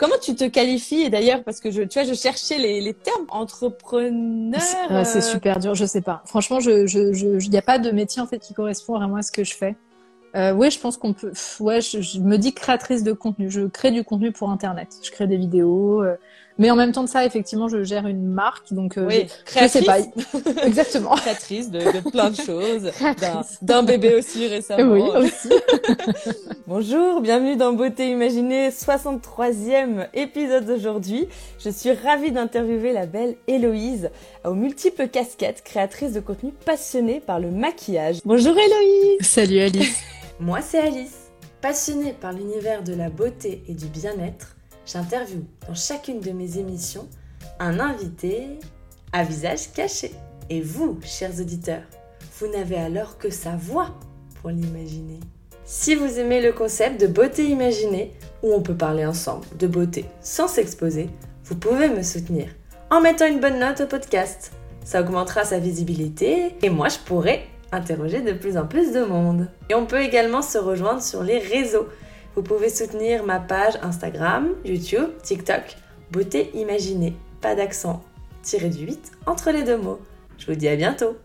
[0.00, 2.94] Comment tu te qualifies Et d'ailleurs, parce que je, tu vois, je cherchais les, les
[2.94, 4.58] termes entrepreneur.
[5.04, 6.22] C'est euh, super dur, je sais pas.
[6.24, 9.16] Franchement, je, je, je, il n'y a pas de métier en fait qui correspond vraiment
[9.16, 9.76] à ce que je fais.
[10.34, 11.32] Euh, oui, je pense qu'on peut.
[11.58, 13.50] Ouais, je, je, me dis créatrice de contenu.
[13.50, 14.88] Je crée du contenu pour Internet.
[15.02, 16.02] Je crée des vidéos.
[16.02, 16.16] Euh,
[16.58, 19.60] mais en même temps de ça, effectivement, je gère une marque, donc euh, oui, je,
[19.60, 19.98] je sais pas.
[20.64, 21.14] Exactement.
[21.14, 22.90] créatrice de, de, plein de choses,
[23.62, 24.92] d'un bébé aussi récemment.
[24.92, 25.48] Oui, aussi.
[26.66, 31.28] Bonjour, bienvenue dans Beauté Imaginée, 63e épisode d'aujourd'hui.
[31.58, 34.10] Je suis ravie d'interviewer la belle Héloïse,
[34.44, 38.18] aux multiples casquettes, créatrice de contenu passionnée par le maquillage.
[38.24, 39.98] Bonjour Héloïse Salut Alice
[40.38, 44.56] Moi c'est Alice, passionnée par l'univers de la beauté et du bien-être
[44.92, 47.08] j'interviewe dans chacune de mes émissions
[47.58, 48.58] un invité
[49.12, 50.12] à visage caché.
[50.48, 51.82] Et vous, chers auditeurs,
[52.38, 53.90] vous n'avez alors que sa voix
[54.40, 55.20] pour l'imaginer.
[55.64, 58.12] Si vous aimez le concept de beauté imaginée,
[58.42, 61.08] où on peut parler ensemble de beauté sans s'exposer,
[61.44, 62.48] vous pouvez me soutenir
[62.90, 64.52] en mettant une bonne note au podcast.
[64.84, 69.46] Ça augmentera sa visibilité et moi je pourrai interroger de plus en plus de monde.
[69.68, 71.86] Et on peut également se rejoindre sur les réseaux.
[72.40, 75.76] Vous pouvez soutenir ma page Instagram, YouTube, TikTok,
[76.10, 78.02] Beauté Imaginée, pas d'accent,
[78.42, 80.00] tiré du 8 entre les deux mots.
[80.38, 81.18] Je vous dis à bientôt.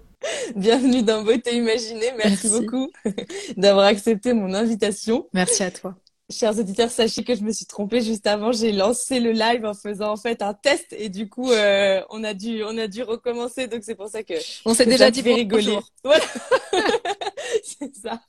[0.57, 2.11] Bienvenue dans Beauté Imaginée.
[2.17, 2.49] Merci, Merci.
[2.49, 2.91] beaucoup
[3.55, 5.29] d'avoir accepté mon invitation.
[5.31, 5.95] Merci à toi.
[6.31, 8.51] Chers auditeurs, sachez que je me suis trompée juste avant.
[8.51, 12.23] J'ai lancé le live en faisant en fait un test et du coup, euh, on
[12.23, 13.67] a dû, on a dû recommencer.
[13.67, 14.33] Donc c'est pour ça que
[14.65, 15.77] on s'est déjà dit rigoler.
[16.03, 16.23] Voilà.
[17.63, 18.21] c'est ça.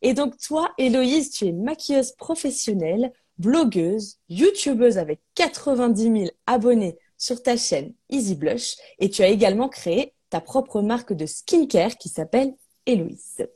[0.00, 7.42] Et donc toi, Héloïse, tu es maquilleuse professionnelle, blogueuse, youtubeuse avec 90 000 abonnés sur
[7.42, 12.08] ta chaîne Easy Blush et tu as également créé ta propre marque de skincare qui
[12.08, 12.54] s'appelle
[12.86, 13.46] Héloïse.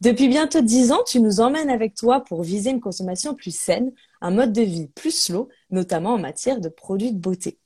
[0.00, 3.92] Depuis bientôt dix ans, tu nous emmènes avec toi pour viser une consommation plus saine,
[4.20, 7.58] un mode de vie plus slow, notamment en matière de produits de beauté.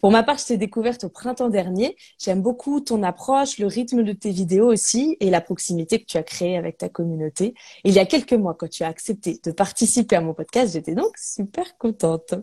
[0.00, 1.96] Pour ma part, je t'ai découverte au printemps dernier.
[2.18, 6.16] J'aime beaucoup ton approche, le rythme de tes vidéos aussi et la proximité que tu
[6.16, 7.54] as créée avec ta communauté.
[7.84, 10.94] il y a quelques mois, quand tu as accepté de participer à mon podcast, j'étais
[10.94, 12.34] donc super contente.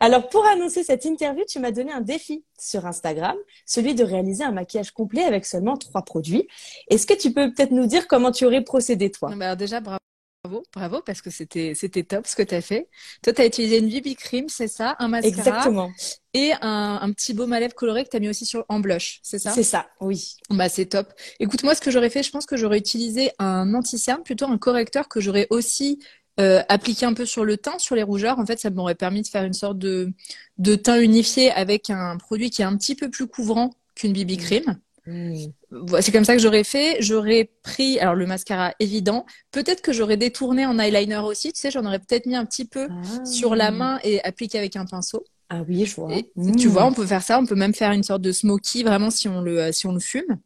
[0.00, 4.44] Alors, pour annoncer cette interview, tu m'as donné un défi sur Instagram, celui de réaliser
[4.44, 6.46] un maquillage complet avec seulement trois produits.
[6.88, 9.32] Est-ce que tu peux peut-être nous dire comment tu aurais procédé, toi?
[9.32, 10.01] Alors déjà, bravo.
[10.44, 12.88] Bravo, bravo, parce que c'était c'était top ce que tu as fait.
[13.22, 15.38] Toi, tu as utilisé une BB cream, c'est ça, un mascara.
[15.38, 15.92] Exactement.
[16.34, 18.80] Et un, un petit baume à lèvres coloré que tu as mis aussi sur, en
[18.80, 19.52] blush, c'est ça?
[19.52, 20.34] C'est ça, oui.
[20.50, 21.12] Bah, c'est top.
[21.38, 24.58] Écoute, moi, ce que j'aurais fait, je pense que j'aurais utilisé un anti-cerne, plutôt un
[24.58, 26.00] correcteur que j'aurais aussi
[26.40, 28.40] euh, appliqué un peu sur le teint, sur les rougeurs.
[28.40, 30.12] En fait, ça m'aurait permis de faire une sorte de,
[30.58, 34.38] de teint unifié avec un produit qui est un petit peu plus couvrant qu'une BB
[34.38, 34.76] cream.
[35.06, 35.46] Mmh.
[36.00, 36.96] C'est comme ça que j'aurais fait.
[37.00, 39.26] J'aurais pris, alors le mascara évident.
[39.50, 41.52] Peut-être que j'aurais détourné en eyeliner aussi.
[41.52, 43.24] Tu sais, j'en aurais peut-être mis un petit peu ah.
[43.24, 45.24] sur la main et appliqué avec un pinceau.
[45.48, 46.14] Ah oui, je vois.
[46.14, 46.56] Et, mmh.
[46.56, 47.38] Tu vois, on peut faire ça.
[47.38, 50.00] On peut même faire une sorte de smoky vraiment si on le si on le
[50.00, 50.38] fume.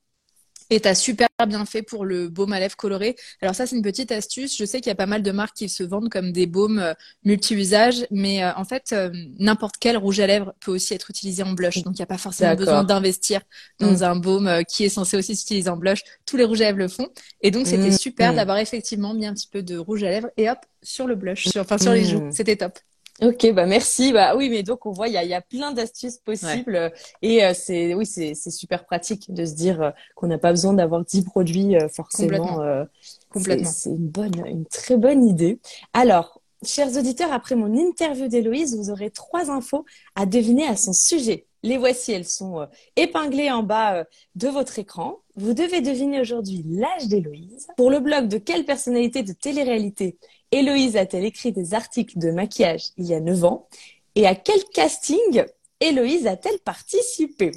[0.70, 3.16] Et t'as super bien fait pour le baume à lèvres coloré.
[3.42, 4.56] Alors ça, c'est une petite astuce.
[4.56, 6.78] Je sais qu'il y a pas mal de marques qui se vendent comme des baumes
[6.78, 6.94] euh,
[7.24, 11.42] multi-usages, mais euh, en fait, euh, n'importe quel rouge à lèvres peut aussi être utilisé
[11.42, 11.82] en blush.
[11.82, 13.40] Donc il n'y a pas forcément besoin d'investir
[13.78, 14.02] dans mmh.
[14.02, 16.02] un baume qui est censé aussi s'utiliser en blush.
[16.24, 17.08] Tous les rouges à lèvres le font.
[17.42, 17.98] Et donc c'était mmh.
[17.98, 18.36] super mmh.
[18.36, 21.48] d'avoir effectivement mis un petit peu de rouge à lèvres et hop sur le blush,
[21.48, 22.28] sur, enfin sur les joues.
[22.30, 22.78] C'était top.
[23.22, 24.12] Ok, bah merci.
[24.12, 26.92] Bah oui, mais donc on voit il y a, y a plein d'astuces possibles ouais.
[27.22, 30.50] et euh, c'est oui c'est c'est super pratique de se dire euh, qu'on n'a pas
[30.50, 32.38] besoin d'avoir 10 produits euh, forcément.
[32.38, 32.86] Complètement.
[33.30, 33.70] Complètement.
[33.70, 35.60] C'est une bonne, une très bonne idée.
[35.94, 39.84] Alors, chers auditeurs, après mon interview d'Héloïse, vous aurez trois infos
[40.14, 41.46] à deviner à son sujet.
[41.62, 42.66] Les voici, elles sont
[42.96, 44.04] épinglées en bas
[44.36, 45.18] de votre écran.
[45.34, 47.66] Vous devez deviner aujourd'hui l'âge d'Héloïse.
[47.76, 50.16] Pour le blog de quelle personnalité de télé-réalité
[50.52, 53.68] Héloïse a-t-elle écrit des articles de maquillage il y a 9 ans
[54.14, 55.44] Et à quel casting
[55.80, 57.52] Héloïse a-t-elle participé?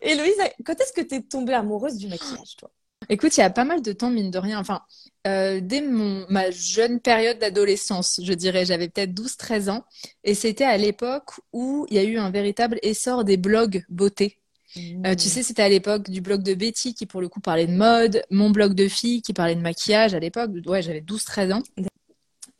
[0.00, 2.70] Héloïse, quand est-ce que tu es tombée amoureuse du maquillage, toi?
[3.10, 4.58] Écoute, il y a pas mal de temps, mine de rien.
[4.58, 4.82] Enfin,
[5.26, 9.84] euh, dès mon, ma jeune période d'adolescence, je dirais, j'avais peut-être 12-13 ans.
[10.24, 14.38] Et c'était à l'époque où il y a eu un véritable essor des blogs beauté.
[14.76, 15.06] Mmh.
[15.06, 17.66] Euh, tu sais, c'était à l'époque du blog de Betty qui, pour le coup, parlait
[17.66, 20.50] de mode, mon blog de fille qui parlait de maquillage à l'époque.
[20.66, 21.62] Ouais, j'avais 12-13 ans.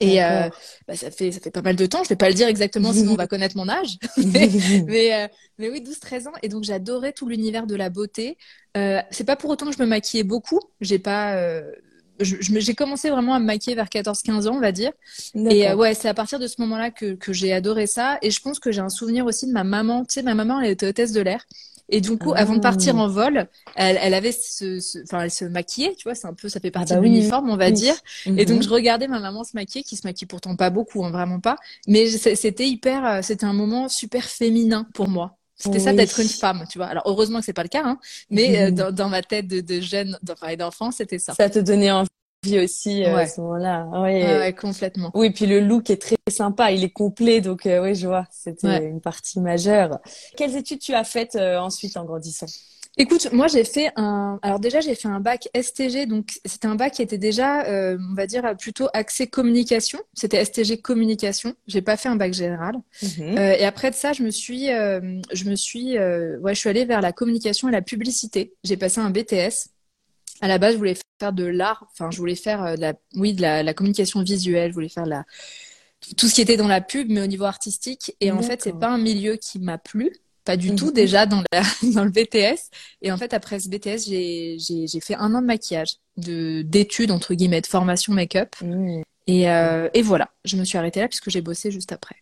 [0.00, 0.49] Et euh,
[0.87, 2.05] bah, ça fait ça fait pas mal de temps.
[2.05, 3.99] Je vais pas le dire exactement, sinon on va connaître mon âge.
[4.17, 4.49] mais
[4.87, 5.29] mais, euh,
[5.59, 6.33] mais, oui, 12-13 ans.
[6.43, 8.39] Et donc j'adorais tout l'univers de la beauté.
[8.77, 10.61] Euh, c'est pas pour autant que je me maquillais beaucoup.
[10.81, 11.35] J'ai pas.
[11.37, 11.62] Euh,
[12.21, 14.93] j'ai commencé vraiment à me maquiller vers 14-15 ans, on va dire.
[15.35, 18.19] Et euh, ouais, c'est à partir de ce moment-là que, que j'ai adoré ça.
[18.23, 20.05] Et je pense que j'ai un souvenir aussi de ma maman.
[20.05, 21.45] Tu sais, ma maman, elle était hôtesse de l'air.
[21.88, 25.44] Et du coup, avant de partir en vol, elle, elle avait ce, enfin, elle se
[25.46, 27.56] maquillait, tu vois, c'est un peu, ça fait partie Ah bah de oui, l'uniforme, on
[27.56, 27.73] va oui.
[27.73, 27.94] dire.
[28.37, 28.62] Et donc, Mhm.
[28.62, 31.56] je regardais ma maman se maquiller, qui se maquille pourtant pas beaucoup, hein, vraiment pas.
[31.87, 35.37] Mais c'était hyper, euh, c'était un moment super féminin pour moi.
[35.56, 36.87] C'était ça d'être une femme, tu vois.
[36.87, 37.99] Alors, heureusement que c'est pas le cas, hein.
[38.31, 38.76] Mais euh, Mhm.
[38.76, 41.37] dans, dans ma tête de, de jeune, d'enfant, c'était ça.
[41.37, 42.08] Ça te donnait envie
[42.56, 43.23] aussi euh, Ouais.
[43.23, 43.87] à ce moment-là.
[44.00, 44.55] Ouais.
[44.59, 45.11] Complètement.
[45.15, 48.27] Oui, puis le look est très sympa, il est complet, donc euh, oui, je vois,
[48.31, 48.85] c'était Ouais.
[48.85, 49.99] une partie majeure.
[50.37, 52.47] Quelles études tu as faites euh, ensuite en grandissant?
[53.00, 54.41] Écoute, moi j'ai fait un.
[54.43, 57.97] Alors déjà j'ai fait un bac STG, donc c'était un bac qui était déjà, euh,
[58.11, 60.00] on va dire plutôt axé communication.
[60.15, 61.55] C'était STG communication.
[61.69, 62.75] J'ai pas fait un bac général.
[63.03, 63.39] Mhm.
[63.39, 66.69] Euh, et après de ça, je me suis, euh, je me suis, ouais, je suis
[66.69, 68.55] allée vers la communication et la publicité.
[68.65, 69.69] J'ai passé un BTS.
[70.40, 71.87] À la base, je voulais faire de l'art.
[71.93, 74.70] Enfin, je voulais faire euh, de la, oui, de la, la communication visuelle.
[74.70, 75.25] Je voulais faire de la
[76.17, 78.14] tout ce qui était dans la pub, mais au niveau artistique.
[78.20, 80.12] Et en fait, c'est pas un milieu qui m'a plu.
[80.44, 80.76] Pas du Mhm.
[80.76, 81.61] tout déjà dans, la,
[81.94, 82.70] dans le BTS.
[83.02, 87.35] Et en fait, après ce BTS, j'ai, fait un an de maquillage, de, d'études, entre
[87.35, 88.55] guillemets, de formation make-up.
[88.62, 89.02] Mhm.
[89.26, 92.17] Et, euh, et voilà, je me suis arrêtée là puisque j'ai bossé juste après.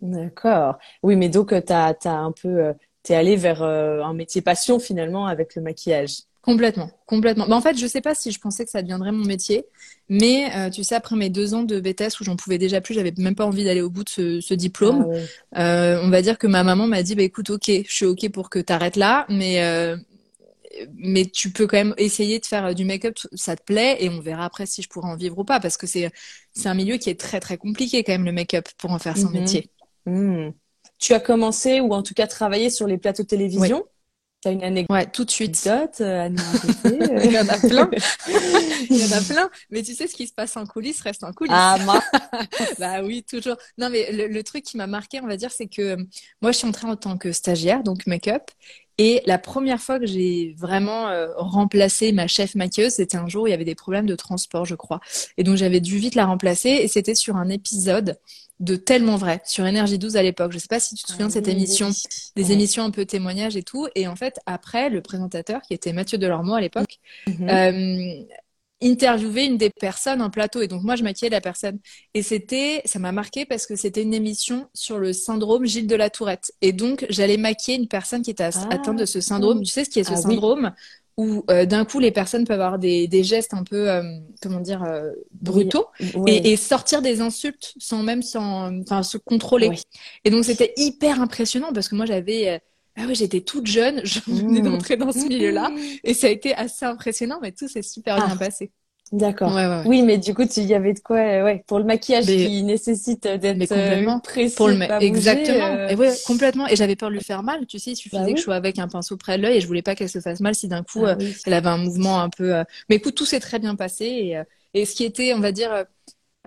[0.00, 0.78] D'accord.
[1.02, 2.72] Oui, mais donc euh, t'as, t'as un peu, euh,
[3.02, 6.22] t'es allé vers euh, un métier passion finalement avec le maquillage.
[6.42, 7.46] Complètement, complètement.
[7.46, 9.66] Bah, en fait, je sais pas si je pensais que ça deviendrait mon métier,
[10.08, 12.94] mais euh, tu sais, après mes deux ans de BTS où j'en pouvais déjà plus,
[12.94, 15.02] j'avais même pas envie d'aller au bout de ce, ce diplôme.
[15.02, 15.28] Ah ouais.
[15.58, 18.30] Euh, on va dire que ma maman m'a dit, bah écoute, ok, je suis ok
[18.30, 19.96] pour que t'arrêtes là, mais euh,
[20.94, 24.20] mais tu peux quand même essayer de faire du make-up, ça te plaît, et on
[24.20, 26.10] verra après si je pourrais en vivre ou pas, parce que c'est
[26.54, 29.16] c'est un milieu qui est très très compliqué quand même le make-up pour en faire
[29.16, 29.40] son Mhm.
[29.40, 29.68] métier.
[30.06, 30.54] Mhm.
[30.98, 33.84] Tu as commencé ou en tout cas travaillé sur les plateaux de télévision?
[34.48, 35.62] As une anecdote Ouais, tout de suite.
[35.66, 37.90] euh, à nous raconter, euh Il y en a plein.
[38.90, 39.50] Il y en a plein.
[39.70, 41.54] Mais tu sais, ce qui se passe en coulisses reste en coulisses.
[41.56, 42.02] Ah, moi.
[42.78, 43.56] Bah oui, toujours.
[43.78, 45.96] Non, mais le, le truc qui m'a marqué, on va dire, c'est que euh,
[46.42, 48.42] moi, je suis entrée en tant que stagiaire, donc make-up.
[48.98, 53.44] Et la première fois que j'ai vraiment euh, remplacé ma chef maquilleuse, c'était un jour
[53.44, 55.00] où il y avait des problèmes de transport, je crois.
[55.38, 56.68] Et donc, j'avais dû vite la remplacer.
[56.68, 58.18] Et c'était sur un épisode
[58.60, 60.52] de Tellement Vrai, sur Énergie 12 à l'époque.
[60.52, 62.02] Je sais pas si tu te souviens de cette Ah oui, émission, oui.
[62.36, 62.52] des Ouais.
[62.52, 63.88] émissions un peu témoignages et tout.
[63.94, 67.46] Et en fait, après, le présentateur, qui était Mathieu Delormeau à l'époque, Mhm.
[67.50, 68.22] euh,
[68.82, 70.62] interviewer une des personnes en plateau.
[70.62, 71.78] Et donc, moi, je maquillais la personne.
[72.14, 75.96] Et c'était, ça m'a marqué parce que c'était une émission sur le syndrome Gilles de
[75.96, 76.52] la Tourette.
[76.62, 79.62] Et donc, j'allais maquiller une personne qui était Ah, atteinte de ce syndrome.
[79.62, 80.72] Tu sais ce qui est ce Ah syndrome?
[81.16, 84.02] Où euh, d'un coup, les personnes peuvent avoir des, des gestes un peu, euh,
[84.42, 85.86] comment dire, euh, brutaux
[86.26, 89.68] et, et sortir des insultes sans même sans, enfin, se contrôler.
[89.68, 89.76] Ouais.
[90.24, 92.58] Et donc, c'était hyper impressionnant parce que moi, j'avais, euh,
[92.96, 94.62] ah ouais, j'étais toute jeune, je venais Mmh.
[94.62, 95.70] d'entrer dans ce milieu-là.
[96.04, 98.26] Et ça a été assez impressionnant, mais tout s'est super Ah.
[98.26, 98.72] bien passé.
[99.12, 99.52] D'accord.
[99.52, 99.82] Ouais, ouais, ouais.
[99.86, 102.46] Oui, mais du coup, tu y avait de quoi, euh, ouais, pour le maquillage Mais-
[102.46, 104.16] qui nécessite euh, d'être Mais complètement.
[104.16, 105.66] euh, précis, Pour le pas ma- bouger, Exactement.
[105.66, 106.66] euh, Et ouais, complètement.
[106.68, 107.66] Et j'avais peur de lui faire mal.
[107.66, 108.34] Tu sais, il suffisait Bah oui.
[108.34, 110.20] que je sois avec un pinceau près de l'œil et je voulais pas qu'elle se
[110.20, 111.34] fasse mal si d'un coup, ah euh, oui.
[111.44, 112.54] elle avait un mouvement un peu.
[112.54, 114.04] euh, Mais écoute, tout s'est très bien passé.
[114.06, 115.84] Et, euh, et ce qui était, on va dire,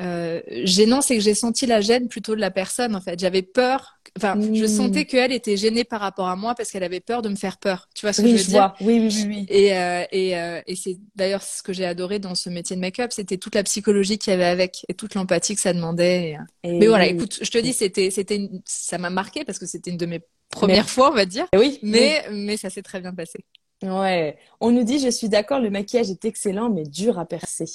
[0.02, 3.20] euh, gênant, c'est que j'ai senti la gêne plutôt de la personne, en fait.
[3.20, 4.00] J'avais peur.
[4.18, 4.68] Enfin, je Mm.
[4.68, 7.58] sentais qu'elle était gênée par rapport à moi parce qu'elle avait peur de me faire
[7.58, 7.88] peur.
[7.96, 8.52] Tu vois ce que Oui, je veux je dire?
[8.52, 8.76] vois.
[8.80, 9.50] Oui, oui, oui, oui.
[9.50, 12.82] Et, euh, et, euh, et c'est d'ailleurs ce que j'ai adoré dans ce métier de
[12.82, 16.38] make-up, c'était toute la psychologie qu'il y avait avec et toute l'empathie que ça demandait.
[16.64, 19.66] Et, Mais voilà, écoute, je te dis, c'était, c'était, une- ça m'a marqué parce que
[19.66, 21.48] c'était une de mes premières fois, on va dire.
[21.56, 23.46] Oui, Mais, mais ça s'est très bien passé.
[23.84, 24.38] Ouais.
[24.62, 27.66] On nous dit, je suis d'accord, le maquillage est excellent, mais dur à percer.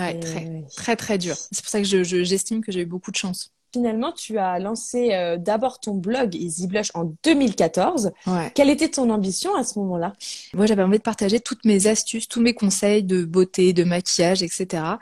[0.00, 1.34] Ouais, très, très, très dur.
[1.36, 3.52] C'est pour ça que je, je- j'estime que j'ai eu beaucoup de chance.
[3.72, 8.12] Finalement, tu as lancé euh, d'abord ton blog Easy Blush en 2014.
[8.26, 8.50] Ouais.
[8.54, 10.14] Quelle était ton ambition à ce moment-là?
[10.54, 14.42] Moi, j'avais envie de partager toutes mes astuces, tous mes conseils de beauté, de maquillage,
[14.42, 14.98] etc.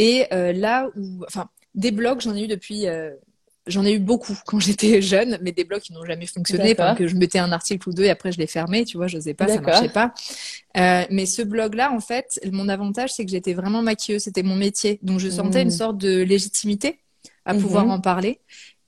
[0.00, 3.10] Et euh, là où, enfin, des blogs, j'en ai eu depuis, euh,
[3.68, 6.92] j'en ai eu beaucoup quand j'étais jeune, mais des blogs qui n'ont jamais fonctionné, enfin,
[6.92, 9.16] que je mettais un article ou deux et après je les fermais, tu vois, je
[9.16, 10.12] n'osais pas, ça marchait pas.
[10.76, 14.56] Euh, mais ce blog-là, en fait, mon avantage, c'est que j'étais vraiment maquilleuse, c'était mon
[14.56, 17.00] métier, donc je sentais une sorte de légitimité
[17.44, 17.60] à Mhm.
[17.60, 18.40] pouvoir en parler.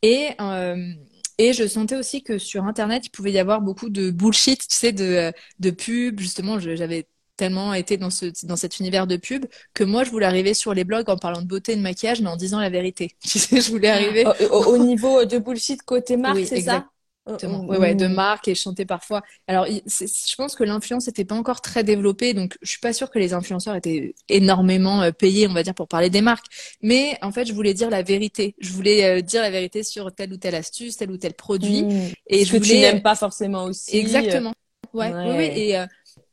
[0.02, 0.92] Et euh,
[1.38, 4.76] et je sentais aussi que sur Internet, il pouvait y avoir beaucoup de bullshit, tu
[4.76, 6.20] sais, de, de pubs.
[6.20, 7.06] Justement, j'avais
[7.40, 10.74] tellement été dans ce, dans cet univers de pub que moi, je voulais arriver sur
[10.74, 13.16] les blogs en parlant de beauté et de maquillage, mais en disant la vérité.
[13.26, 14.24] Tu sais, je voulais arriver.
[14.26, 16.86] Au, au- au niveau de bullshit côté marque, Oui, c'est ça?
[17.26, 17.64] Exactement.
[17.66, 18.14] Oh, Ouais, ouais, de mm.
[18.14, 19.22] marque et chanter parfois.
[19.46, 23.10] Alors, je pense que l'influence n'était pas encore très développée, donc je suis pas sûre
[23.10, 26.46] que les influenceurs étaient énormément euh, payés, on va dire, pour parler des marques.
[26.82, 28.54] Mais en fait, je voulais dire la vérité.
[28.58, 31.82] Je voulais euh, dire la vérité sur telle ou telle astuce, tel ou tel produit.
[31.84, 32.12] Mm.
[32.26, 33.96] Et Ce je que tu voulais n'aimes pas forcément aussi.
[33.96, 34.52] exactement.
[34.92, 35.76] Ouais, oui, oui.
[35.76, 35.86] Euh,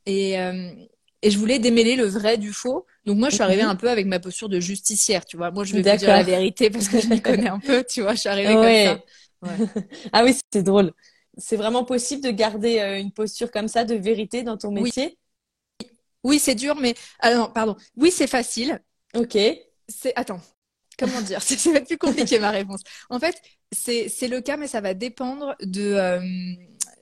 [0.05, 0.69] et euh,
[1.21, 2.85] et je voulais démêler le vrai du faux.
[3.05, 3.69] Donc moi, je suis arrivée Mhm.
[3.69, 5.51] un peu avec ma posture de justicière, tu vois.
[5.51, 8.01] Moi, je vais vous dire la vérité parce que je m'y connais un peu, tu
[8.01, 8.13] vois.
[8.15, 8.99] Je suis arrivée Ouais.
[9.41, 9.55] comme ça.
[9.65, 9.67] Ouais.
[10.13, 10.93] Ah oui, c'est drôle.
[11.37, 15.17] c'est vraiment possible de garder euh, une posture comme ça de vérité dans ton métier?
[16.23, 17.75] Oui, oui c'est dur, mais alors pardon.
[17.95, 18.79] Oui, c'est facile.
[19.15, 19.37] Ok.
[19.87, 20.41] C'est attends.
[20.99, 21.41] Comment dire?
[21.43, 22.81] C'est va plus compliqué ma réponse.
[23.09, 23.39] En fait,
[23.71, 26.19] c'est le cas, mais ça va dépendre de euh,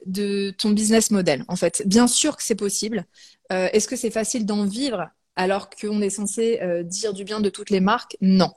[0.06, 1.46] de ton business model.
[1.48, 3.06] En fait, bien sûr que c'est possible.
[3.52, 7.42] Euh, Est-ce que c'est facile d'en vivre alors qu'on est censé euh, dire du bien
[7.42, 8.18] de toutes les marques?
[8.22, 8.52] Non.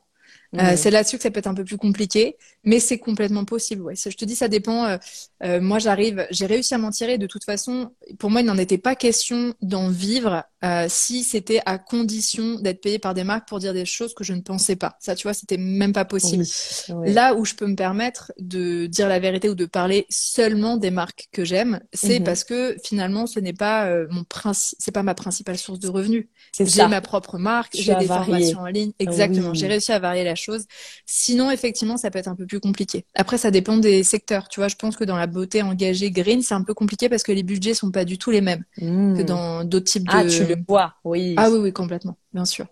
[0.56, 3.82] Euh, c'est là-dessus que ça peut être un peu plus compliqué, mais c'est complètement possible.
[3.82, 3.94] Ouais.
[3.96, 4.86] Je te dis, ça dépend.
[4.86, 4.96] Euh,
[5.44, 7.18] euh, moi, j'arrive, j'ai réussi à m'en tirer.
[7.18, 10.44] De toute façon, pour moi, il n'en était pas question d'en vivre
[10.88, 14.32] si c'était à condition d'être payé par des marques pour dire des choses que je
[14.32, 14.96] ne pensais pas.
[14.98, 16.44] Ça, tu vois, c'était même pas possible.
[16.88, 17.12] Oui, ouais.
[17.12, 20.90] Là où je peux me permettre de dire la vérité ou de parler seulement des
[20.90, 22.24] marques que j'aime, c'est Mhm.
[22.24, 26.26] parce que finalement, ce n'est pas mon princi- c'est pas ma principale source de revenus.
[26.52, 28.24] C'est J'ai ma propre marque, j'ai des varié.
[28.26, 28.92] formations en ligne.
[28.98, 29.50] Exactement.
[29.50, 29.58] Oui.
[29.58, 30.64] J'ai réussi à varier la chose.
[31.06, 33.04] Sinon, effectivement, ça peut être un peu plus compliqué.
[33.14, 34.48] Après, ça dépend des secteurs.
[34.48, 37.22] Tu vois, je pense que dans la beauté engagée green, c'est un peu compliqué parce
[37.22, 39.24] que les budgets sont pas du tout les mêmes que Mm.
[39.24, 40.10] dans d'autres types de.
[40.12, 41.34] Ah, tu le vois, oui.
[41.36, 42.16] Ah oui, oui, complètement.
[42.32, 42.66] Bien sûr.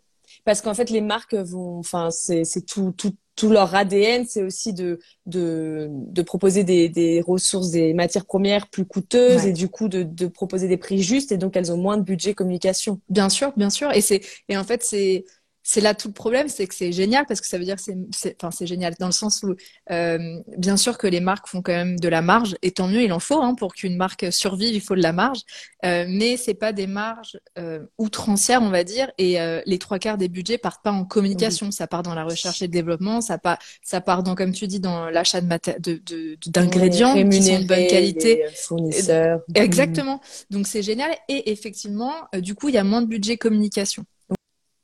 [0.44, 4.42] Parce qu'en fait, les marques vont, enfin, c'est, c'est tout, tout, tout leur ADN, c'est
[4.42, 9.50] aussi de, de, de proposer des, des ressources, des matières premières plus coûteuses Ouais.
[9.50, 12.02] et du coup de, de proposer des prix justes et donc elles ont moins de
[12.02, 13.00] budget communication.
[13.08, 13.92] Bien sûr, bien sûr.
[13.92, 15.24] Et c'est et en fait c'est
[15.68, 17.82] c'est là tout le problème, c'est que c'est génial parce que ça veut dire que
[17.82, 19.56] c'est enfin c'est génial dans le sens où
[19.90, 23.02] euh, bien sûr que les marques font quand même de la marge et tant mieux
[23.02, 25.40] il en faut hein, pour qu'une marque survive il faut de la marge
[25.84, 29.98] euh, mais c'est pas des marges euh, outrancières on va dire et euh, les trois
[29.98, 31.72] quarts des budgets partent pas en communication.
[31.72, 34.68] Ça part dans la recherche et le développement ça part ça part dans comme tu
[34.68, 38.36] dis dans l'achat de maté- de de- d'ingrédients qui sont de bonne qualité.
[38.36, 39.40] les fournisseurs.
[39.56, 40.20] exactement.
[40.48, 44.04] Donc c'est génial et effectivement euh, du coup il y a moins de budget communication.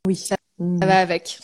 [0.08, 0.28] Oui.
[0.62, 0.80] Mm.
[0.80, 1.38] ça va avec.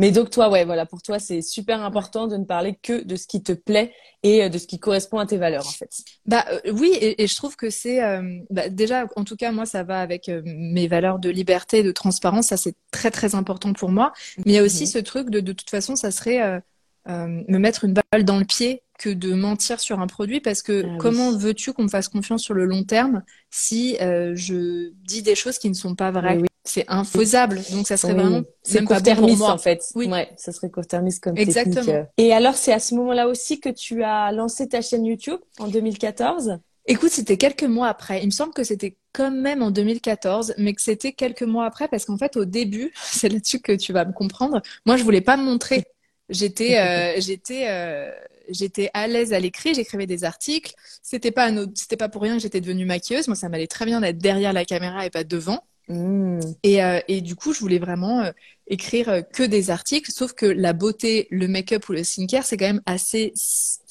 [0.00, 3.16] Mais donc toi, ouais, voilà, pour toi, c'est super important de ne parler que de
[3.16, 5.90] ce qui te plaît et euh, de ce qui correspond à tes valeurs, en fait.
[6.24, 9.50] Bah euh, oui, et, et je trouve que c'est euh, bah, déjà, en tout cas,
[9.50, 12.46] moi, ça va avec euh, mes valeurs de liberté et de transparence.
[12.46, 14.12] Ça, c'est très très important pour moi.
[14.38, 14.90] Mais il y a aussi Mhm.
[14.90, 16.62] ce truc de, de toute façon, ça serait
[17.08, 20.82] me mettre une balle dans le pied que de mentir sur un produit, parce que
[20.84, 20.98] Ah oui.
[20.98, 25.34] comment veux-tu qu'on me fasse confiance sur le long terme si euh, je dis des
[25.36, 26.36] choses qui ne sont pas vraies?
[26.36, 26.48] Oui, oui.
[26.64, 27.62] C'est infaisable.
[27.72, 29.52] Donc ça serait vraiment C'est court-termiste, moi.
[29.52, 29.82] en fait.
[29.94, 30.06] Oui.
[30.08, 31.76] Ouais, ça serait court-termiste comme Exactement.
[31.76, 31.94] technique.
[31.96, 32.04] euh.
[32.18, 35.68] Et alors, c'est à ce moment-là aussi que tu as lancé ta chaîne YouTube en
[35.68, 36.58] 2014?
[36.90, 38.20] Écoute, c'était quelques mois après.
[38.22, 41.86] Il me semble que c'était quand même en 2014, mais que c'était quelques mois après
[41.88, 44.60] parce qu'en fait, au début, c'est là-dessus que tu vas me comprendre.
[44.84, 45.84] Moi, je voulais pas me montrer.
[46.28, 46.78] J'étais,
[47.16, 48.10] euh, j'étais, euh,
[48.48, 49.74] j'étais à l'aise à l'écrit.
[49.74, 50.74] J'écrivais des articles.
[51.02, 53.28] C'était pas, c'était pas pour rien que j'étais devenue maquilleuse.
[53.28, 55.62] Moi, ça m'allait très bien d'être derrière la caméra et pas devant.
[55.88, 56.40] Mm.
[56.62, 58.30] Et, euh, et du coup, je voulais vraiment euh,
[58.66, 62.56] écrire euh, que des articles, sauf que la beauté, le make-up ou le skincare, c'est
[62.56, 63.32] quand même assez,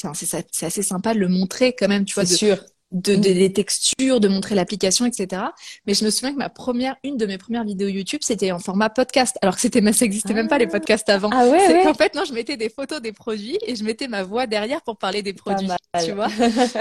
[0.03, 2.65] enfin, c'est assez sympa de le montrer quand même, tu vois, C'est de, sûr.
[2.91, 3.21] De, Mm.
[3.21, 5.41] de- des textures, de montrer l'application, etc.
[5.85, 8.59] Mais je me souviens que ma première, une de mes premières vidéos YouTube, c'était en
[8.59, 11.29] format podcast, alors que c'était, ça existait même pas les podcasts avant.
[11.33, 11.83] Ah ouais, C'est ouais.
[11.83, 14.81] qu'en fait, non, je mettais des photos des produits et je mettais ma voix derrière
[14.83, 15.67] pour parler des produits,
[16.03, 16.27] tu vois.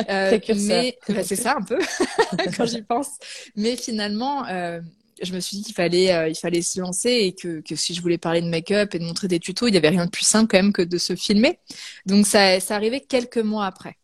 [0.09, 0.39] Euh,
[0.71, 1.79] mais bah, c'est ça un peu
[2.57, 3.09] quand j'y pense.
[3.57, 4.81] Mais finalement, euh,
[5.23, 7.95] je me suis dit qu'il fallait, euh, il fallait se lancer et que, que si
[7.95, 10.11] je voulais parler de make-up et de montrer des tutos, il n'y avait rien de
[10.11, 11.59] plus simple quand même que de se filmer.
[12.05, 13.97] Donc ça, ça arrivait quelques mois après.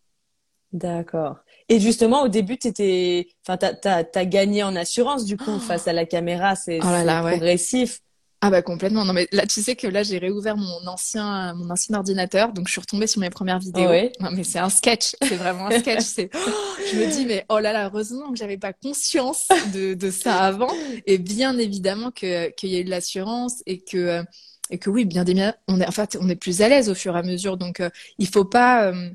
[0.73, 1.37] D'accord.
[1.69, 5.59] Et justement, au début, t'étais, enfin, t'as, gagné en assurance, du coup, Oh.
[5.59, 7.33] face à la caméra, c'est, Oh là ouais.
[7.33, 8.01] progressif.
[8.45, 9.05] Ah bah complètement.
[9.05, 12.67] Non mais là tu sais que là j'ai réouvert mon ancien mon ancien ordinateur donc
[12.67, 13.89] je suis retombée sur mes premières vidéos.
[13.89, 14.11] Ouais.
[14.19, 16.03] Non, mais c'est un sketch, c'est vraiment un sketch.
[16.03, 16.39] C'est oh,
[16.93, 20.41] je me dis mais oh là là heureusement que j'avais pas conscience de de ça
[20.41, 20.73] avant
[21.07, 24.25] et bien évidemment que qu'il y a eu de l'assurance et que
[24.71, 26.97] et que oui bien évidemment on est en fait on est plus à l'aise au
[26.97, 29.09] fur et à mesure donc euh, il faut pas euh,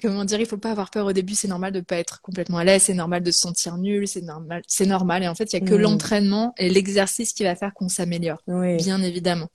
[0.00, 2.58] Comment dire, il faut pas avoir peur au début, c'est normal de pas être complètement
[2.58, 5.22] à l'aise, c'est normal de se sentir nul, c'est normal, c'est normal.
[5.22, 5.82] Et en fait, il y a que Mm.
[5.82, 8.42] l'entraînement et l'exercice qui va faire qu'on s'améliore.
[8.46, 8.76] Oui.
[8.76, 9.48] Bien évidemment.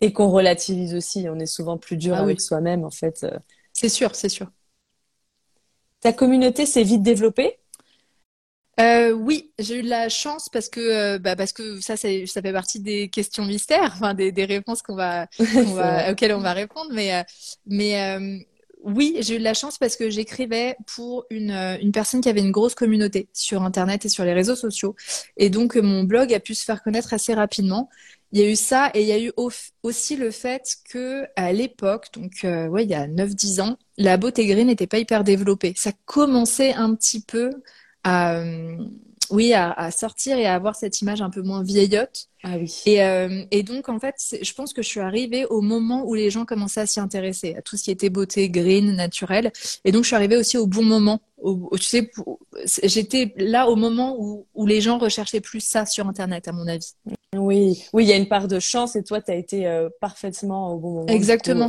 [0.00, 1.26] Et qu'on relativise aussi.
[1.28, 2.24] On est souvent plus dur Ah oui.
[2.24, 3.24] avec soi-même, en fait.
[3.24, 3.38] Euh,
[3.72, 4.50] C'est sûr, c'est sûr.
[6.02, 7.58] Ta communauté s'est vite développée?
[8.78, 12.08] Euh, oui, j'ai eu de la chance parce que euh, bah, parce que ça ça
[12.08, 15.26] fait partie des questions mystères, enfin des, des réponses qu'on va,
[16.10, 16.90] auxquelles on va répondre.
[16.92, 17.22] Mais euh,
[17.66, 18.46] mais
[18.82, 22.28] oui, j'ai eu de la chance parce que j'écrivais pour une euh, une personne qui
[22.28, 24.96] avait une grosse communauté sur Internet et sur les réseaux sociaux,
[25.36, 27.88] et donc euh, mon blog a pu se faire connaître assez rapidement.
[28.32, 29.50] Il y a eu ça et il y a eu au-
[29.82, 34.16] aussi le fait que à l'époque, donc euh, ouais, il y a 9-10 ans, la
[34.16, 35.74] beauté green n'était pas hyper développée.
[35.76, 37.50] Ça commençait un petit peu
[38.04, 38.40] à,
[39.30, 42.28] oui, à, à sortir et à avoir cette image un peu moins vieillotte.
[42.42, 42.82] Ah oui.
[42.86, 46.14] Et, euh, et donc, en fait, je pense que je suis arrivée au moment où
[46.14, 49.52] les gens commençaient à s'y intéresser, à tout ce qui était beauté green, naturel.
[49.84, 51.20] Et donc, je suis arrivée aussi au bon moment
[51.78, 52.10] tu sais,
[52.84, 56.66] j'étais là au moment où, où les gens recherchaient plus ça sur Internet, à mon
[56.66, 56.92] avis.
[57.36, 59.88] Oui, oui, il y a une part de chance et toi, tu as été euh,
[60.00, 61.06] parfaitement au bon moment.
[61.06, 61.68] Exactement.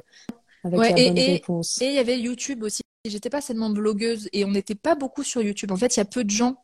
[0.64, 1.82] avec la et, bonne et, réponse.
[1.82, 2.82] Et il y avait YouTube aussi.
[3.06, 5.72] J'étais pas seulement blogueuse et on n'était pas beaucoup sur YouTube.
[5.72, 6.58] En fait, il y a peu de gens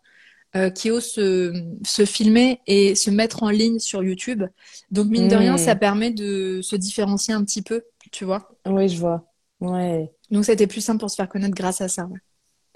[0.56, 1.54] euh, qui osent se,
[1.86, 4.44] se, filmer et se mettre en ligne sur YouTube.
[4.92, 5.58] Donc, mine de rien, Hmm.
[5.58, 8.50] ça permet de se différencier un petit peu, tu vois.
[8.68, 9.26] Oui, je vois.
[9.60, 10.12] Ouais.
[10.32, 12.06] Donc, c'était plus simple pour se faire connaître grâce à ça.
[12.06, 12.20] ouais.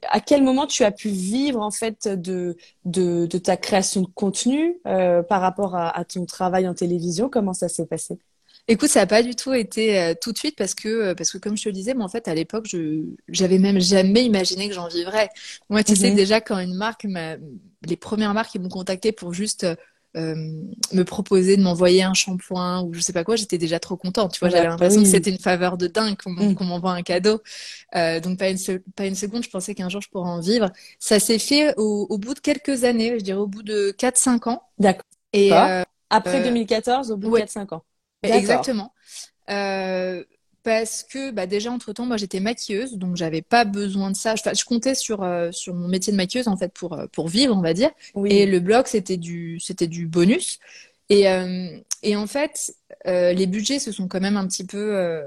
[0.10, 4.08] À quel moment tu as pu vivre en fait de, de, de ta création de
[4.08, 7.30] contenu euh, par rapport à, à ton travail en télévision?
[7.30, 8.20] Comment ça s'est passé?
[8.68, 11.32] Écoute, ça n'a pas du tout été euh, tout de suite parce que, euh, parce
[11.32, 14.24] que comme je te le disais, moi, en fait, à l'époque, je j'avais même jamais
[14.26, 15.30] imaginé que j'en vivrais.
[15.70, 16.16] Moi, tu sais, Mhm.
[16.16, 17.38] déjà, quand une marque m'a,
[17.86, 19.66] les premières marques qui m'ont contacté pour juste
[20.18, 20.36] euh,
[20.94, 24.34] me proposer de m'envoyer un shampoing ou je sais pas quoi, j'étais déjà trop contente.
[24.34, 25.06] Tu vois, Ouais, j'avais l'impression oui.
[25.06, 27.42] que c'était une faveur de dingue qu'on qu'on m'envoie un cadeau.
[27.96, 30.40] Euh, donc, pas une, se- pas une seconde, je pensais qu'un jour je pourrais en
[30.42, 30.72] vivre.
[31.00, 34.48] Ça s'est fait au, au bout de quelques années, je dirais au bout de 4-5
[34.48, 34.64] ans.
[34.78, 35.06] D'accord.
[35.34, 37.42] Et, euh, Après Euh, 2014, au bout de ouais.
[37.42, 37.84] 4-5 ans.
[38.24, 38.94] Exactement.
[39.50, 40.24] Euh,
[40.64, 44.34] parce que bah, déjà, entre-temps, moi j'étais maquilleuse, donc j'avais pas besoin de ça.
[44.34, 47.28] Enfin, je comptais sur, euh, sur mon métier de maquilleuse en fait pour, euh, pour
[47.28, 47.90] vivre, on va dire.
[48.14, 48.32] Oui.
[48.32, 50.60] Et le blog, c'était du, c'était du bonus.
[51.10, 51.68] Et, euh,
[52.04, 52.76] et en fait,
[53.08, 55.24] euh, les budgets se sont quand même un petit peu, euh,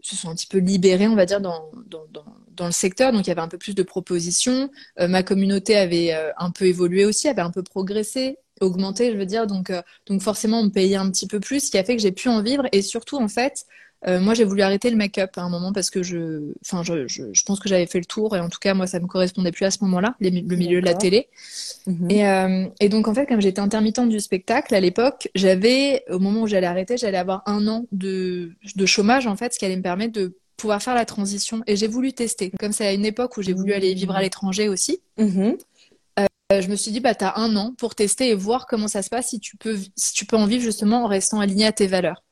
[0.00, 3.12] se sont un petit peu libérés, on va dire, dans, dans, dans, dans le secteur.
[3.12, 4.68] Donc il y avait un peu plus de propositions.
[4.98, 9.16] Euh, ma communauté avait euh, un peu évolué aussi, avait un peu progressé, augmenté, je
[9.16, 9.46] veux dire.
[9.46, 11.96] Donc, euh, donc forcément, on me payait un petit peu plus, ce qui a fait
[11.96, 12.64] que j'ai pu en vivre.
[12.72, 13.64] Et surtout, en fait,
[14.08, 17.06] euh, moi, j'ai voulu arrêter le make-up à un moment parce que je, enfin, je,
[17.06, 19.06] je, je pense que j'avais fait le tour et en tout cas, moi, ça me
[19.06, 21.28] correspondait plus à ce moment-là, le milieu de la télé.
[21.86, 22.10] Mhm.
[22.10, 26.18] Et, euh, et donc, en fait, comme j'étais intermittente du spectacle à l'époque, j'avais, au
[26.18, 29.66] moment où j'allais arrêter, j'allais avoir un an de, de chômage, en fait, ce qui
[29.66, 31.62] allait me permettre de pouvoir faire la transition.
[31.66, 32.50] Et j'ai voulu tester.
[32.58, 35.56] Comme c'est à une époque où j'ai voulu aller vivre à l'étranger aussi, Mhm.
[36.58, 38.88] Euh, je me suis dit, bah, tu as un an pour tester et voir comment
[38.88, 41.66] ça se passe, si tu peux, si tu peux en vivre justement en restant aligné
[41.66, 42.22] à tes valeurs.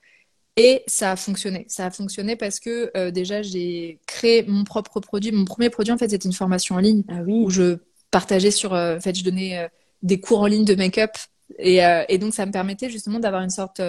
[0.56, 1.64] Et ça a fonctionné.
[1.68, 5.32] Ça a fonctionné parce que euh, déjà, j'ai créé mon propre produit.
[5.32, 7.32] Mon premier produit, en fait, c'était une formation en ligne Ah oui.
[7.32, 7.78] où je
[8.10, 9.68] partageais sur, euh, en fait, je donnais euh,
[10.02, 11.12] des cours en ligne de make-up.
[11.59, 13.83] Et, et donc, ça me permettait justement d'avoir une sorte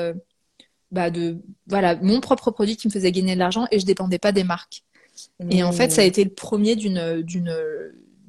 [0.89, 4.17] bah, de, voilà, mon propre produit qui me faisait gagner de l'argent et je dépendais
[4.17, 4.81] pas des marques.
[5.51, 7.23] Et en fait, ça a été le premier d'une,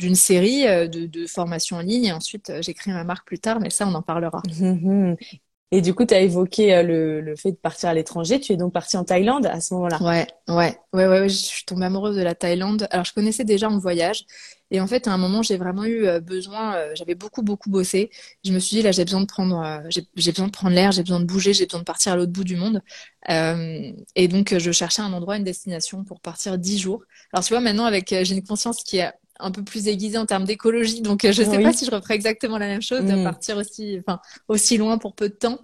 [0.03, 2.07] d'une, série euh, de, de formations en ligne.
[2.07, 4.43] Et ensuite, euh, j'ai créé ma marque plus tard, mais ça, on en parlera.
[4.61, 5.17] Mhm.
[5.75, 8.39] Et du coup, tu as évoqué euh, le, le fait de partir à l'étranger.
[8.39, 10.03] Tu es donc partie en Thaïlande à ce moment-là.
[10.03, 12.87] Ouais, ouais, ouais, ouais, ouais, je suis tombée amoureuse de la Thaïlande.
[12.91, 14.27] Alors, je connaissais déjà en voyage.
[14.73, 18.11] Et en fait, à un moment, j'ai vraiment eu besoin, euh, j'avais beaucoup, beaucoup bossé.
[18.43, 20.93] Je me suis dit, là, j'ai besoin de prendre, euh, j'ai, besoin de prendre l'air,
[20.93, 22.83] j'ai besoin de bouger, j'ai besoin de partir à l'autre bout du monde.
[23.29, 27.03] Euh, et donc, je cherchais un endroit, une destination pour partir dix jours.
[27.35, 29.13] Alors, tu vois, maintenant, avec, j'ai une conscience qui est
[29.43, 31.03] un peu plus aiguisée en termes d'écologie.
[31.03, 31.65] Donc, euh, je sais Oui.
[31.65, 33.25] pas si je referais exactement la même chose, de Mm.
[33.25, 35.61] partir aussi, enfin, aussi loin pour peu de temps.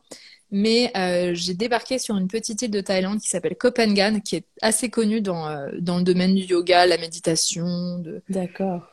[0.51, 4.37] Mais euh, j'ai débarqué sur une petite île de Thaïlande qui s'appelle Koh Phangan, qui
[4.37, 8.89] est assez connue dans, euh, dans le domaine du yoga, la méditation, de D'accord.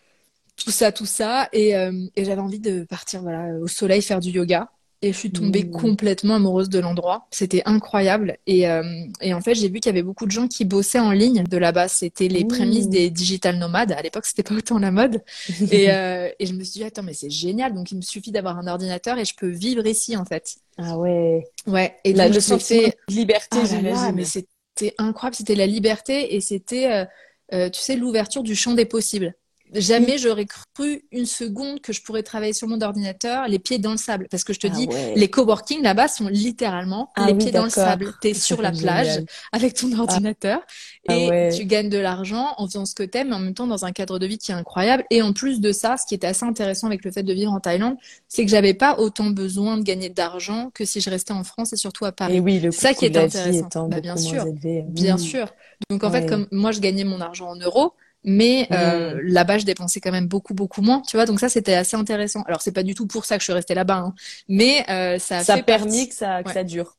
[0.58, 1.50] tout ça, tout ça.
[1.54, 4.70] Et, euh, et j'avais envie de partir voilà, au soleil faire du yoga.
[5.06, 5.70] Et je suis tombée Mm.
[5.72, 7.28] complètement amoureuse de l'endroit.
[7.30, 8.38] C'était incroyable.
[8.48, 8.82] Et, euh,
[9.22, 11.44] et en fait, j'ai vu qu'il y avait beaucoup de gens qui bossaient en ligne
[11.44, 11.88] de là-bas.
[11.90, 12.48] C'était les Mm.
[12.48, 13.92] prémices des digital nomades.
[13.92, 15.22] À l'époque, c'était pas autant la mode.
[15.72, 17.76] Et, euh, et je me suis dit, attends, mais c'est génial.
[17.76, 20.56] Donc, il me suffit d'avoir un ordinateur et je peux vivre ici, en fait.
[20.80, 21.44] Ah ouais.
[21.68, 21.96] Ouais.
[22.04, 26.42] Et Là, le sentiment de liberté, Ah là mais c'était incroyable, c'était la liberté et
[26.42, 27.06] c'était,
[27.54, 29.36] euh, tu sais, l'ouverture du champ des possibles.
[29.76, 33.92] Jamais j'aurais cru une seconde que je pourrais travailler sur mon ordinateur, les pieds dans
[33.92, 34.28] le sable.
[34.32, 35.14] Parce que je te Ah dis, ouais.
[35.16, 38.14] les coworking là-bas sont littéralement Ah les oui, pieds dans le sable.
[38.22, 39.26] T'es sur la plage Génial.
[39.52, 40.62] avec ton ordinateur
[41.08, 41.50] Ah et ouais.
[41.56, 43.92] tu gagnes de l'argent en faisant ce que t'aimes, mais en même temps dans un
[43.92, 45.04] cadre de vie qui est incroyable.
[45.12, 47.52] Et en plus de ça, ce qui était assez intéressant avec le fait de vivre
[47.52, 47.96] en Thaïlande,
[48.28, 51.74] c'est que j'avais pas autant besoin de gagner d'argent que si je restais en France
[51.74, 52.38] et surtout à Paris.
[52.38, 53.88] Et oui, le Ça qui est intéressant.
[53.90, 54.46] Bah, bien sûr.
[54.46, 54.84] élevé.
[54.88, 55.20] Bien Mm.
[55.20, 55.48] sûr.
[55.90, 56.22] Donc en Ouais.
[56.22, 57.94] fait, comme moi je gagnais mon argent en euros,
[58.26, 61.26] mais euh, là-bas je dépensais quand même beaucoup beaucoup moins, tu vois.
[61.26, 62.44] Donc ça c'était assez intéressant.
[62.44, 64.16] Alors c'est pas du tout pour ça que je suis restée là-bas, hein,
[64.50, 66.54] mais euh, ça a Ça fait permis partie- que ça, que Ouais.
[66.56, 66.98] ça dure.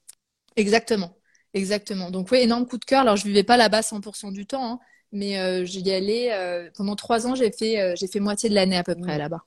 [0.57, 1.17] Exactement,
[1.55, 2.11] exactement.
[2.11, 3.01] Donc oui, énorme coup de cœur.
[3.03, 4.81] Alors je vivais pas là-bas 100% du temps, hein,
[5.13, 7.35] mais euh, j'y allais euh, pendant trois ans.
[7.35, 9.19] J'ai fait euh, j'ai fait moitié de l'année à peu près Mm.
[9.19, 9.45] là-bas.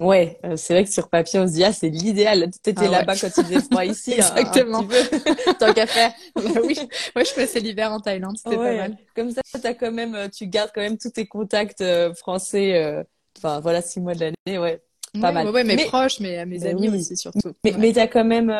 [0.00, 2.50] Ouais, euh, c'est vrai que sur papier, on se dit, ah, c'est l'idéal.
[2.62, 2.90] T'étais Ah ouais.
[2.90, 4.82] là-bas quand il faisait froid ici, hein, Exactement.
[5.60, 6.12] Tant qu'à faire.
[6.34, 6.76] Bah oui,
[7.16, 8.76] ouais, je passais l'hiver en Thaïlande, c'était Ouais.
[8.76, 8.96] pas mal.
[9.14, 12.74] Comme ça, t'as quand même, euh, tu gardes quand même tous tes contacts euh, français.
[12.82, 13.02] euh,
[13.38, 14.82] Enfin, voilà, six mois de l'année, ouais.
[15.20, 15.48] Pas Ouais, mal.
[15.50, 16.98] ouais, mes Mais- proches, mais mes Mais amis oui.
[16.98, 17.52] aussi surtout.
[17.64, 18.54] Mais, mais t'as quand même,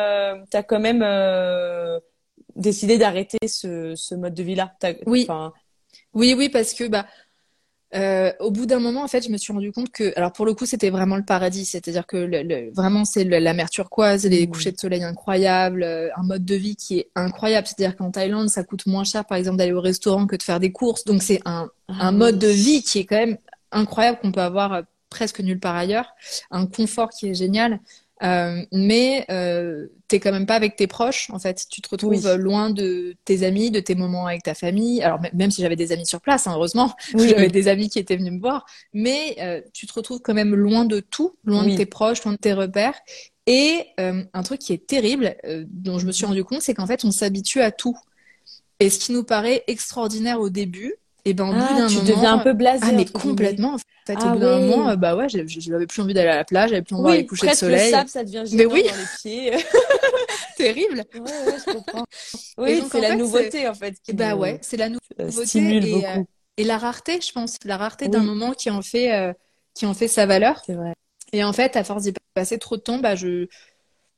[0.49, 1.03] t'as quand même
[2.55, 4.73] décidé d'arrêter ce, ce mode de vie-là.
[5.05, 5.27] Oui.
[6.13, 7.05] Oui, oui, parce que bah
[7.93, 10.45] euh, au bout d'un moment, en fait, je me suis rendu compte que, alors pour
[10.45, 11.65] le coup, c'était vraiment le paradis.
[11.65, 16.09] C'est-à-dire que le, le, vraiment, c'est la mer turquoise, les couchers de soleil incroyables, euh,
[16.15, 17.67] un mode de vie qui est incroyable.
[17.67, 20.59] C'est-à-dire qu'en Thaïlande, ça coûte moins cher, par exemple, d'aller au restaurant que de faire
[20.59, 21.03] des courses.
[21.03, 23.37] Donc c'est un, Ah un mode de vie qui est quand même
[23.71, 26.13] incroyable qu'on peut avoir euh, presque nulle part ailleurs,
[26.49, 27.79] un confort qui est génial.
[28.23, 31.65] Euh, mais euh, t'es quand même pas avec tes proches en fait.
[31.69, 32.37] Tu te retrouves Oui.
[32.37, 35.01] loin de tes amis, de tes moments avec ta famille.
[35.01, 37.99] Alors même si j'avais des amis sur place, hein, heureusement, Oui, j'avais des amis qui
[37.99, 41.65] étaient venus me voir, mais euh, tu te retrouves quand même loin de tout, loin
[41.65, 41.71] Oui.
[41.73, 42.99] de tes proches, loin de tes repères.
[43.47, 46.75] Et euh, un truc qui est terrible, euh, dont je me suis rendu compte, c'est
[46.75, 47.97] qu'en fait on s'habitue à tout.
[48.79, 51.95] Et ce qui nous paraît extraordinaire au début, et ben au bout Ah, d'un tu
[51.95, 52.85] moment, deviens un peu blasé.
[52.85, 56.01] ah mais complètement en fait Ah au bout d'un moment euh, bah ouais j'avais plus
[56.01, 58.23] envie d'aller à la plage j'avais plus envie Oui, de presque le soleil sable, ça
[58.23, 58.83] devient Mais oui.
[58.89, 59.51] dans les pieds.
[60.57, 62.05] terrible Ouais, ouais, je comprends.
[62.57, 65.45] Oui, c'est la fait, nouveauté en fait qui bah nous, ouais c'est la euh, nouveauté
[65.45, 66.23] stimule et, euh,
[66.57, 69.33] et la rareté je pense la rareté d'un moment qui en fait euh,
[69.73, 70.93] qui en fait sa valeur C'est vrai.
[71.33, 73.47] et en fait à force d'y passer trop de temps bah je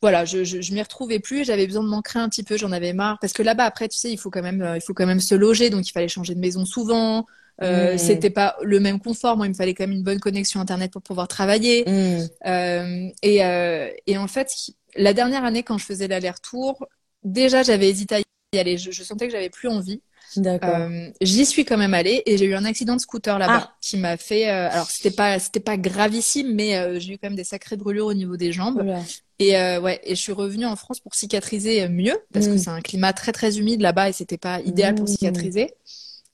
[0.04, 2.72] voilà, je, je, je m'y retrouvais plus j'avais besoin de m'ancrer un petit peu, j'en
[2.74, 3.18] avais marre.
[3.22, 5.22] Parce que là-bas, après, tu sais, il faut quand même, euh, il faut quand même
[5.22, 7.26] se loger, donc il fallait changer de maison souvent.
[7.62, 7.98] Euh, Mm.
[8.00, 9.38] c'était pas le même confort.
[9.38, 11.84] Moi, il me fallait quand même une bonne connexion Internet pour pouvoir travailler.
[11.88, 12.28] Mm.
[12.48, 14.52] Euh, et, euh, et en fait,
[14.96, 16.86] la dernière année, quand je faisais l'aller-retour,
[17.24, 18.20] déjà, j'avais hésité à
[18.56, 18.78] y aller.
[18.78, 20.02] Je, je sentais que j'avais plus envie.
[20.36, 20.76] D'accord.
[20.76, 23.76] Euh, j'y suis quand même allée et j'ai eu un accident de scooter là-bas Ah.
[23.82, 24.50] qui m'a fait.
[24.50, 27.78] euh, alors, c'était pas, c'était pas gravissime, mais euh, j'ai eu quand même des sacrées
[27.78, 28.82] brûlures au niveau des jambes.
[28.82, 29.02] Oula.
[29.44, 32.58] Et euh, ouais, et je suis revenue en France pour cicatriser mieux parce que Mm.
[32.58, 35.08] c'est un climat très très humide là-bas et c'était pas idéal pour Mm.
[35.08, 35.74] cicatriser.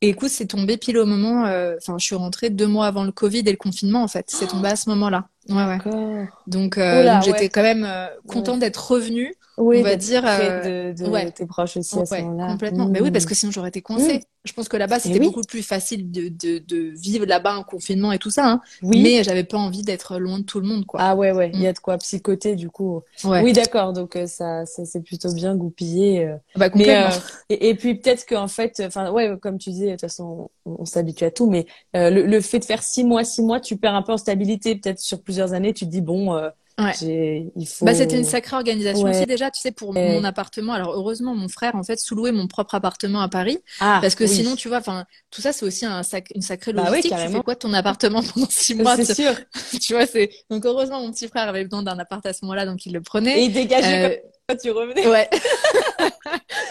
[0.01, 1.45] Et écoute, c'est tombé pile au moment.
[1.45, 4.25] euh, Enfin, je suis rentrée deux mois avant le Covid et le confinement en fait.
[4.27, 5.27] C'est tombé à ce moment-là.
[5.49, 6.27] Ouais, ouais.
[6.47, 7.49] Donc, euh, Oula, donc j'étais ouais.
[7.49, 7.87] quand même
[8.27, 9.33] contente d'être revenue.
[9.59, 11.31] Oui, On va dire, euh, de, de ouais.
[11.31, 12.51] tes proches aussi à ce Ouais, moment-là.
[12.53, 12.87] complètement.
[12.87, 13.13] Mais oui, Mm.
[13.13, 14.21] parce que sinon j'aurais été coincée.
[14.45, 15.25] Je pense que là-bas c'était oui.
[15.25, 18.47] beaucoup plus facile de, de, de vivre là-bas en confinement et tout ça.
[18.49, 18.61] Hein.
[18.81, 19.01] Oui.
[19.03, 21.01] Mais j'avais pas envie d'être loin de tout le monde, quoi.
[21.03, 21.67] Ah ouais, ouais, il y Mm.
[21.67, 23.01] a de quoi psychoter du coup.
[23.25, 23.41] Ouais.
[23.43, 26.25] Oui, d'accord, donc euh, ça, ça c'est plutôt bien goupillé.
[26.25, 26.37] euh.
[26.55, 27.07] Bah, Mais complètement.
[27.07, 27.19] euh,
[27.49, 30.77] et, et puis peut-être qu'en fait, enfin ouais, comme tu disais, de toute façon, on,
[30.79, 31.65] on s'habitue à tout, mais
[31.97, 34.17] euh, le, le fait de faire six mois, six mois, tu perds un peu en
[34.17, 34.75] stabilité.
[34.77, 37.51] Peut-être sur plusieurs années, tu te dis bon, euh, Ouais.
[37.65, 37.85] faut.
[37.85, 39.11] Bah, c'était une sacrée organisation Ouais.
[39.17, 40.73] aussi déjà, tu sais, pour mon appartement.
[40.73, 44.23] Alors heureusement, mon frère en fait sous-louait mon propre appartement à Paris, Ah, parce que
[44.23, 44.29] oui.
[44.29, 47.11] sinon, tu vois, enfin, tout ça c'est aussi un sac, une sacrée Bah logistique.
[47.11, 47.37] tu carrément.
[47.39, 48.95] fais quoi ton appartement pendant six mois?
[48.97, 49.33] c'est sûr.
[49.81, 52.65] Tu vois, c'est donc heureusement mon petit frère avait besoin d'un appart à ce moment-là,
[52.65, 53.45] donc il le Et prenait.
[53.45, 55.07] il dégageait Euh, tu revenais.
[55.07, 55.29] Ouais.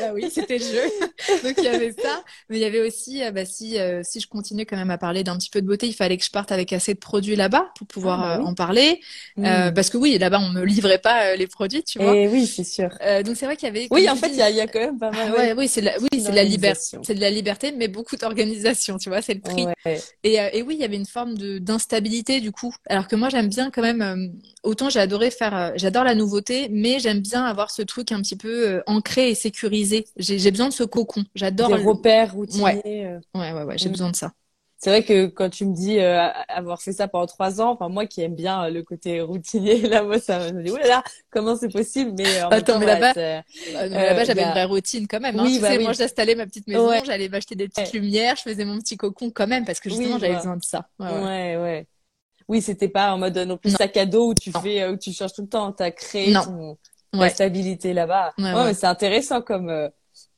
[0.00, 0.82] bah oui, c'était le jeu.
[1.44, 4.20] Donc il y avait ça, mais il y avait aussi, euh, bah, si euh, si
[4.20, 6.30] je continuais quand même à parler d'un petit peu de beauté, il fallait que je
[6.30, 9.00] parte avec assez de produits là-bas pour pouvoir Ah, bah euh, en parler,
[9.38, 12.16] Euh, parce que oui, là-bas on me livrait pas les produits, tu vois.
[12.16, 12.90] Et oui, c'est sûr.
[13.24, 13.88] Donc c'est vrai qu'il y avait.
[13.90, 15.32] Oui, en fait, il y a, il y a quand même pas mal.
[15.34, 17.72] ah ouais, oui, c'est de la, oui, c'est de la liberté, c'est de la liberté,
[17.72, 19.66] mais beaucoup d'organisation, tu vois, c'est le prix.
[19.84, 20.00] Ouais.
[20.24, 22.74] Et, et oui, il y avait une forme de d'instabilité du coup.
[22.88, 24.32] Alors que moi, j'aime bien quand même.
[24.62, 28.36] autant j'ai adoré faire, j'adore la nouveauté, mais j'aime bien avoir ce truc un petit
[28.36, 30.06] peu euh, ancré et sécurisé.
[30.16, 31.24] J'ai besoin de ce cocon.
[31.34, 31.68] J'adore.
[31.68, 33.06] Des le- repères routiniers.
[33.06, 33.20] euh.
[33.34, 33.92] Ouais, ouais, ouais, j'ai Mm.
[33.92, 34.32] besoin de ça.
[34.80, 37.88] C'est vrai que quand tu me dis euh, avoir fait ça pendant trois ans, enfin
[37.88, 41.68] moi qui aime bien le côté routinier, là moi ça me dit oulala comment c'est
[41.68, 42.12] possible?
[42.16, 43.42] Mais en Attends, mais là-bas, Euh,
[43.88, 45.36] Là-bas, j'avais a- une vraie routine quand même.
[45.36, 45.42] Hein.
[45.44, 45.82] Oui, tu bah sais, oui.
[45.82, 47.02] moi, j'installais ma petite maison, Ouais.
[47.04, 48.00] j'allais m'acheter des petites Ouais.
[48.00, 50.88] lumières, je faisais mon petit cocon quand même parce que justement, j'avais besoin de ça.
[51.00, 51.56] Ouais, ouais, ouais.
[51.56, 51.86] ouais.
[52.46, 53.78] Oui, c'était pas en mode non plus Non.
[53.78, 54.60] sac à dos où tu Non.
[54.60, 55.72] fais, où tu changes tout le temps.
[55.72, 56.44] T'as créé Non.
[56.44, 56.78] ton
[57.14, 57.30] Ouais.
[57.30, 58.32] stabilité là-bas.
[58.38, 59.88] Ouais, c'est intéressant comme euh,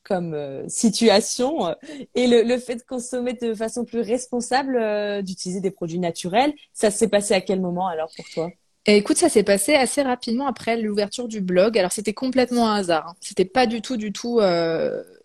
[0.03, 1.75] comme euh, situation
[2.15, 6.53] et le, le fait de consommer de façon plus responsable, euh, d'utiliser des produits naturels,
[6.73, 8.51] ça s'est passé à quel moment alors pour toi?
[8.87, 11.79] Et écoute, ça s'est passé assez rapidement après l'ouverture du blog.
[11.79, 13.09] Alors, c'était complètement un hasard.
[13.09, 13.15] hein.
[13.21, 14.41] C'était pas du tout, du tout.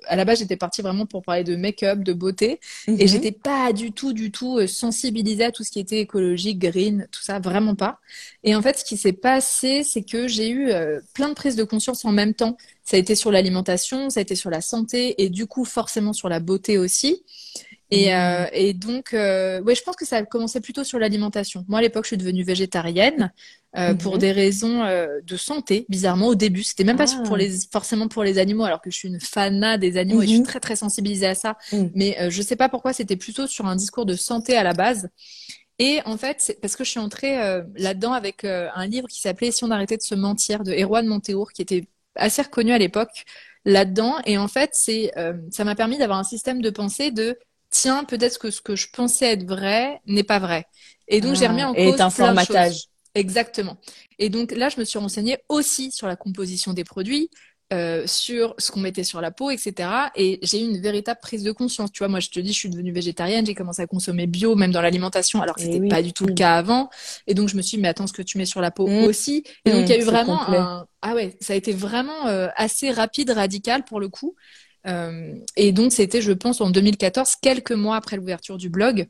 [0.07, 2.59] À la base, j'étais partie vraiment pour parler de make-up, de beauté,
[2.97, 3.07] et Mhm.
[3.07, 7.07] j'étais pas du tout, du tout euh, sensibilisée à tout ce qui était écologique, green,
[7.11, 7.99] tout ça, vraiment pas.
[8.43, 11.55] Et en fait, ce qui s'est passé, c'est que j'ai eu euh, plein de prises
[11.55, 12.57] de conscience en même temps.
[12.83, 16.13] Ça a été sur l'alimentation, ça a été sur la santé, et du coup, forcément
[16.13, 17.23] sur la beauté aussi.
[17.91, 18.13] Et, Mhm.
[18.13, 21.63] euh, et donc, euh, ouais, je pense que ça a commencé plutôt sur l'alimentation.
[21.67, 23.31] Moi, à l'époque, je suis devenue végétarienne
[23.77, 24.19] euh, pour Mhm.
[24.19, 26.63] des raisons euh, de santé, bizarrement, au début.
[26.63, 27.23] C'était même pas Ah.
[27.25, 30.27] pour les, forcément pour les animaux, alors que je suis une fanat des animaux et
[30.27, 30.45] je suis Mhm.
[30.45, 31.57] très, très sensibilisée à ça.
[31.93, 35.09] Mais je sais pas pourquoi, c'était plutôt sur un discours de santé à la base.
[35.77, 37.35] Et en fait, c'est parce que je suis entrée
[37.75, 41.51] là-dedans avec un livre qui s'appelait Si on arrêtait de se mentir de Erwan Monteour,
[41.51, 43.25] qui était assez reconnu à l'époque
[43.65, 44.15] là-dedans.
[44.25, 45.11] Et en fait, c'est,
[45.51, 47.37] ça m'a permis d'avoir un système de pensée de
[47.81, 50.65] tiens, peut-être que ce que je pensais être vrai n'est pas vrai.
[51.07, 52.75] Et donc, j'ai remis en Ah, et cause un plein de choses.
[52.75, 52.85] formatage.
[53.15, 53.77] Exactement.
[54.19, 57.29] Et donc là, je me suis renseignée aussi sur la composition des produits,
[57.73, 60.11] euh, sur ce qu'on mettait sur la peau, etc.
[60.15, 61.91] Et j'ai eu une véritable prise de conscience.
[61.91, 64.55] Tu vois, moi, je te dis, je suis devenue végétarienne, j'ai commencé à consommer bio,
[64.55, 65.89] même dans l'alimentation, alors que Eh c'était oui.
[65.89, 66.33] pas du tout le Mm.
[66.33, 66.89] cas avant.
[67.27, 68.93] Et donc, je me suis dit, mais attends, ce que tu mets sur la peau
[68.93, 68.99] Mm.
[68.99, 69.43] aussi.
[69.65, 70.47] Et donc, il y a Mm, eu c'est vraiment complet.
[70.47, 70.85] un...
[71.01, 74.35] Ah ouais, ça a été vraiment euh, assez rapide, radical pour le coup.
[74.87, 79.07] Euh, et donc, c'était, je pense, en 2014, quelques mois après l'ouverture du blog.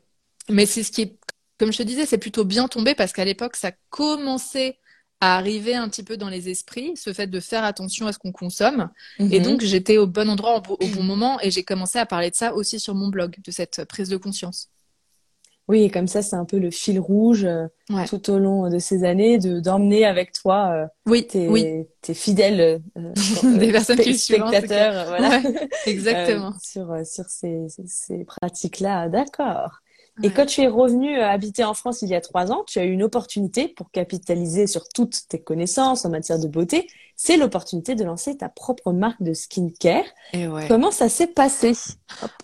[0.48, 1.18] Mais c'est ce qui est,
[1.58, 4.78] comme je te disais, c'est plutôt bien tombé parce qu'à l'époque, ça commençait
[5.20, 8.18] à arriver un petit peu dans les esprits, ce fait de faire attention à ce
[8.18, 8.90] qu'on consomme.
[9.30, 9.44] Et Mhm.
[9.44, 12.54] donc, j'étais au bon endroit au bon moment et j'ai commencé à parler de ça
[12.54, 14.68] aussi sur mon blog, de cette prise de conscience.
[15.68, 18.04] Oui, et comme ça, c'est un peu le fil rouge euh, Ouais.
[18.08, 22.14] tout au long de ces années, de d'emmener avec toi euh, Oui, tes, oui, tes
[22.14, 22.78] fidèles euh,
[23.58, 26.48] Des euh, personnes qui spectateurs, euh, voilà, Ouais, exactement.
[26.48, 29.08] euh, sur, euh, sur ces, ces, ces pratiques-là.
[29.08, 29.70] D'accord.
[30.22, 32.78] Et quand tu es revenu euh, habiter en France il y a trois ans, tu
[32.78, 36.86] as eu une opportunité pour capitaliser sur toutes tes connaissances en matière de beauté.
[37.16, 40.04] C'est l'opportunité de lancer ta propre marque de skincare.
[40.32, 40.66] Et ouais.
[40.68, 41.72] Comment ça s'est passé?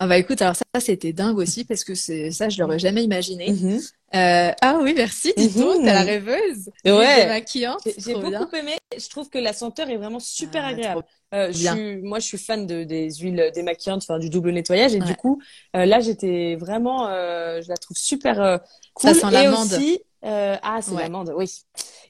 [0.00, 2.78] Ah bah écoute, alors ça, ça, c'était dingue aussi parce que c'est ça, je l'aurais
[2.78, 3.50] jamais imaginé.
[3.52, 3.80] Mhm.
[4.14, 5.84] Euh, ah oui, merci, dis donc, Mhm.
[5.84, 6.70] t'as la rêveuse.
[6.84, 7.22] Ouais.
[7.24, 8.40] démaquillante, J'ai bien.
[8.40, 8.72] beaucoup aimé.
[8.96, 11.02] Je trouve que la senteur est vraiment super Ah, agréable.
[11.34, 14.94] Euh, je suis, moi, je suis fan de, des huiles démaquillantes, enfin du double nettoyage,
[14.94, 15.06] et Ouais.
[15.06, 15.40] du coup,
[15.76, 18.58] euh, là, j'étais vraiment, euh, je la trouve super euh,
[18.94, 19.14] cool.
[19.14, 19.78] Ça sent l'amande.
[20.24, 20.96] Euh, ah, c'est Ouais.
[20.96, 21.50] l'amande, oui.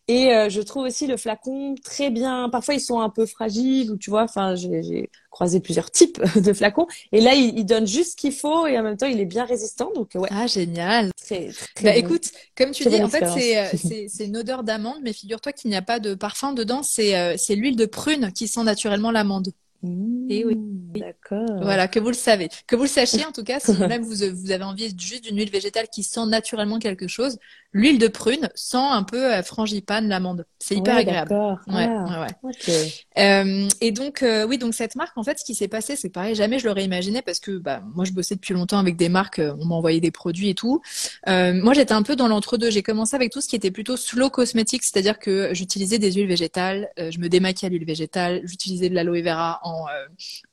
[0.08, 2.48] Et euh, je trouve aussi le flacon très bien.
[2.50, 4.22] Parfois, ils sont un peu fragiles, ou tu vois.
[4.24, 8.32] Enfin, j'ai croisé plusieurs types de flacons, et là, il, il donne juste ce qu'il
[8.32, 9.90] faut, et en même temps, il est bien résistant.
[9.94, 11.10] Donc, ouais, Ah génial.
[11.16, 11.96] très, très Bah bon.
[11.96, 13.82] écoute, comme tu Très dis, en fait, c'est euh, expérience.
[13.88, 16.82] c'est c'est une odeur d'amande, mais figure-toi qu'il n'y a pas de parfum dedans.
[16.82, 19.52] C'est l'huile de prune qui sent naturellement l'amande.
[19.84, 20.54] Eh oui.
[20.56, 21.62] Mmh, D'accord.
[21.62, 24.14] Voilà, que vous le savez, que vous le sachiez en tout cas, si même vous,
[24.34, 27.38] vous avez envie juste d'une huile végétale qui sent naturellement quelque chose,
[27.72, 30.46] l'huile de prune sent un peu euh, frangipane l'amande.
[30.58, 31.30] C'est hyper Ouais, agréable.
[31.30, 31.58] D'accord.
[31.68, 32.92] Ouais, Ah, ouais.
[33.18, 36.10] Euh, et donc, euh, oui, donc cette marque, en fait, ce qui s'est passé, c'est
[36.10, 39.08] pareil, jamais je l'aurais imaginé parce que bah, moi, je bossais depuis longtemps avec des
[39.08, 40.80] marques, euh, on m'a envoyé des produits et tout.
[41.28, 42.70] Euh, moi, j'étais un peu dans l'entre-deux.
[42.70, 46.26] J'ai commencé avec tout ce qui était plutôt slow cosmétique, c'est-à-dire que j'utilisais des huiles
[46.28, 50.06] végétales, euh, je me démaquillais à l'huile végétale, j'utilisais de l'aloe vera en, euh,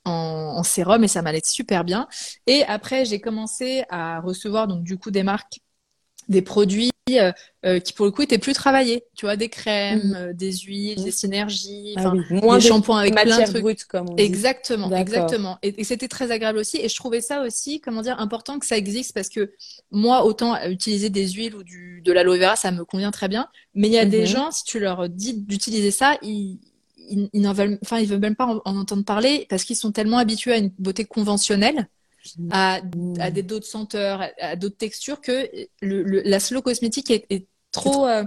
[0.06, 2.08] en, en sérum et ça m'allait super bien.
[2.48, 5.60] Et après, j'ai commencé à recevoir donc du coup des marques,
[6.28, 7.32] des produits euh,
[7.66, 10.34] euh, qui pour le coup étaient plus travaillés, tu vois, des crèmes, Mhm.
[10.34, 11.06] des huiles, Mhm.
[11.06, 13.62] des synergies, Ah oui, moins des de shampoings avec plein de trucs.
[13.64, 14.22] brute, comme on dit.
[14.24, 15.58] Exactement, exactement.
[15.64, 16.78] Et, et c'était très agréable aussi.
[16.78, 19.52] Et je trouvais ça aussi, comment dire, important que ça existe parce que
[19.92, 23.48] moi, autant utiliser des huiles ou du, de l'aloe vera, ça me convient très bien.
[23.74, 24.26] Mais il y a des Mhm.
[24.28, 26.60] gens, si tu leur dis d'utiliser ça, ils,
[27.10, 29.76] ils, ils n'en veulent, enfin, ils veulent même pas en, en entendre parler parce qu'ils
[29.76, 31.88] sont tellement habitués à une beauté conventionnelle,
[32.50, 32.82] à,
[33.20, 35.50] à des d'autres senteurs, à, à d'autres textures que
[35.82, 38.24] le, le- la slow cosmétique est, est trop, euh,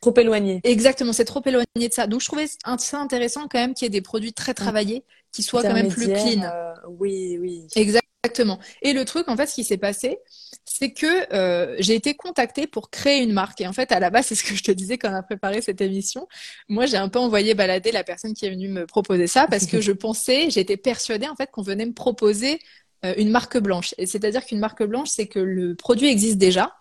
[0.00, 0.60] Trop éloigné.
[0.64, 2.06] Exactement, c'est trop éloigné de ça.
[2.06, 2.46] Donc je trouvais
[2.78, 5.88] ça intéressant quand même qu'il y ait des produits très travaillés qui soient quand même
[5.88, 6.42] plus clean.
[6.42, 7.66] Euh, oui, oui.
[7.76, 8.58] Exactement.
[8.82, 10.18] Et le truc, en fait, ce qui s'est passé,
[10.80, 13.60] c'est que euh, j'ai été contactée pour créer une marque.
[13.60, 15.22] Et en fait, à la base, c'est ce que je te disais quand on a
[15.22, 16.26] préparé cette émission.
[16.70, 19.66] Moi, j'ai un peu envoyé balader la personne qui est venue me proposer ça parce
[19.66, 22.60] que je pensais, j'étais persuadée en fait qu'on venait me proposer
[23.04, 23.94] euh, une marque blanche.
[23.98, 26.72] C'est-à-dire qu'une marque blanche, c'est que le produit existe déjà.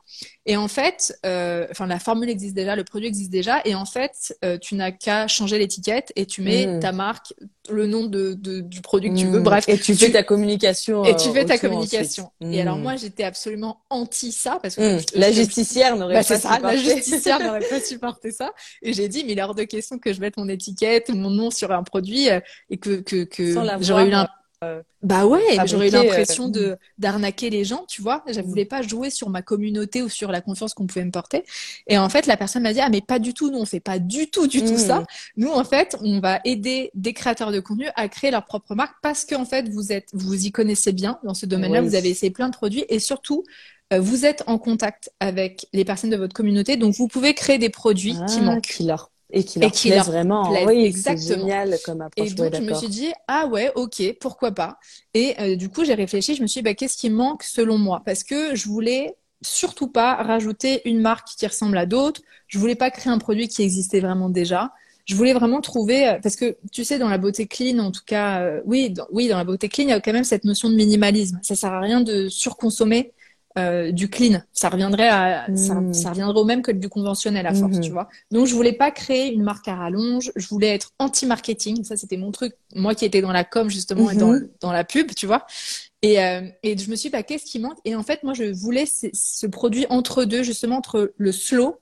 [0.45, 3.85] Et en fait, euh, enfin la formule existe déjà, le produit existe déjà, et en
[3.85, 6.79] fait, euh, tu n'as qu'à changer l'étiquette et tu mets Mm.
[6.79, 7.33] ta marque,
[7.69, 9.43] le nom de, de- du produit que tu veux, Mm.
[9.43, 9.65] bref.
[9.69, 11.05] Et tu fais ta communication.
[11.05, 12.31] Et tu euh, fais ta autour communication.
[12.41, 12.81] Et alors Mm.
[12.81, 17.39] moi, j'étais absolument anti ça parce que je- La justicière n'aurait bah, pas la justicière
[17.43, 18.51] n'aurait pas supporté ça.
[18.81, 21.29] Et j'ai dit, mais il est hors de question que je mette mon étiquette mon
[21.29, 22.39] nom sur un produit euh,
[22.71, 24.23] et que que que j'aurais eu euh,
[25.01, 28.23] bah ouais, j'aurais eu l'impression euh, de d'arnaquer les gens, tu vois.
[28.27, 28.43] Je Mm.
[28.43, 31.45] voulais pas jouer sur ma communauté ou sur la confiance qu'on pouvait me porter.
[31.87, 33.79] Et en fait, la personne m'a dit ah mais pas du tout, nous on fait
[33.79, 34.77] pas du tout du tout Mm.
[34.77, 35.05] ça.
[35.37, 38.95] Nous en fait, on va aider des créateurs de contenu à créer leur propre marque
[39.01, 41.87] parce qu'en fait vous êtes vous y connaissez bien dans ce domaine-là, Oui.
[41.87, 43.45] vous avez essayé plein de produits et surtout
[43.93, 47.57] euh, vous êtes en contact avec les personnes de votre communauté, donc vous pouvez créer
[47.57, 48.61] des produits qui Ah, manquent.
[48.67, 50.51] qui leur et qui leur qui plaisent leur vraiment.
[50.65, 51.37] Oui, exactement.
[51.39, 52.29] génial comme approche.
[52.29, 54.79] Et Ouais, donc, je me suis dit, ah ouais, ok, pourquoi pas.
[55.13, 57.77] Et euh, du coup, j'ai réfléchi, je me suis dit, bah, qu'est-ce qui manque selon
[57.77, 58.01] moi?
[58.05, 62.21] Parce que je voulais surtout pas rajouter une marque qui ressemble à d'autres.
[62.47, 64.71] Je voulais pas créer un produit qui existait vraiment déjà.
[65.05, 68.03] Je voulais vraiment trouver, euh, parce que tu sais, dans la beauté clean, en tout
[68.05, 70.43] cas, euh, oui, dans, oui, dans la beauté clean, il y a quand même cette
[70.43, 71.39] notion de minimalisme.
[71.43, 73.13] Ça sert à rien de surconsommer
[73.59, 74.41] euh, du clean.
[74.53, 75.93] Ça reviendrait à, ça, Mm.
[75.93, 77.81] ça reviendrait au même que du conventionnel à force, Mhm.
[77.81, 78.09] tu vois.
[78.31, 80.31] Donc, je voulais pas créer une marque à rallonge.
[80.35, 81.83] Je voulais être anti-marketing.
[81.83, 82.53] Ça, c'était mon truc.
[82.75, 84.49] Moi qui étais dans la com, justement, et dans, Mhm.
[84.61, 85.45] dans la pub, tu vois.
[86.01, 87.77] Et, euh, et je me suis dit, bah, qu'est-ce qui manque?
[87.85, 91.77] Et en fait, moi, je voulais ce, produit entre deux, justement, entre le slow,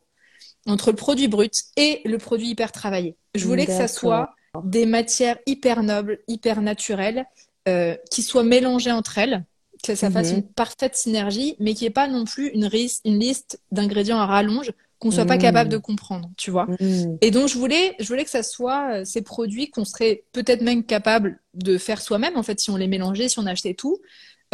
[0.65, 3.15] entre le produit brut et le produit hyper travaillé.
[3.35, 4.31] Je voulais que ça soit
[4.63, 7.25] des matières hyper nobles, hyper naturelles,
[7.67, 9.43] euh, qui soient mélangées entre elles,
[9.93, 10.37] que ça fasse Mhm.
[10.37, 12.67] une parfaite synergie, mais qui n'y ait pas non plus une,
[13.05, 15.41] liste d'ingrédients à rallonge qu'on soit pas Mhm.
[15.41, 16.65] capable de comprendre, tu vois.
[16.79, 17.17] Mm.
[17.21, 20.61] Et donc, je voulais, je voulais que ça soit euh, ces produits qu'on serait peut-être
[20.61, 23.99] même capable de faire soi-même, en fait, si on les mélangeait, si on achetait tout,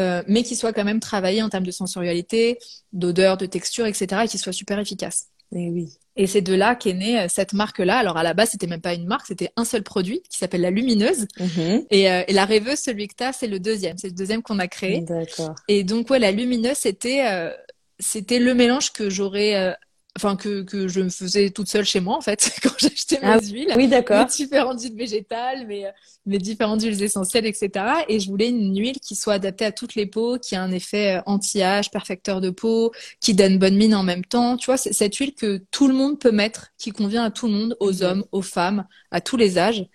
[0.01, 2.57] euh, mais qui soient quand même travaillés en termes de sensorialité,
[2.91, 5.27] d'odeur, de texture, etc., et qui soient super efficaces.
[5.51, 5.89] Oui.
[6.15, 7.97] Et c'est de là qu'est née euh, cette marque-là.
[7.97, 10.61] Alors, à la base, c'était même pas une marque, c'était un seul produit qui s'appelle
[10.61, 11.27] la Lumineuse.
[11.39, 11.85] Mhm.
[11.89, 13.97] Et, euh, et la rêveuse, celui que tu as, c'est le deuxième.
[13.97, 15.01] C'est le deuxième qu'on a créé.
[15.01, 15.55] D'accord.
[15.67, 17.51] Et donc, ouais, la lumineuse, c'était euh,
[17.99, 19.75] c'était le mélange que j'aurais,
[20.17, 23.27] enfin, que, que je me faisais toute seule chez moi, en fait, quand j'achetais mes
[23.27, 23.73] Ah huiles.
[23.75, 24.25] Oui, Mes d'accord.
[24.25, 25.89] différentes huiles végétales, mes,
[26.25, 27.85] mes différentes huiles essentielles, etc.
[28.07, 30.71] Et je voulais une huile qui soit adaptée à toutes les peaux, qui a un
[30.71, 34.57] effet euh, anti-âge, perfecteur de peau, qui donne bonne mine en même temps.
[34.57, 37.47] Tu vois, c'est cette huile que tout le monde peut mettre, qui convient à tout
[37.47, 38.03] le monde, aux Mhm.
[38.03, 39.85] hommes, aux femmes, à tous les âges.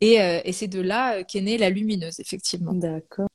[0.00, 2.72] Et, euh, et c'est de là euh, qu'est née la lumineuse, effectivement.
[2.74, 3.28] D'accord.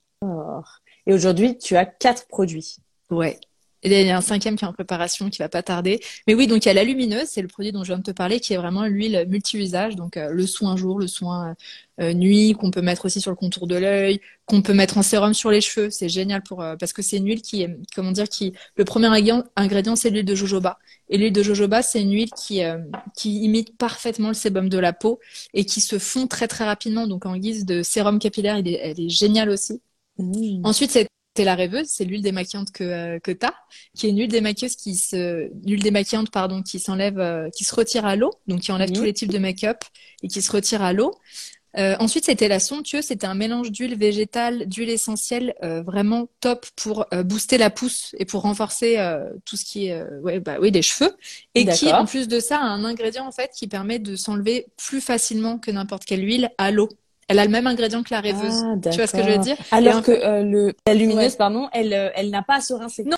[1.05, 2.77] Et aujourd'hui, tu as quatre produits.
[3.09, 3.39] Ouais.
[3.83, 5.99] Et il y a un cinquième qui est en préparation, qui va pas tarder.
[6.27, 8.03] Mais oui, donc il y a la lumineuse, c'est le produit dont je viens de
[8.03, 11.55] te parler, qui est vraiment l'huile multi-usage, donc euh, le soin jour, le soin
[12.01, 15.01] euh, nuit, qu'on peut mettre aussi sur le contour de l'œil, qu'on peut mettre en
[15.01, 15.89] sérum sur les cheveux.
[15.89, 18.85] C'est génial pour euh, parce que c'est une huile qui est, comment dire, qui le
[18.85, 20.79] premier ingrédient, c'est l'huile de jojoba.
[21.09, 22.77] Et l'huile de jojoba, c'est une huile qui euh,
[23.17, 25.19] qui imite parfaitement le sébum de la peau
[25.53, 27.05] et qui se fond très très rapidement.
[27.05, 29.81] Donc en guise de sérum capillaire, elle est, elle est géniale aussi.
[30.17, 30.61] Mm.
[30.63, 30.91] Ensuite,
[31.33, 33.53] c'était la rêveuse, c'est l'huile démaquillante que, euh, que tu as,
[33.95, 38.05] qui est une huile démaquilleuse qui se, démaquillante, pardon, qui s'enlève, euh, qui se retire
[38.05, 39.77] à l'eau, donc qui enlève tous les types de make-up
[40.23, 41.13] et qui se retire à l'eau.
[41.77, 46.65] Euh, ensuite, c'était la somptueuse, c'était un mélange d'huile végétale, d'huile essentielle, euh, vraiment top
[46.75, 48.97] pour euh, booster la pousse et pour renforcer
[49.45, 51.15] tout ce qui est, ouais, bah oui, les cheveux.
[51.55, 54.67] Et qui, en plus de ça, a un ingrédient en fait qui permet de s'enlever
[54.77, 56.89] plus facilement que n'importe quelle huile à l'eau.
[57.29, 58.63] Elle a le même ingrédient que la rêveuse.
[58.65, 59.43] Ah, tu vois ce que je veux d'accord.
[59.45, 59.57] dire?
[59.71, 61.37] Alors que euh, le, la lumineuse, Ouais.
[61.37, 63.03] pardon, elle, euh, elle n'a pas à se rincer.
[63.05, 63.17] Non,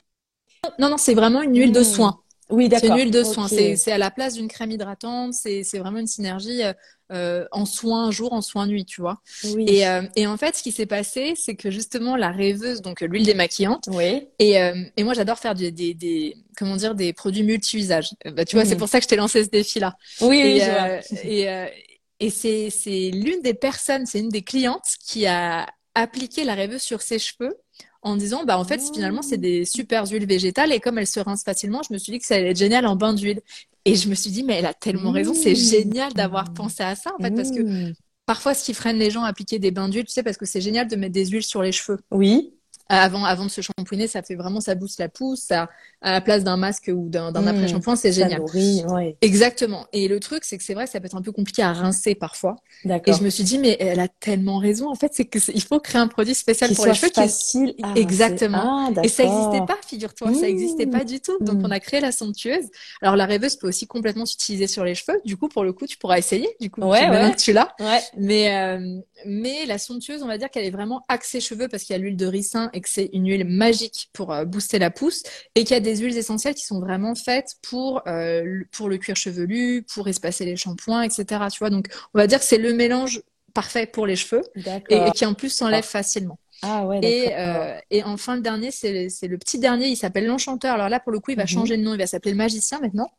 [0.80, 1.84] Non, non, c'est vraiment une huile de Mm.
[1.84, 2.20] soin.
[2.50, 2.98] Oui, C'est une d'accord.
[2.98, 3.48] huile de soin.
[3.48, 5.34] C'est, c'est à la place d'une crème hydratante.
[5.34, 6.74] C'est, c'est vraiment une synergie euh,
[7.14, 9.22] euh, en soin jour, en soin nuit, tu vois.
[9.46, 9.66] Oui.
[9.68, 13.02] Et, euh, et en fait, ce qui s'est passé, c'est que justement, la rêveuse, donc
[13.02, 14.28] euh, l'huile démaquillante, Oui.
[14.40, 18.10] et, euh, et moi, j'adore faire des, des, des, comment dire, des produits multi-usages.
[18.36, 18.70] Bah, tu vois, Mhm.
[18.70, 19.96] c'est pour ça que je t'ai lancé ce défi-là.
[20.22, 21.24] Oui, oui, je vois.
[21.24, 21.66] et, euh,
[22.22, 26.82] et c'est, c'est l'une des personnes, c'est une des clientes qui a appliqué la rêveuse
[26.84, 27.58] sur ses cheveux
[28.04, 28.94] en disant, bah, en fait, Oh.
[28.94, 32.14] finalement, c'est des super huiles végétales et comme elles se rincent facilement, je me suis
[32.14, 33.42] dit que ça allait être génial en bain d'huile.
[33.86, 35.56] Et je me suis dit, mais elle a tellement raison, c'est Mmh.
[35.56, 37.94] génial d'avoir pensé à ça, en fait, parce que Mm.
[38.26, 40.46] parfois, ce qui freine les gens à appliquer des bains d'huile, tu sais, parce que
[40.48, 42.00] c'est génial de mettre des huiles sur les cheveux.
[42.12, 42.54] Oui.
[42.94, 45.70] Avant, avant de se shampooiner, ça fait vraiment, ça booste la pousse, ça,
[46.02, 47.48] à la place d'un masque ou d'un, d'un Mm.
[47.48, 48.40] après-shampoing, c'est génial.
[48.42, 49.16] nourrit, ouais.
[49.22, 49.88] Exactement.
[49.94, 52.16] Et le truc, c'est que c'est vrai, ça peut être un peu compliqué à rincer
[52.16, 52.58] parfois.
[52.86, 54.90] Et je me suis dit, mais elle a tellement raison.
[54.90, 57.10] En fait, c'est que c'est- il faut créer un produit spécial Qui pour les cheveux
[57.10, 58.86] qui facile à Exactement.
[58.88, 58.94] rincer.
[58.98, 60.92] Ah, et ça n'existait pas, figure-toi, ça n'existait Mmh.
[60.92, 61.38] pas du tout.
[61.40, 61.66] Donc, Mmh.
[61.66, 62.66] on a créé la somptueuse.
[63.02, 65.20] Alors, la rêveuse peut aussi complètement s'utiliser sur les cheveux.
[65.24, 66.50] Du coup, pour le coup, tu pourras essayer.
[66.60, 67.74] Du coup, Ouais, tu l'as.
[67.80, 68.02] Ouais.
[68.18, 71.94] Mais, euh, mais la somptueuse, on va dire qu'elle est vraiment axée cheveux parce qu'il
[71.96, 74.92] y a l'huile de ricin et que c'est une huile magique pour euh, booster la
[74.92, 75.24] pousse
[75.56, 78.90] et qu'il y a des huiles essentielles qui sont vraiment faites pour, euh, le- pour
[78.90, 81.50] le cuir chevelu, pour espacer les shampoings, etc.
[81.50, 83.22] Tu vois, donc on va dire que c'est le mélange
[83.54, 84.44] parfait pour les cheveux
[84.90, 86.40] et, qui en plus s'enlève facilement.
[86.62, 90.26] Ah ouais, Et, euh, et enfin, le dernier, c'est c'est le petit dernier, il s'appelle
[90.28, 90.76] l'Enchanteur.
[90.76, 91.48] Alors là, pour le coup, il va Mhm.
[91.48, 93.10] changer de nom, il va s'appeler le Magicien maintenant.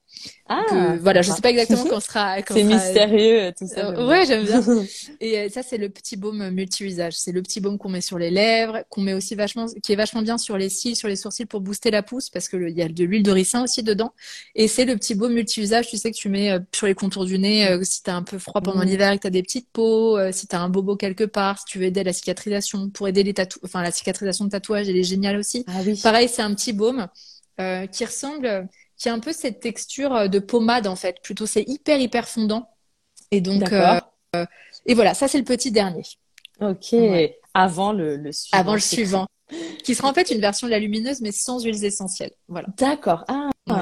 [0.48, 1.37] Ah, Que- voilà, je sympa.
[1.37, 2.42] sais pas exactement quand sera.
[2.42, 3.90] quand C'est sera- mystérieux, tout ça.
[3.90, 4.44] Euh, j'aime ouais, bien.
[4.44, 4.85] j'aime bien.
[5.20, 7.14] Et euh, ça, c'est le petit baume multi-usage.
[7.14, 9.96] C'est le petit baume qu'on met sur les lèvres, qu'on met aussi vachement, qui est
[9.96, 12.70] vachement bien sur les cils, sur les sourcils pour booster la pousse, parce que le-
[12.70, 14.12] il y a de l'huile de ricin aussi dedans.
[14.55, 17.25] Et c'est le petit baume multi-usage, tu sais, que tu mets euh, sur les contours
[17.25, 18.87] du nez, euh, si t'as un peu froid pendant Mm.
[18.88, 21.64] l'hiver et que t'as des petites peaux, euh, si t'as un bobo quelque part, si
[21.66, 24.88] tu veux aider à la cicatrisation, pour aider les tatou, enfin, la cicatrisation de tatouage,
[24.88, 25.64] elle est géniale aussi.
[25.68, 25.98] Ah oui.
[26.03, 27.07] Pareil, c'est un petit baume
[27.61, 28.68] euh, qui ressemble,
[29.03, 31.17] qui a un peu cette texture euh, de pommade en fait.
[31.23, 32.69] Plutôt, c'est hyper hyper fondant.
[33.31, 34.12] Et donc, D'accord.
[34.37, 34.47] euh,
[34.87, 36.03] et voilà, ça c'est le petit dernier.
[36.61, 36.93] Ok.
[36.93, 37.38] Ouais.
[37.55, 38.59] Avant le, le suivant.
[38.61, 39.27] Avant le suivant,
[39.85, 42.33] qui sera en fait une version de la lumineuse mais sans huiles essentielles.
[42.49, 42.69] Voilà.
[42.79, 43.25] D'accord.
[43.29, 43.75] Ah, Ouais.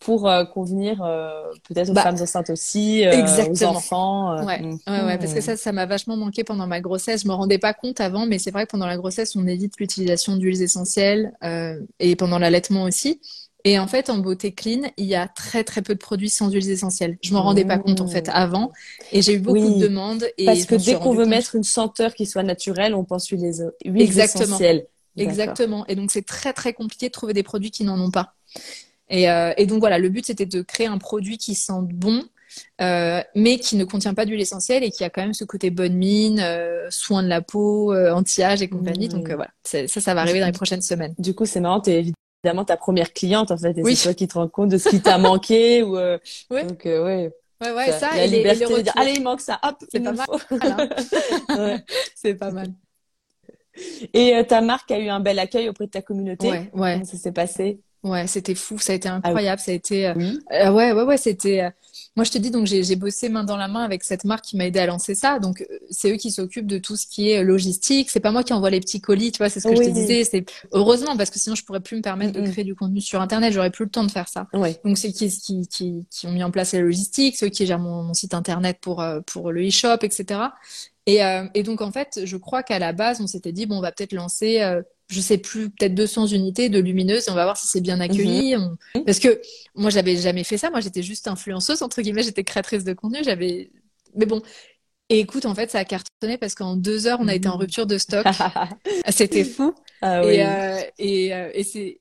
[0.00, 3.72] pour euh, convenir euh, peut-être aux Bah, femmes enceintes aussi, euh, exactement.
[3.72, 4.32] aux enfants.
[4.38, 4.78] euh, Ouais, mm.
[4.86, 7.22] ouais, ouais, parce que ça, ça m'a vachement manqué pendant ma grossesse.
[7.22, 9.78] Je me rendais pas compte avant, mais c'est vrai que pendant la grossesse, on évite
[9.78, 13.20] l'utilisation d'huiles essentielles euh, et pendant l'allaitement aussi.
[13.66, 16.50] Et en fait, en beauté clean, il y a très très peu de produits sans
[16.50, 17.16] huiles essentielles.
[17.22, 18.72] Je m'en rendais pas compte en fait avant,
[19.10, 19.76] et j'ai eu beaucoup Oui.
[19.76, 20.26] de demandes.
[20.36, 21.28] Et Parce que dès qu'on veut compte.
[21.30, 23.50] mettre une senteur qui soit naturelle, on pense huiles,
[23.86, 24.44] huiles Exactement.
[24.44, 24.86] essentielles.
[25.16, 25.86] Exactement.
[25.86, 28.34] Et donc, c'est très, très compliqué de trouver des produits qui n'en ont pas.
[29.08, 32.22] Et, euh, et donc, voilà, le but, c'était de créer un produit qui sente bon,
[32.80, 35.70] euh, mais qui ne contient pas d'huile essentielle et qui a quand même ce côté
[35.70, 39.08] bonne mine, euh, soin de la peau, anti-âge et compagnie.
[39.08, 39.34] Donc Mmh.
[39.34, 41.14] voilà, ça, ça, ça va arriver dans les prochaines semaines.
[41.18, 42.12] Du coup, c'est marrant, t'es
[42.44, 43.96] évidemment ta première cliente, en fait, et Oui.
[43.96, 46.18] c'est toi qui te rends compte de ce qui t'a manqué, ou, euh,
[46.50, 46.64] Ouais.
[46.64, 47.32] donc, euh, ouais.
[47.62, 49.58] Ouais, ouais, ça, la et les, et les liberté de dire, allez, il manque ça,
[49.62, 50.26] hop, C'est pas nous mal.
[51.56, 51.84] Ouais.
[52.14, 52.68] C'est pas mal.
[54.12, 56.50] Et euh, ta marque a eu un bel accueil auprès de ta communauté?
[56.50, 57.80] Ouais, ouais, Comment ça s'est passé?
[58.04, 60.06] Ouais, c'était fou, ça a été incroyable, ça a été.
[60.08, 60.38] euh, Oui.
[60.52, 61.62] Euh, ouais, ouais, ouais, c'était.
[61.62, 61.70] euh,
[62.16, 64.56] Moi, je te dis, donc, j'ai bossé main dans la main avec cette marque qui
[64.56, 65.38] m'a aidé à lancer ça.
[65.38, 68.10] Donc, c'est eux qui s'occupent de tout ce qui est logistique.
[68.10, 69.88] C'est pas moi qui envoie les petits colis, tu vois, c'est ce que je te
[69.88, 69.92] Oui.
[69.92, 70.24] disais.
[70.24, 73.20] C'est heureusement, parce que sinon, je pourrais plus me permettre de créer du contenu sur
[73.20, 73.52] Internet.
[73.52, 74.46] J'aurais plus le temps de faire ça.
[74.52, 74.80] Ouais.
[74.84, 77.78] Donc, c'est qui, qui, qui, qui ont mis en place la logistique, ceux qui gèrent
[77.78, 80.54] mon, mon site Internet pour, pour le e-shop, etc.
[81.06, 83.78] Et, euh, et donc, en fait, je crois qu'à la base, on s'était dit, bon,
[83.78, 87.44] on va peut-être lancer, euh, je sais plus, peut-être 200 unités de lumineuses on va
[87.44, 88.56] voir si c'est bien accueilli.
[88.56, 89.40] On- Parce que
[89.74, 90.70] moi, j'avais jamais fait ça.
[90.70, 93.18] Moi, j'étais juste influenceuse, entre guillemets, j'étais créatrice de contenu.
[93.24, 93.70] J'avais,
[94.14, 94.42] mais bon.
[95.10, 97.54] Et écoute, en fait, ça a cartonné parce qu'en deux heures, on a été en
[97.54, 97.60] Mhm.
[97.60, 98.26] rupture de stock.
[99.10, 99.74] C'était fou.
[100.00, 100.34] Ah oui.
[100.34, 101.98] Et, euh, et, euh, et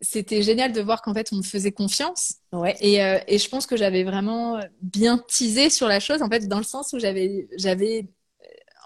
[0.00, 2.34] c'était génial de voir qu'en fait, on me faisait confiance.
[2.52, 2.74] Ouais.
[2.80, 6.48] Et, euh, et je pense que j'avais vraiment bien teasé sur la chose, en fait,
[6.48, 8.06] dans le sens où j'avais, j'avais,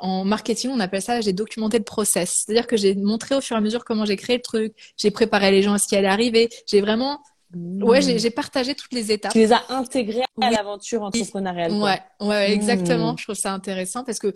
[0.00, 2.44] en marketing, on appelle ça, j'ai documenté le process.
[2.44, 5.10] C'est-à-dire que j'ai montré au fur et à mesure comment j'ai créé le truc, j'ai
[5.10, 7.20] préparé les gens à ce qui allait arriver, j'ai vraiment,
[7.54, 9.32] ouais, j'ai, partagé toutes les étapes.
[9.32, 10.54] Tu les as intégrés à Oui.
[10.54, 11.72] l'aventure entrepreneuriale.
[11.72, 11.90] quoi.
[12.20, 13.12] Ouais, ouais, exactement.
[13.12, 13.18] Mm.
[13.18, 14.32] Je trouve ça intéressant parce que,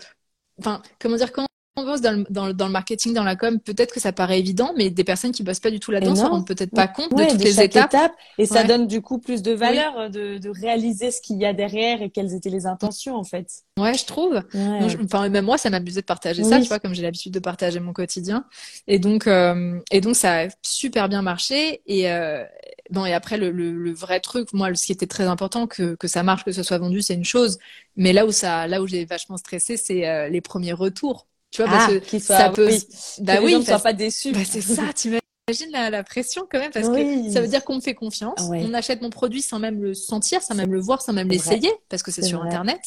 [0.58, 1.46] enfin, comment dire, quand
[1.76, 4.12] on bosse dans le, dans, le, dans le marketing, dans la com, peut-être que ça
[4.12, 6.30] paraît évident, mais des personnes qui bossent pas du tout là-dedans Et se non.
[6.30, 7.92] rendent peut-être pas compte Ouais, de toutes de les étapes.
[7.92, 8.12] étape.
[8.38, 11.44] Et ça donne du coup plus de valeur euh, de, de réaliser ce qu'il y
[11.44, 13.48] a derrière et quelles étaient les intentions en fait.
[13.76, 14.34] Ouais, je trouve.
[14.54, 14.78] Ouais.
[14.80, 17.32] Donc, je- Enfin, même moi, ça m'amusait de partager ça, tu vois, comme j'ai l'habitude
[17.32, 18.44] de partager mon quotidien.
[18.86, 21.82] Et donc, euh, et donc, ça a super bien marché.
[21.86, 22.44] Et euh,
[22.90, 25.96] bon, et après, le, le, le vrai truc, moi, ce qui était très important, que,
[25.96, 27.58] que ça marche, que ce soit vendu, c'est une chose.
[27.96, 31.26] Mais là où ça, là où j'ai vachement stressé, c'est euh, les premiers retours.
[31.54, 32.66] Tu vois, parce Ah, que soit, ça peut.
[32.66, 32.82] oui,
[33.20, 34.32] Bah que les oui, gens ne soient pas déçus.
[34.32, 37.26] bah, c'est ça, t'imagines la, la pression quand même, parce Oui.
[37.26, 38.64] que ça veut dire qu'on me fait confiance, Ouais.
[38.68, 41.70] on achète mon produit sans même le sentir, sans même le voir, sans même l'essayer,
[41.88, 42.48] parce que c'est sur vrai.
[42.48, 42.80] Internet.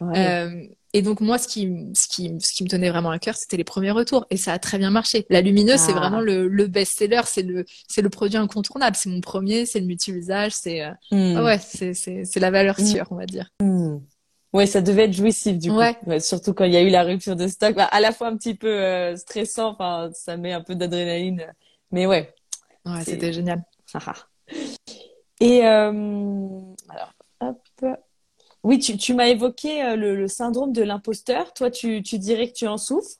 [0.00, 0.18] Ouais.
[0.18, 0.62] Euh,
[0.94, 3.56] et donc moi, ce qui, ce qui, ce qui me tenait vraiment à cœur, c'était
[3.58, 5.24] les premiers retours, et ça a très bien marché.
[5.30, 5.98] La lumineuse, c'est Ah.
[6.00, 9.86] vraiment le, le best-seller, c'est le, c'est le produit incontournable, c'est mon premier, c'est le
[9.86, 11.34] multi-usage, c'est, euh, Hmm.
[11.36, 12.86] ah ouais, c'est, c'est, la valeur Mm.
[12.86, 13.48] sûre, on va dire.
[13.60, 13.98] Hmm.
[14.52, 15.84] Ouais, ça devait être jouissif du coup.
[16.06, 16.20] Ouais.
[16.20, 18.36] surtout quand il y a eu la rupture de stock, bah, à la fois un
[18.36, 21.46] petit peu euh, stressant, enfin ça met un peu d'adrénaline,
[21.90, 22.34] mais ouais.
[22.84, 23.62] Ouais, c'était génial.
[25.40, 25.92] Et euh,
[26.88, 27.58] alors, hop.
[28.64, 31.52] Oui, tu, tu m'as évoqué euh, le, le syndrome de l'imposteur.
[31.54, 33.16] Toi, tu, tu dirais que tu en souffres?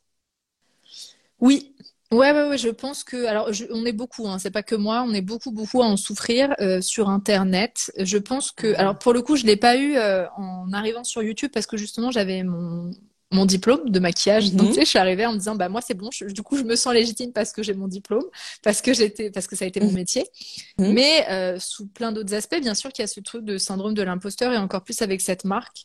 [1.41, 1.75] Oui.
[2.11, 4.75] Ouais, ouais, ouais, je pense que, alors, je- on est beaucoup, hein, c'est pas que
[4.75, 7.93] moi, on est beaucoup, beaucoup à en souffrir euh, sur Internet.
[7.99, 11.23] Je pense que, alors, pour le coup, je l'ai pas eu euh, en arrivant sur
[11.23, 12.93] YouTube parce que justement, j'avais mon,
[13.31, 14.55] mon diplôme de maquillage.
[14.55, 14.73] Donc, Mhm.
[14.73, 16.57] tu sais, je suis arrivée en me disant, bah, moi, c'est bon, je- du coup,
[16.57, 18.25] je me sens légitime parce que j'ai mon diplôme,
[18.63, 19.95] parce que j'étais, parce que ça a été mon Mhm.
[19.97, 20.25] métier.
[20.79, 20.93] Mhm.
[20.95, 23.93] Mais euh, sous plein d'autres aspects, bien sûr qu'il y a ce truc de syndrome
[23.93, 25.85] de l'imposteur et encore plus avec cette marque.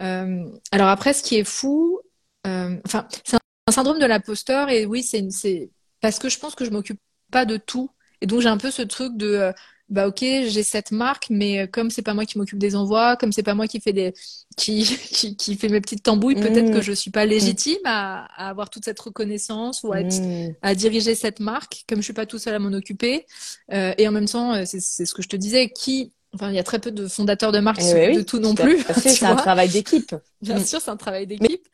[0.00, 2.00] Euh, alors après, ce qui est fou,
[2.46, 6.38] euh, enfin, c'est un syndrome de l'imposteur et oui, c'est une- c'est parce que je
[6.38, 7.00] pense que je m'occupe
[7.30, 7.90] pas de tout
[8.20, 9.52] et donc j'ai un peu ce truc de euh,
[9.90, 13.16] bah ok, j'ai cette marque, mais euh, comme c'est pas moi qui m'occupe des envois,
[13.16, 14.14] comme c'est pas moi qui fait des
[14.56, 16.70] qui qui, qui fait mes petites tambouilles, peut-être Mm.
[16.70, 20.48] que je suis pas légitime à, à avoir toute cette reconnaissance ou à être Hmm.
[20.62, 23.26] à diriger cette marque, comme je suis pas tout seul à m'en occuper.
[23.72, 26.50] Euh, et en même temps, euh, c'est c'est ce que je te disais, qui, enfin,
[26.50, 28.54] il y a très peu de fondateurs de marques Eh oui, oui, de tout non
[28.54, 30.14] tout plus, tu c'est un travail d'équipe.
[30.42, 30.64] Bien Mm.
[30.64, 31.66] sûr, c'est un travail d'équipe.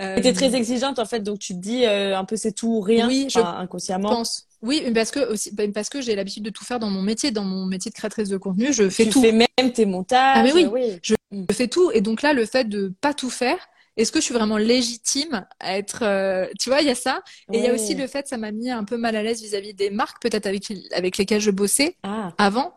[0.00, 2.52] Euh, Tu es très exigeante en fait, donc tu te dis euh, un peu c'est
[2.52, 4.08] tout ou rien, Oui, je inconsciemment.
[4.08, 4.46] pense.
[4.62, 7.02] Oui, mais parce que aussi, bah, parce que j'ai l'habitude de tout faire dans mon
[7.02, 9.20] métier, dans mon métier de créatrice de contenu, je fais Tu tout.
[9.20, 10.38] fais même tes montages.
[10.38, 10.66] Ah, mais oui.
[10.72, 10.98] oui.
[11.02, 11.14] Je
[11.52, 11.90] fais tout.
[11.92, 13.58] Et donc là, le fait de pas tout faire,
[13.96, 17.20] est-ce que je suis vraiment légitime à être, euh, tu vois, il y a ça.
[17.52, 19.40] Et il y a aussi le fait, ça m'a mis un peu mal à l'aise
[19.42, 22.74] vis-à-vis des marques, peut-être avec, avec lesquelles je bossais Ah, avant.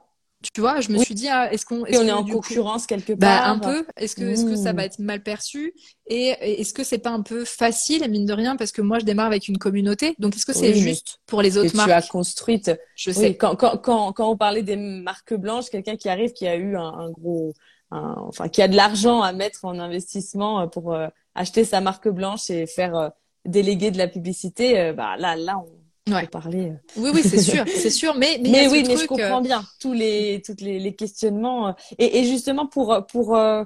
[0.53, 1.03] Tu vois, je me Oui.
[1.05, 3.47] suis dit, ah, est-ce qu'on, est-ce on est en coup- concurrence quelque Bah, part.
[3.49, 3.85] un peu.
[3.97, 4.75] Est-ce que, est-ce que ça Mm.
[4.75, 5.73] va être mal perçu?
[6.05, 6.27] Et
[6.61, 9.25] est-ce que c'est pas un peu facile, mine de rien, parce que moi, je démarre
[9.25, 10.13] avec une communauté.
[10.19, 11.89] Donc, est-ce que c'est Oui, juste pour les que autres tu marques?
[11.89, 12.71] as construite.
[12.95, 13.35] Je Oui, sais.
[13.35, 16.77] quand, quand, quand, quand on parlait des marques blanches, quelqu'un qui arrive, qui a eu
[16.77, 17.53] un, un gros,
[17.89, 21.81] un- enfin, qui a de l'argent à mettre en investissement euh, pour euh, acheter sa
[21.81, 23.09] marque blanche et faire euh,
[23.45, 25.67] déléguer de la publicité, euh, bah là, là, on
[26.07, 26.27] Ouais.
[26.31, 26.71] parler.
[26.71, 26.75] euh.
[26.95, 28.15] Oui, oui, c'est sûr, c'est sûr.
[28.15, 31.69] Mais, mais Mais oui, mais je comprends euh, bien tous les, toutes les, les questionnements.
[31.69, 33.63] euh, Et, et justement, pour, pour, euh,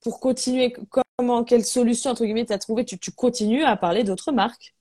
[0.00, 0.72] pour continuer,
[1.18, 2.84] comment, quelle solution, entre guillemets, tu as trouvé?
[2.84, 4.75] Tu, tu continues à parler d'autres marques.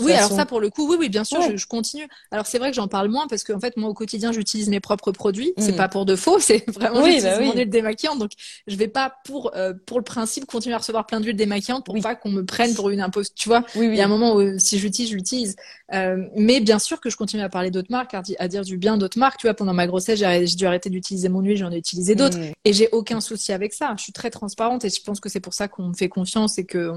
[0.00, 2.06] Oui, alors ça pour le coup, oui, oui, bien sûr, je, continue.
[2.30, 4.80] Alors c'est vrai que j'en parle moins parce qu'en fait moi au quotidien j'utilise mes
[4.80, 5.52] propres produits.
[5.58, 5.76] C'est mm.
[5.76, 8.18] pas pour de faux, c'est vraiment oui, bah mon huile démaquillante.
[8.18, 8.32] Donc
[8.66, 11.98] je vais pas pour euh, pour le principe continuer à recevoir plein d'huile démaquillante pour
[12.00, 13.34] pas qu'on me prenne pour une imposte.
[13.34, 15.56] Tu vois, il y a un moment où si j'utilise, j'utilise.
[15.94, 18.96] Euh, mais bien sûr que je continue à parler d'autres marques, à dire du bien
[18.96, 19.38] d'autres marques.
[19.38, 22.38] Tu vois, pendant ma grossesse, j'ai dû arrêter d'utiliser mon huile, j'en ai utilisé d'autres,
[22.38, 22.52] mm.
[22.64, 23.94] et j'ai aucun souci avec ça.
[23.96, 26.58] Je suis très transparente et je pense que c'est pour ça qu'on me fait confiance
[26.58, 26.92] et que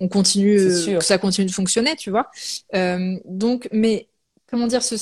[0.00, 2.30] on on continue, euh, que ça continue de fonctionner, tu vois.
[2.74, 4.08] Euh, donc, mais
[4.46, 4.96] comment dire, ce,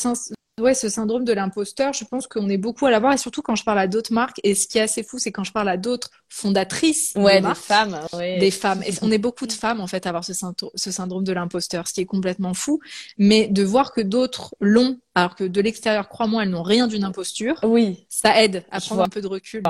[0.60, 3.54] ouais, ce syndrome de l'imposteur, je pense qu'on est beaucoup à l'avoir, et surtout quand
[3.54, 4.38] je parle à d'autres marques.
[4.44, 7.54] Et ce qui est assez fou, c'est quand je parle à d'autres fondatrices ouais, des
[7.54, 8.82] femmes, des femmes.
[8.86, 10.32] Et on est beaucoup de femmes en fait à avoir ce,
[10.74, 12.80] ce syndrome de l'imposteur, ce qui est complètement fou.
[13.18, 17.04] Mais de voir que d'autres l'ont, alors que de l'extérieur, crois-moi, elles n'ont rien d'une
[17.04, 17.58] imposture.
[17.62, 18.06] Oui.
[18.08, 19.62] Ça aide à prendre un peu de recul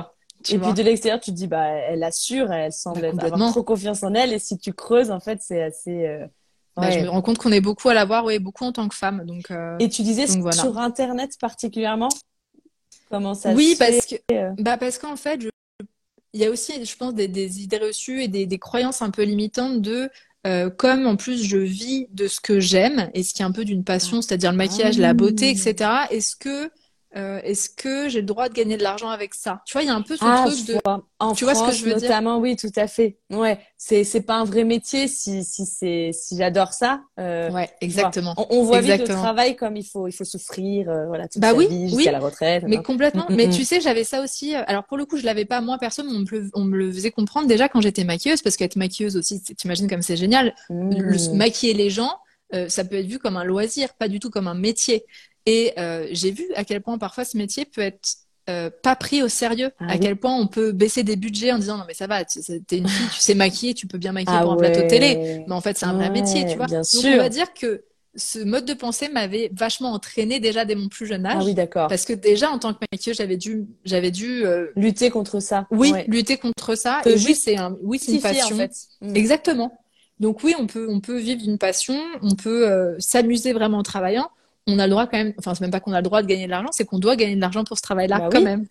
[0.50, 3.62] et puis de l'extérieur, tu te dis, bah, elle assure, elle semble bah, avoir trop
[3.62, 4.32] confiance en elle.
[4.32, 6.06] Et si tu creuses, en fait, c'est assez.
[6.06, 6.26] Euh,
[6.76, 8.94] bah, je me rends compte qu'on est beaucoup à l'avoir, oui, beaucoup en tant que
[8.94, 9.24] femme.
[9.26, 12.08] Donc, euh, Et tu disais sur Internet particulièrement
[13.10, 15.40] Comment ça Oui, parce que, euh bah, parce qu'en fait,
[16.32, 19.82] il y a aussi, je pense, des, idées reçues et des, croyances un peu limitantes
[19.82, 20.10] de
[20.76, 23.64] comme en plus je vis de ce que j'aime et ce qui est un peu
[23.64, 24.22] d'une passion, ah.
[24.22, 25.90] c'est-à-dire le maquillage, la beauté, etc.
[26.10, 26.70] Est-ce que
[27.14, 29.62] euh, est-ce que j'ai le droit de gagner de l'argent avec ça?
[29.66, 30.78] Tu vois, il y a un peu ce ah, truc de.
[31.18, 33.18] En tu vois ce que je veux notamment, oui, tout à fait.
[33.30, 37.02] Ouais, c'est c'est pas un vrai métier si si c'est si j'adore ça.
[37.20, 38.34] Euh, ouais, exactement.
[38.50, 41.52] On, voit vite le travail comme il faut il faut souffrir, euh, voilà, toute bah
[41.54, 42.64] oui, vie jusqu'à la retraite.
[42.66, 43.26] Mais complètement.
[43.28, 43.52] Mm, mm, mais mm.
[43.52, 44.54] tu sais, j'avais ça aussi.
[44.54, 46.92] Euh, alors pour le coup, je l'avais pas moi personne, on me, on me le
[46.92, 50.54] faisait comprendre déjà quand j'étais maquilleuse, parce qu'être maquilleuse aussi, t'imagines comme c'est génial.
[50.70, 52.12] maquiller les gens.
[52.54, 55.06] Euh, ça peut être vu comme un loisir, pas du tout comme un métier.
[55.46, 58.08] Et euh, j'ai vu à quel point parfois ce métier peut être
[58.50, 61.58] euh, pas pris au sérieux, ah à quel point on peut baisser des budgets en
[61.58, 64.36] disant non mais ça va, t'es une fille, tu sais maquiller, tu peux bien maquiller
[64.40, 66.66] ah pour un plateau télé, mais en fait c'est un vrai métier, tu vois.
[66.66, 67.84] Donc on va dire que
[68.14, 71.36] ce mode de pensée m'avait vachement entraîné déjà dès mon plus jeune âge.
[71.40, 71.88] Ah oui, d'accord.
[71.88, 75.66] Parce que déjà en tant que maquilleuse, j'avais dû, j'avais dû euh, lutter contre ça.
[75.70, 77.00] Oui, lutter contre ça.
[77.06, 78.56] et oui, c'est un, oui, c'est une passion.
[78.56, 78.72] En fait.
[79.00, 79.16] Mm.
[79.16, 79.78] Exactement.
[80.20, 83.82] Donc oui, on peut, on peut vivre d'une passion, on peut euh, s'amuser vraiment en
[83.82, 84.30] travaillant
[84.66, 86.26] on a le droit quand même, enfin, c'est même pas qu'on a le droit de
[86.26, 88.66] gagner de l'argent, c'est qu'on doit gagner de l'argent pour ce travail-là bah quand même.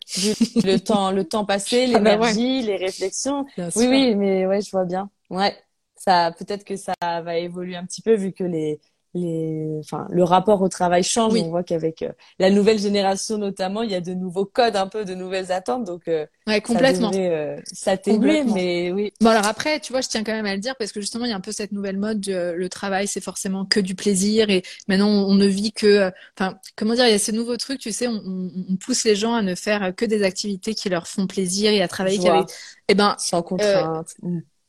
[0.63, 3.45] le temps, le temps passé, ah bah l'énergie, les réflexions.
[3.57, 5.09] oui, oui, mais ouais, je vois bien.
[5.29, 5.55] Ouais.
[5.95, 8.79] Ça, peut-être que ça va évoluer un petit peu vu que les,
[9.13, 11.33] les, enfin, le rapport au travail change.
[11.35, 14.87] On voit qu'avec euh, la nouvelle génération notamment, il y a de nouveaux codes, un
[14.87, 15.83] peu de nouvelles attentes.
[15.83, 17.11] Donc, euh, ouais, complètement.
[17.11, 19.11] Ça, devrait, euh, mais oui.
[19.19, 21.25] Bon alors après, tu vois, je tiens quand même à le dire parce que justement,
[21.25, 22.25] il y a un peu cette nouvelle mode.
[22.27, 26.93] le travail, c'est forcément que du plaisir et maintenant, on ne vit que, enfin, comment
[26.93, 29.41] dire, il y a ce nouveau truc, tu sais, on, on, pousse les gens à
[29.41, 32.47] ne faire que des activités qui leur font plaisir et à travailler qu'avec,
[32.87, 34.15] eh ben, sans contrainte.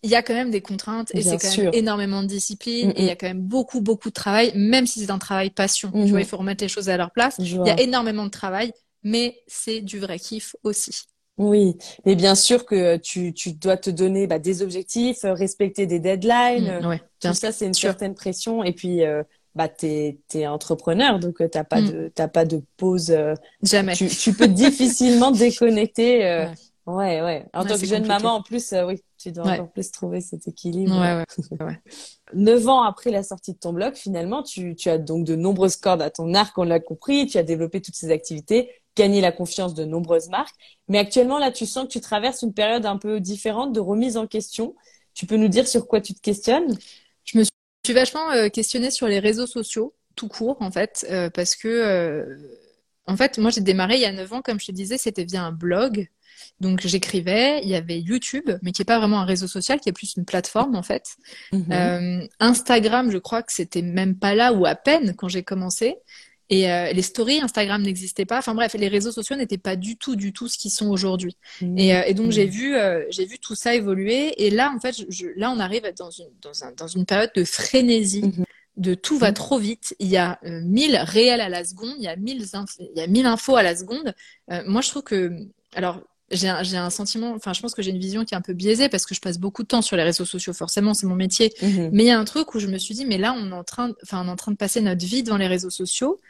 [0.02, 2.90] Mm il y a quand même des contraintes et c'est quand même énormément de discipline
[2.96, 5.50] et il y a quand même beaucoup beaucoup de travail même si c'est un travail
[5.50, 8.24] passion tu vois il faut remettre les choses à leur place il y a énormément
[8.24, 8.72] de travail
[9.04, 11.04] mais c'est du vrai kiff aussi
[11.38, 15.98] oui, mais bien sûr que tu, tu dois te donner bah, des objectifs, respecter des
[15.98, 16.80] deadlines.
[16.80, 18.62] Mmh, tout ça, c'est une certaine pression.
[18.62, 19.22] Et puis, euh,
[19.54, 23.10] bah, t'es es entrepreneur, donc euh, t'as pas de t'as pas de pause.
[23.10, 23.94] Euh, Jamais.
[23.94, 26.24] Tu, tu peux difficilement déconnecter.
[26.26, 26.46] Euh,
[26.86, 27.22] ouais.
[27.22, 30.48] ouais, En tant que jeune maman, en plus, oui, tu dois encore plus trouver cet
[30.48, 30.92] équilibre.
[31.60, 31.80] Ouais,
[32.34, 35.76] Neuf ans après la sortie de ton blog, finalement, tu, tu as donc de nombreuses
[35.76, 37.26] cordes à ton arc, on l'a compris.
[37.26, 40.54] Tu as développé toutes ces activités, gagné la confiance de nombreuses marques.
[40.88, 44.16] Mais actuellement, là, tu sens que tu traverses une période un peu différente de remise
[44.16, 44.74] en question.
[45.14, 46.76] Tu peux nous dire sur quoi tu te questionnes?
[47.24, 51.30] Je me suis vachement euh, questionnée sur les réseaux sociaux, tout court, en fait, euh,
[51.30, 52.36] parce que, euh,
[53.06, 55.24] en fait, moi, j'ai démarré il y a neuf ans, comme je te disais, c'était
[55.24, 56.08] via un blog.
[56.62, 59.88] Donc j'écrivais, il y avait YouTube, mais qui n'est pas vraiment un réseau social, qui
[59.88, 61.16] est plus une plateforme en fait.
[61.50, 61.66] Mhm.
[61.72, 65.96] Euh, Instagram, je crois que c'était même pas là ou à peine quand j'ai commencé.
[66.50, 68.38] Et euh, les stories Instagram n'existaient pas.
[68.38, 71.36] Enfin bref, les réseaux sociaux n'étaient pas du tout, du tout ce qu'ils sont aujourd'hui.
[71.62, 71.78] Mhm.
[71.78, 72.52] Et, euh, et, donc j'ai mhm.
[72.52, 72.76] vu,
[73.10, 74.44] j'ai vu tout ça évoluer.
[74.44, 77.32] Et là, en fait, je, là, on arrive dans une, dans, un, dans une période
[77.34, 78.32] de frénésie.
[78.76, 79.96] de tout va trop vite.
[79.98, 82.46] Il y a 1000 réels à la seconde, il y a 1000
[82.78, 84.14] il y a 1000 infos à la seconde.
[84.66, 85.32] moi, je trouve que
[85.74, 86.00] alors
[86.32, 88.52] j'ai un, un, sentiment, enfin, je pense que j'ai une vision qui est un peu
[88.52, 91.14] biaisée parce que je passe beaucoup de temps sur les réseaux sociaux, forcément, c'est mon
[91.14, 91.52] métier.
[91.62, 91.90] Mhm.
[91.92, 93.54] Mais il y a un truc où je me suis dit, mais là, on est
[93.54, 96.20] en train, enfin, on est en train de passer notre vie devant les réseaux sociaux.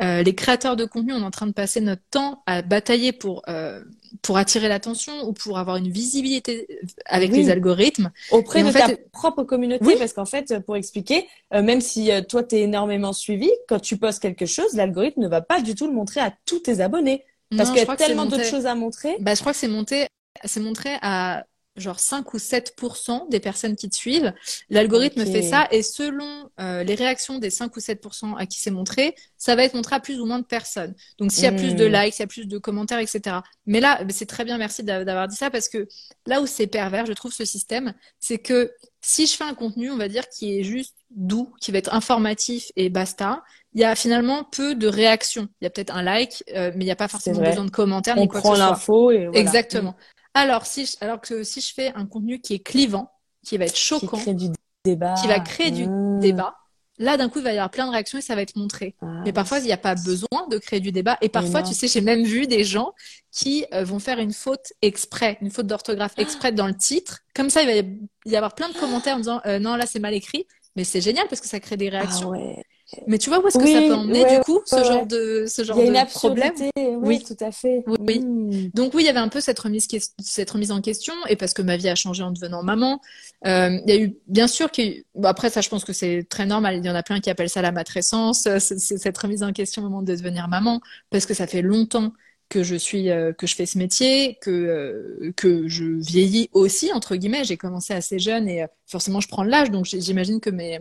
[0.00, 3.12] Euh, les créateurs de contenu, on est en train de passer notre temps à batailler
[3.12, 3.82] pour euh,
[4.22, 6.66] pour attirer l'attention ou pour avoir une visibilité
[7.06, 11.80] avec les algorithmes auprès de ta propre communauté, parce qu'en fait, pour expliquer, euh, même
[11.80, 15.60] si euh, toi t'es énormément suivi, quand tu postes quelque chose, l'algorithme ne va pas
[15.60, 17.24] du tout le montrer à tous tes abonnés.
[17.56, 19.16] Parce qu'il y a tellement d'autres choses à montrer.
[19.20, 20.06] Bah, je crois que c'est monté,
[20.44, 21.44] c'est montré à
[21.80, 24.32] genre 5 ou 7% des personnes qui te suivent.
[24.68, 28.70] L'algorithme fait ça et selon euh, les réactions des 5 ou 7% à qui c'est
[28.70, 30.94] montré, ça va être montré à plus ou moins de personnes.
[31.18, 31.92] Donc s'il y a plus de Mm.
[31.92, 33.42] likes, s'il y a plus de commentaires, etc.
[33.66, 35.88] Mais là, c'est très bien, merci d'a- d'avoir dit ça parce que
[36.26, 39.90] là où c'est pervers, je trouve ce système, c'est que si je fais un contenu,
[39.90, 43.42] on va dire, qui est juste doux, qui va être informatif et basta,
[43.74, 45.48] il y a finalement peu de réactions.
[45.60, 47.70] Il y a peut-être un like, euh, mais il n'y a pas forcément besoin de
[47.70, 48.66] commentaires On ni quoi que prend ce soit.
[48.68, 49.40] l'info et voilà.
[49.40, 49.96] Exactement.
[50.34, 53.10] Alors, si je- alors que si je fais un contenu qui est clivant,
[53.44, 54.48] qui va être Qui choquant, crée du
[54.84, 55.14] débat.
[55.20, 56.20] qui va créer du Mm.
[56.20, 56.54] débat,
[56.98, 58.94] là, d'un coup, il va y avoir plein de réactions et ça va être montré.
[59.02, 61.18] Ah, Mais parfois, il n'y a pas besoin de créer du débat.
[61.20, 62.92] Et parfois, tu sais, j'ai même vu des gens
[63.32, 67.20] qui euh, vont faire une faute exprès, une faute d'orthographe exprès dans le titre.
[67.34, 67.88] Comme ça, il va
[68.30, 70.46] y avoir plein de commentaires en disant euh, non, là, c'est mal écrit.
[70.76, 72.28] Mais c'est génial parce que ça crée des Ah réactions.
[72.30, 72.62] ouais.
[73.06, 75.06] Mais tu vois où est-ce que ça peut emmener ouais, du coup, ce ouais, genre
[75.06, 76.52] de, ce Il genre y a une de problème?
[76.52, 76.70] absurdité.
[77.02, 77.84] Oui, tout à fait.
[77.86, 78.20] Oui, oui.
[78.20, 78.68] Mm.
[78.74, 79.86] Donc oui, il y avait un peu cette remise,
[80.20, 83.00] cette remise en question, et parce que ma vie a changé en devenant maman,
[83.46, 86.26] euh, il y a eu, bien sûr, eu- bon, après ça, je pense que c'est
[86.28, 86.76] très normal.
[86.76, 89.42] Il y en a plein qui appellent ça la matrescence, euh, c'est c'est cette remise
[89.42, 90.80] en question au moment de devenir maman,
[91.10, 92.12] parce que ça fait longtemps
[92.48, 96.92] que je suis, euh, que je fais ce métier, que euh, que je vieillis aussi
[96.92, 97.44] entre guillemets.
[97.44, 100.80] J'ai commencé assez jeune et euh, forcément je prends de l'âge, donc j'imagine que mes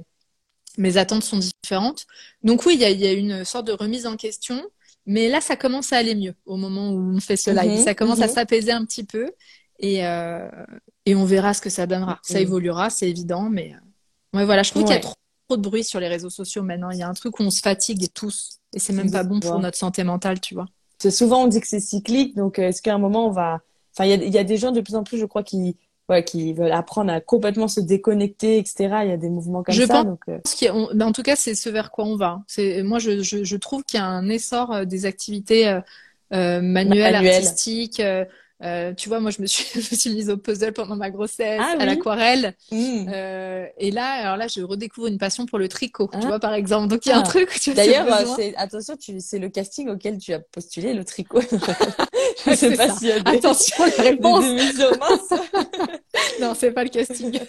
[0.78, 2.05] mes attentes sont différentes.
[2.43, 4.63] Donc oui, il y a, il y a une sorte de remise en question.
[5.05, 7.80] Mais là, ça commence à aller mieux au moment où on fait ce live.
[7.80, 8.34] Mhm, Ça commence à mhm.
[8.34, 9.32] s'apaiser un petit peu
[9.80, 10.47] et, euh,
[11.05, 12.20] et on verra ce que ça donnera.
[12.22, 12.43] Ça Mhm.
[12.43, 15.15] évoluera, c'est évident, mais euh, ouais, voilà, je trouve qu'il y a trop,
[15.47, 16.91] trop de bruit sur les réseaux sociaux maintenant.
[16.91, 19.39] Il y a un truc où on se fatigue tous et c'est même pas bon
[19.39, 20.67] pour notre santé mentale, tu vois.
[21.09, 23.61] Souvent on dit que c'est cyclique, donc euh, est-ce qu'à un moment on va.
[23.95, 25.43] Enfin, il y a, il y a des gens de plus en plus, je crois,
[25.43, 25.76] qui,
[26.10, 29.03] ouais, qui veulent apprendre à complètement se déconnecter, etc.
[29.03, 29.93] Il y a des mouvements comme Je ça.
[29.93, 32.41] pense- Donc, euh, a- on- ben, en tout cas, c'est ce vers quoi on va.
[32.47, 35.68] C'est, moi, je, je, je trouve qu'il y a un essor euh, des activités
[36.34, 37.36] euh, manuelles, Manuelles.
[37.36, 38.01] artistiques.
[38.64, 41.10] Euh, tu vois, moi, je me suis, je me suis mise au puzzle pendant ma
[41.10, 41.86] grossesse, Ah à oui.
[41.86, 42.55] l'aquarelle.
[42.72, 43.05] mm.
[43.14, 46.18] Euh, et là, alors là, je redécouvre une passion pour le tricot, Ah.
[46.20, 46.88] tu vois, par exemple.
[46.88, 47.24] Donc, il y a un Ah.
[47.24, 51.41] truc D'ailleurs, euh, attention, tu c'est le casting auquel tu as postulé, le tricot.
[52.45, 52.95] je sais pas ça.
[52.95, 54.45] s'il y a des, Attention, la des réponse.
[54.45, 55.39] émissions minces.
[56.41, 57.39] Non, c'est pas le casting.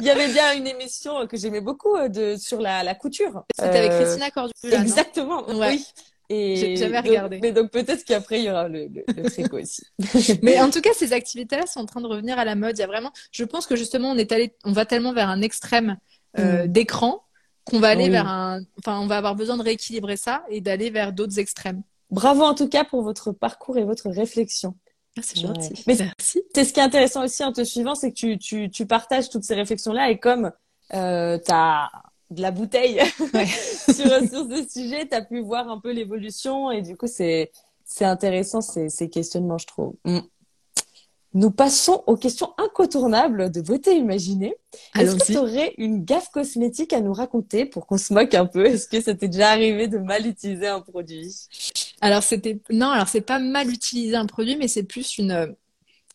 [0.00, 3.44] Il y avait bien une émission que j'aimais beaucoup euh, de sur la, la couture.
[3.58, 5.46] C'était avec Euh, Christina Cordula, Exactement.
[5.50, 5.70] Ouais.
[5.72, 5.86] Oui.
[6.34, 7.38] Et J'ai jamais donc- regardé.
[7.42, 9.82] mais donc peut-être qu'après il y aura le, le, le tricot aussi.
[10.42, 12.76] Mais en tout cas, ces activités-là sont en train de revenir à la mode.
[12.78, 15.28] Il y a vraiment, je pense que justement, on est allé, on va tellement vers
[15.28, 15.98] un extrême
[16.38, 16.66] euh, Mm.
[16.68, 17.22] d'écran
[17.64, 18.10] qu'on va aller Oui.
[18.10, 21.82] vers un, enfin, on va avoir besoin de rééquilibrer ça et d'aller vers d'autres extrêmes.
[22.10, 24.74] Bravo en tout cas pour votre parcours et votre réflexion.
[25.18, 25.48] Ah, c'est Ouais.
[25.48, 25.84] gentil.
[25.86, 26.40] Mais- Merci.
[26.54, 29.28] C'est ce qui est intéressant aussi en te suivant, c'est que tu, tu, tu partages
[29.28, 30.50] toutes ces réflexions-là et comme
[30.94, 31.90] euh, tu as
[32.32, 33.00] de la bouteille
[33.34, 33.46] Ouais.
[33.46, 37.50] sur, sur ce sujet, tu as pu voir un peu l'évolution et du coup, c'est
[38.00, 39.94] intéressant ces, ces questionnements, je trouve.
[40.04, 40.20] Mm.
[41.34, 44.54] Nous passons aux questions incontournables de beauté imaginée.
[44.98, 48.44] Est-ce que tu aurais une gaffe cosmétique à nous raconter pour qu'on se moque un
[48.44, 48.66] peu?
[48.66, 51.34] Est-ce que ça t'est déjà arrivé de mal utiliser un produit?
[52.02, 55.54] Alors c'était, non, alors c'est pas mal utiliser un produit, mais c'est plus une,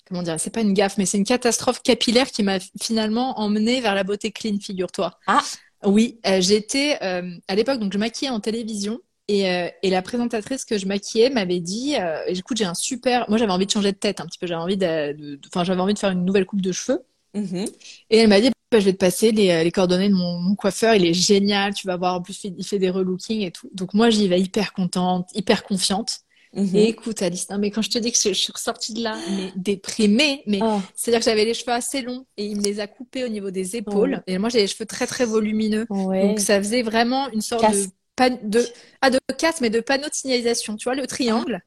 [0.07, 3.81] comment dire, c'est pas une gaffe, mais c'est une catastrophe capillaire qui m'a finalement emmenée
[3.81, 5.17] vers la beauté clean, figure-toi.
[5.25, 5.41] Ah.
[5.85, 8.99] Oui, euh, j'étais euh, à l'époque, donc je maquillais en télévision.
[9.29, 13.25] Et, euh, et la présentatrice que je maquillais m'avait dit, euh, écoute, j'ai un super,
[13.29, 15.81] moi j'avais envie de changer de tête un petit peu, j'avais envie de, enfin j'avais
[15.81, 17.03] envie de faire une nouvelle coupe de cheveux.
[17.33, 17.65] Mhm.
[18.09, 20.39] Et elle m'a dit, bah, je vais te passer les, euh, les coordonnées de mon,
[20.39, 23.51] mon coiffeur, il est génial, tu vas voir, en plus il fait des relookings et
[23.51, 23.69] tout.
[23.73, 26.21] Donc moi j'y vais hyper contente, hyper confiante.
[26.53, 26.75] Mhm.
[26.75, 29.03] Et écoute, Alice, non, mais quand je te dis que je, je suis ressortie de
[29.03, 30.79] là, mais déprimée, mais Oh.
[30.95, 33.51] c'est-à-dire que j'avais les cheveux assez longs et il me les a coupés au niveau
[33.51, 34.23] des épaules.
[34.27, 35.85] Et moi, j'ai les cheveux très, très volumineux.
[35.89, 36.21] Ouais.
[36.27, 37.87] Donc, ça faisait vraiment une sorte Casse.
[37.87, 38.65] de, pan- de,
[39.01, 40.75] ah, de casse, mais de panneau de signalisation.
[40.77, 41.61] Tu vois, le triangle.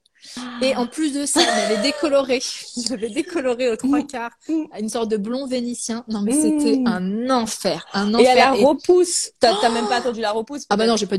[0.60, 2.40] Et en plus de ça, il m'avait décoloré.
[2.76, 4.32] Je l'avais décoloré aux trois quarts
[4.72, 6.04] à une sorte de blond vénitien.
[6.08, 6.86] Non, mais c'était Mm.
[6.86, 8.66] un enfer, un Et à la enfer.
[8.66, 9.30] Repousse.
[9.40, 10.64] T'as même pas attendu la repousse.
[10.68, 11.16] Ah bah non, j'ai pas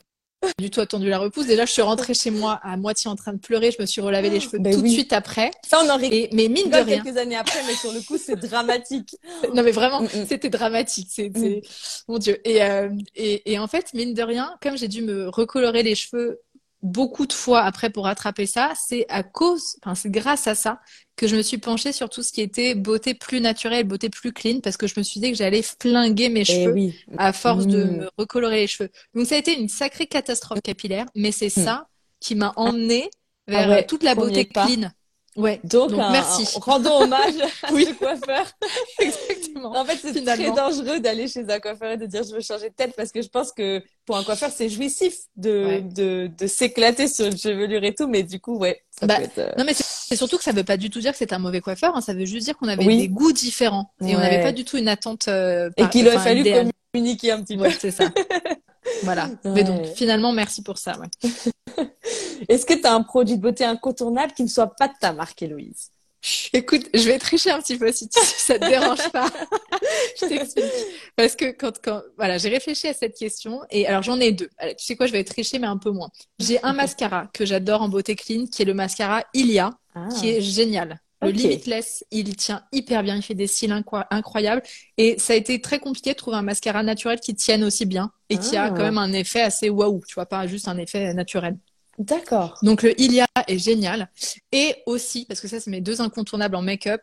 [0.60, 1.48] du tout attendu la repousse.
[1.48, 3.72] Déjà, je suis rentrée chez moi à moitié en train de pleurer.
[3.72, 5.52] Je me suis relavé les cheveux Ben tout de suite après.
[5.68, 8.02] Ça, on en rigole Et, mais mine de rien, quelques années après, mais sur le
[8.02, 9.16] coup, c'est dramatique.
[9.54, 10.26] non mais vraiment, Mm, mm.
[10.28, 11.08] c'était dramatique.
[11.12, 11.62] C'était,
[12.08, 12.40] mon Dieu.
[12.48, 15.96] Et, euh, et, et en fait, mine de rien, comme j'ai dû me recolorer les
[15.96, 16.40] cheveux
[16.84, 20.80] beaucoup de fois après pour rattraper ça, c'est à cause, enfin, c'est grâce à ça
[21.16, 24.34] que je me suis penchée sur tout ce qui était beauté plus naturelle, beauté plus
[24.34, 27.06] clean, parce que je me suis dit que j'allais flinguer mes Et cheveux oui.
[27.18, 27.86] à force de Mm.
[27.86, 28.90] me recolorer les cheveux.
[29.14, 31.62] Donc ça a été une sacrée catastrophe capillaire, mais c'est Mm.
[31.64, 31.88] ça
[32.20, 33.10] qui m'a emmenée
[33.48, 34.64] vers Ah ouais, toute la beauté pas.
[34.64, 34.90] clean.
[35.38, 35.62] Ouais.
[35.64, 36.44] Donc, Donc, un- merci.
[36.56, 37.86] un- rendons hommage à Oui.
[37.88, 38.46] ce coiffeur.
[39.00, 39.72] Exactement.
[39.78, 42.70] En fait, c'est très dangereux d'aller chez un coiffeur et de dire je veux changer
[42.70, 45.82] de tête parce que je pense que pour un coiffeur, c'est jouissif de, Ouais.
[45.82, 48.08] de, de s'éclater sur une chevelure et tout.
[48.08, 49.38] Mais du coup, ouais, ça Bah, peut être.
[49.38, 51.40] euh, Non, mais c'est surtout que ça veut pas du tout dire que c'est un
[51.40, 51.96] mauvais coiffeur.
[51.96, 52.02] hein.
[52.02, 52.98] Ça veut juste dire qu'on avait Oui.
[52.98, 55.28] des goûts différents et on n'avait pas du tout une attente.
[55.30, 56.44] euh, Et par- qu'il aurait fallu
[56.94, 57.64] communiquer un petit peu.
[57.64, 58.06] Ouais, c'est ça.
[59.04, 59.30] Voilà.
[59.46, 60.98] Mais donc, finalement, merci pour ça.
[61.00, 61.08] Ouais.
[62.50, 65.14] Est-ce que tu as un produit de beauté incontournable qui ne soit pas de ta
[65.14, 65.90] marque, Héloïse?
[66.54, 69.26] Écoute, je vais tricher un petit peu si, tu- si ça te dérange pas.
[70.22, 70.66] je t'explique.
[71.16, 74.50] Parce que quand, quand, voilà, j'ai réfléchi à cette question et alors j'en ai deux.
[74.78, 76.10] Tu sais quoi, je vais tricher mais un peu moins.
[76.38, 79.72] J'ai un mascara que j'adore en beauté clean qui est le mascara Ilia,
[80.20, 81.00] qui est génial.
[81.22, 81.32] Le.
[81.32, 84.64] Limitless, il tient hyper bien, il fait des cils incro- incroyables
[84.98, 88.12] et ça a été très compliqué de trouver un mascara naturel qui tienne aussi bien
[88.30, 88.70] et qui a Ah.
[88.70, 91.58] quand même un effet assez waouh, tu vois, pas juste un effet naturel.
[92.00, 92.58] D'accord.
[92.64, 94.10] Donc le Ilia est génial.
[94.52, 97.02] Et aussi, parce que ça c'est mes deux incontournables en make-up,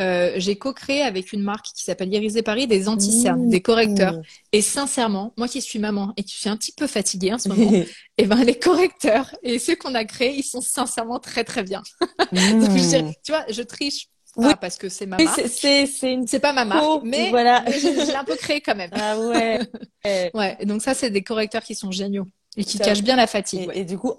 [0.00, 3.50] euh, j'ai co-créé avec une marque qui s'appelle Irisé Paris des anti-cernes, Mmh.
[3.50, 4.18] des correcteurs.
[4.52, 7.48] Et sincèrement, moi qui suis maman et qui suis un petit peu fatiguée en ce
[7.48, 7.70] moment,
[8.18, 11.82] et ben les correcteurs et ceux qu'on a créés, ils sont sincèrement très très bien.
[12.32, 14.54] Donc, je dirais- tu vois, je triche pas Oui.
[14.60, 15.40] parce que c'est ma marque.
[15.48, 16.24] c'est- une.
[16.26, 17.62] Pas ma marque, Oh, mais, voilà.
[17.66, 18.90] mais je, je l'ai un peu créé quand même.
[18.92, 19.58] Ah ouais.
[20.04, 22.26] Et, Ouais, et donc ça c'est des correcteurs qui sont géniaux
[22.56, 23.68] et qui Ça- cachent bien la fatigue.
[23.68, 23.78] ouais.
[23.80, 24.12] et du coup,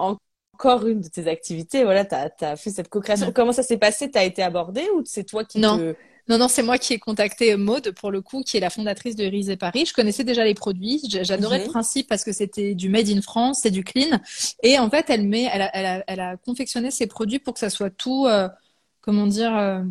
[0.62, 3.32] encore une de tes activités, voilà, tu as, fait cette co-création.
[3.34, 4.12] Comment ça s'est passé?
[4.12, 5.78] Tu as été abordée ou c'est toi qui Non.
[5.78, 5.96] te.
[6.30, 9.16] Non, non, c'est moi qui ai contacté Maude, pour le coup, qui est la fondatrice
[9.16, 9.86] de Iris et Paris.
[9.88, 11.02] Je connaissais déjà les produits.
[11.10, 11.66] J'adorais Mhm.
[11.66, 14.20] le principe parce que c'était du made in France, c'est du clean.
[14.62, 17.56] Et en fait, elle met, elle a, elle a, elle a confectionné ses produits pour
[17.56, 18.48] que ça soit tout, euh,
[19.02, 19.82] comment dire, euh,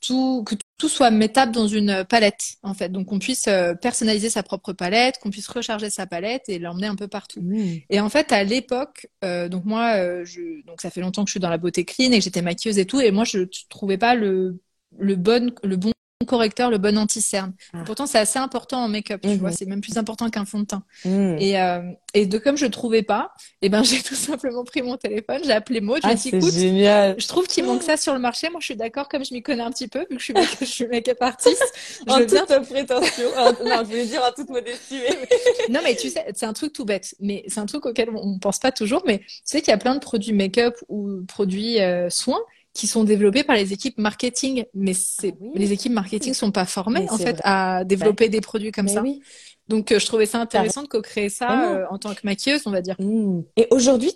[0.00, 2.90] tout, que tout soit mettable dans une palette, en fait.
[2.90, 6.86] Donc, qu'on puisse euh, personnaliser sa propre palette, qu'on puisse recharger sa palette et l'emmener
[6.86, 7.44] un peu partout.
[7.88, 11.28] Et en fait, à l'époque, euh, donc moi, euh, je, donc ça fait longtemps que
[11.28, 13.38] je suis dans la beauté clean et que j'étais maquilleuse et tout, et moi, je
[13.68, 14.60] trouvais pas le,
[14.98, 15.92] le bon, le bon
[16.26, 17.52] correcteur, le bon anti-cerne.
[17.74, 17.82] Ah.
[17.84, 19.36] Pourtant, c'est assez important en make-up, tu Mhm.
[19.36, 20.82] vois, c'est même plus important qu'un fond de teint.
[21.04, 21.36] Mm.
[21.38, 21.82] Et, euh,
[22.14, 25.52] et de comme je trouvais pas, et ben j'ai tout simplement pris mon téléphone, j'ai
[25.52, 27.16] appelé Maud, je lui Ah, dit, c'est écoute, génial.
[27.18, 28.48] je trouve qu'il manque ça sur le marché.
[28.48, 30.32] Moi, je suis d'accord, comme je m'y connais un petit peu, vu que je suis
[30.32, 31.62] make- je suis make-up artiste.
[32.06, 33.26] Je En bien toute prétention.
[33.36, 34.98] En- non, je voulais dire en toute modestie.
[35.00, 35.28] mais-
[35.68, 38.32] Non, mais tu sais, c'est un truc tout bête, mais c'est un truc auquel on
[38.34, 39.02] ne pense pas toujours.
[39.06, 42.40] Mais tu sais qu'il y a plein de produits make-up ou produits euh, soins
[42.76, 44.64] qui sont développés par les équipes marketing.
[44.74, 45.50] Mais c'est, Ah oui.
[45.54, 47.40] les équipes marketing sont pas formées, Mais en fait, vrai.
[47.44, 49.02] à développer des produits comme Mais ça.
[49.02, 49.20] oui.
[49.68, 52.70] Donc, euh, je trouvais ça intéressant de co-créer ça euh, en tant que maquilleuse, on
[52.70, 52.94] va dire.
[53.00, 53.40] Mm.
[53.56, 54.12] Et aujourd'hui,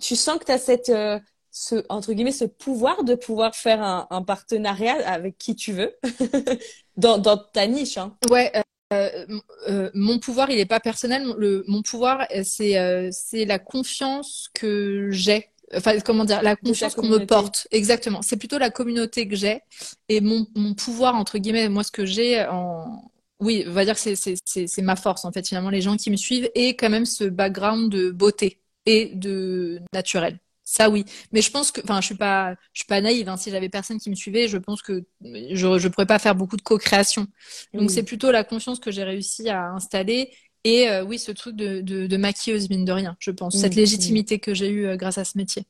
[0.00, 1.18] tu sens que tu as cette, euh,
[1.50, 5.94] ce, entre guillemets, ce pouvoir de pouvoir faire un, un partenariat avec qui tu veux
[6.96, 7.98] dans, dans ta niche.
[7.98, 8.16] Hein.
[8.30, 8.50] Ouais.
[8.56, 8.62] euh,
[8.94, 11.24] euh, euh, mon pouvoir, il est pas personnel.
[11.26, 15.48] Mon- Le, mon pouvoir, c'est euh, c'est la confiance que j'ai.
[15.74, 17.68] Enfin, comment dire, la confiance qu'on me porte.
[17.70, 18.22] Exactement.
[18.22, 19.60] C'est plutôt la communauté que j'ai
[20.08, 23.10] et mon, mon pouvoir, entre guillemets, moi, ce que j'ai en.
[23.40, 26.16] Oui, on va dire que c'est ma force, en fait, finalement, les gens qui me
[26.16, 30.38] suivent et quand même ce background de beauté et de naturel.
[30.64, 31.04] Ça, oui.
[31.32, 33.36] Mais je pense que, enfin, je suis pas, je suis pas naïve, hein.
[33.36, 36.56] Si j'avais personne qui me suivait, je pense que je, je pourrais pas faire beaucoup
[36.56, 37.26] de co-création.
[37.72, 37.90] Donc, Oui.
[37.90, 40.30] c'est plutôt la confiance que j'ai réussi à installer.
[40.64, 43.56] Et euh, oui, ce truc de, de, de maquilleuse, mine de rien, je pense.
[43.56, 43.80] Cette Mhm.
[43.80, 45.64] légitimité que j'ai eue euh, grâce à ce métier.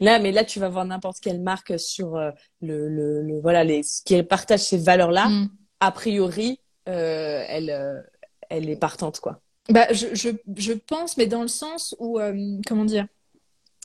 [0.00, 2.30] Là, mais là, tu vas voir n'importe quelle marque sur euh,
[2.62, 5.28] le, le, le- voilà, les, ce qui partage ces valeurs-là.
[5.28, 5.46] Mm.
[5.80, 8.04] A priori, euh, elle,
[8.48, 9.40] elle est partante, quoi.
[9.68, 12.34] Bah, je, je, je pense, mais dans le sens où, euh,
[12.66, 13.06] comment dire,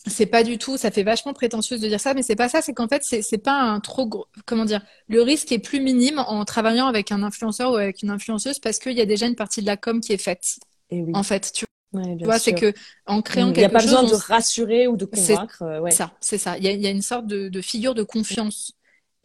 [0.08, 2.62] c'est pas du tout, ça fait vachement prétentieuse de dire ça, mais c'est pas ça,
[2.62, 5.80] c'est qu'en fait, c'est c'est pas un trop gros, comment dire, le risque est plus
[5.82, 9.26] minime en travaillant avec un influenceur ou avec une influenceuse parce qu'il y a déjà
[9.28, 10.58] une partie de la com qui est faite,
[10.90, 11.14] Et oui.
[11.14, 11.52] en fait.
[11.54, 12.74] Tu Ouais, vois, c'est que
[13.08, 15.62] en créant Il n'y a quelque pas chose, besoin de rassurer ou de C'est convaincre.
[15.64, 15.92] euh, ouais.
[15.92, 16.58] ça, c'est ça.
[16.58, 18.74] Il y a, il y a une sorte de, de figure de confiance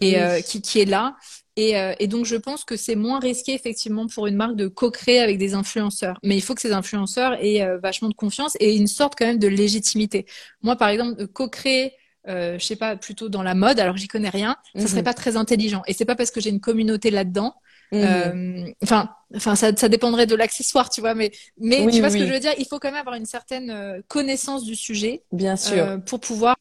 [0.00, 0.20] et Oui.
[0.20, 1.16] euh, qui, qui est là.
[1.60, 4.68] Et, euh, et donc, je pense que c'est moins risqué, effectivement, pour une marque de
[4.68, 6.18] co-créer avec des influenceurs.
[6.22, 9.26] Mais il faut que ces influenceurs aient euh, vachement de confiance et une sorte quand
[9.26, 10.26] même de légitimité.
[10.62, 11.92] Moi, par exemple, de co-créer,
[12.28, 15.04] euh, je sais pas, plutôt dans la mode, alors j'y connais rien, ça serait Mhm.
[15.04, 15.82] pas très intelligent.
[15.86, 17.54] Et c'est pas parce que j'ai une communauté là-dedans.
[17.92, 18.02] Mhm.
[18.02, 21.14] euh, Enfin, ça, ça dépendrait de l'accessoire, tu vois.
[21.14, 22.52] Mais, mais Oui, tu vois oui, ce que je veux dire?
[22.58, 25.86] Il faut quand même avoir une certaine connaissance du sujet Bien sûr.
[25.86, 26.56] euh, pour pouvoir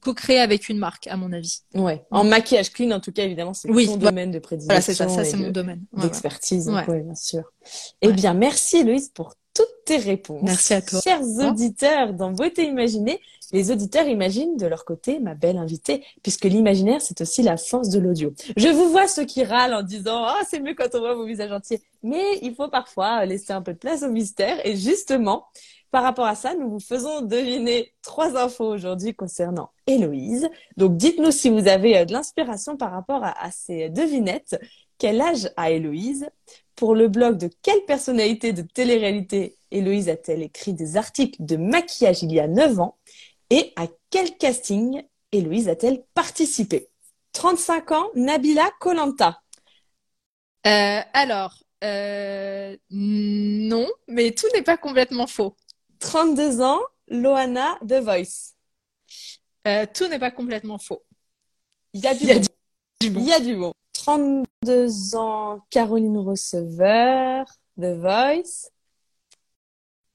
[0.00, 1.60] co-créer avec une marque, à mon avis.
[1.74, 2.04] Ouais.
[2.10, 4.66] En maquillage clean, en tout cas, évidemment, c'est Oui, ton domaine de prédilection.
[4.68, 5.84] Voilà, c'est ça, ça c'est de- mon domaine.
[5.92, 6.66] Ouais, d'expertise.
[6.66, 6.94] donc, Ouais.
[6.94, 7.42] ouais, bien sûr.
[8.02, 10.42] Eh bien, merci Héloïse pour toutes tes réponses.
[10.44, 11.00] Merci à toi.
[11.02, 13.20] Chers auditeurs dans Beauté Imaginée,
[13.50, 17.88] les auditeurs imaginent de leur côté ma belle invitée, puisque l'imaginaire, c'est aussi la force
[17.88, 18.34] de l'audio.
[18.56, 21.24] Je vous vois ceux qui râlent en disant «Ah, c'est mieux quand on voit vos
[21.24, 21.80] visages entiers».
[22.02, 24.64] Mais il faut parfois laisser un peu de place au mystère.
[24.66, 25.46] Et justement,
[25.90, 30.48] par rapport à ça, nous vous faisons deviner trois infos aujourd'hui concernant Héloïse.
[30.76, 34.60] Donc, dites-nous si vous avez de l'inspiration par rapport à, ces devinettes.
[34.98, 36.28] Quel âge a Héloïse?
[36.76, 42.22] Pour le blog de quelle personnalité de télé-réalité Héloïse a-t-elle écrit des articles de maquillage
[42.22, 42.96] il y a 9 ans?
[43.50, 46.88] Et à quel casting Héloïse a-t-elle participé?
[47.32, 49.40] 35 ans, Nabila Kolanta.
[50.66, 55.56] Euh, alors, euh, non, mais tout n'est pas complètement faux.
[56.00, 58.54] 32 ans, Loana The Voice.
[59.66, 61.02] Euh, tout n'est pas complètement faux.
[61.92, 62.26] Il y a du,
[63.10, 63.20] bon.
[63.20, 63.72] Il y a du bon.
[63.92, 67.46] 32 ans, Caroline Receveur,
[67.78, 68.70] The Voice.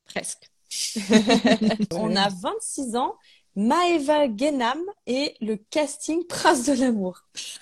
[0.05, 0.49] Presque.
[1.91, 3.15] On a 26 ans,
[3.55, 7.19] Maeva Genam et le casting Prince de l'amour.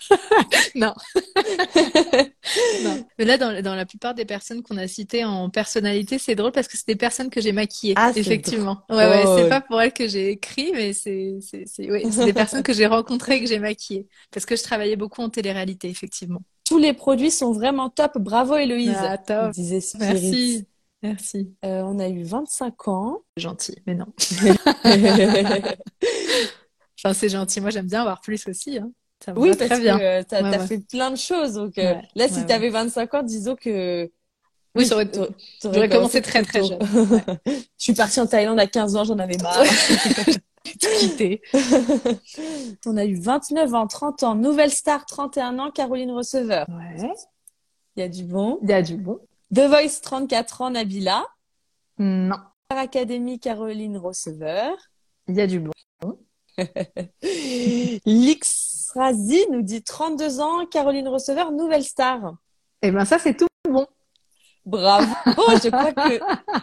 [0.75, 0.93] non.
[2.83, 3.05] non.
[3.19, 6.51] Mais là, dans, dans, la plupart des personnes qu'on a citées en personnalité, c'est drôle
[6.53, 7.93] parce que c'est des personnes que j'ai maquillées.
[7.97, 8.83] Ah, effectivement.
[8.89, 12.25] Ouais, ouais, c'est pas pour elles que j'ai écrit, mais c'est, c'est, c'est, ouais, c'est
[12.25, 14.07] des personnes que j'ai rencontrées et que j'ai maquillées.
[14.31, 16.41] Parce que je travaillais beaucoup en télé-réalité, effectivement.
[16.63, 18.17] Tous les produits sont vraiment top.
[18.17, 18.95] Bravo, Héloïse.
[18.97, 19.51] Ah, top.
[19.51, 20.65] Disait Merci.
[21.03, 21.55] Merci.
[21.65, 23.21] Euh, on a eu 25 ans.
[23.37, 24.05] Gentil, mais non.
[26.97, 27.59] enfin, c'est gentil.
[27.61, 28.77] Moi, j'aime bien avoir plus aussi.
[28.77, 28.91] Hein.
[29.23, 29.97] Ça me oui, va parce très bien.
[29.97, 30.67] que euh, t'as Ouais, as ouais.
[30.67, 31.53] fait plein de choses.
[31.53, 34.11] Donc euh, là, si t'avais 25 ans, disons que
[34.75, 36.85] Oui, j'aurais commencé très très, très tôt.
[37.47, 39.63] Je suis partie en Thaïlande à 15 ans, j'en avais marre.
[40.99, 41.41] quitté.
[42.85, 46.67] On a eu 29 ans, 30 ans, Nouvelle Star, 31 ans, Caroline Receveur.
[46.69, 47.09] Ouais.
[47.95, 48.59] Il y a du bon.
[48.63, 49.19] Il y a du bon.
[49.53, 51.25] The Voice, 34 ans, Nabila.
[51.97, 52.37] Non.
[52.65, 54.77] Star Academy, Caroline Receveur.
[55.27, 55.71] Il y a du bon.
[58.05, 62.35] Lix Razi nous dit 32 ans, Caroline Receveur, Nouvelle Star.
[62.81, 63.87] Eh ben, ça, c'est tout bon.
[64.65, 66.19] Bravo, je crois que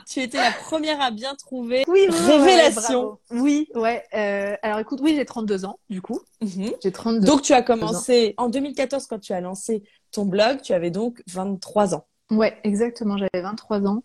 [0.07, 1.84] tu étais la première à bien trouver.
[1.89, 3.18] Oui, Révélation.
[3.30, 4.05] oui, ouais.
[4.14, 6.20] euh, alors, écoute, oui, j'ai 32 ans, du coup.
[6.41, 6.72] Mhm.
[6.82, 9.82] J'ai 32 Donc tu as commencé en 2014 quand tu as lancé
[10.12, 12.07] ton blog, tu avais donc 23 ans.
[12.30, 13.16] Ouais, exactement.
[13.16, 14.02] J'avais 23 ans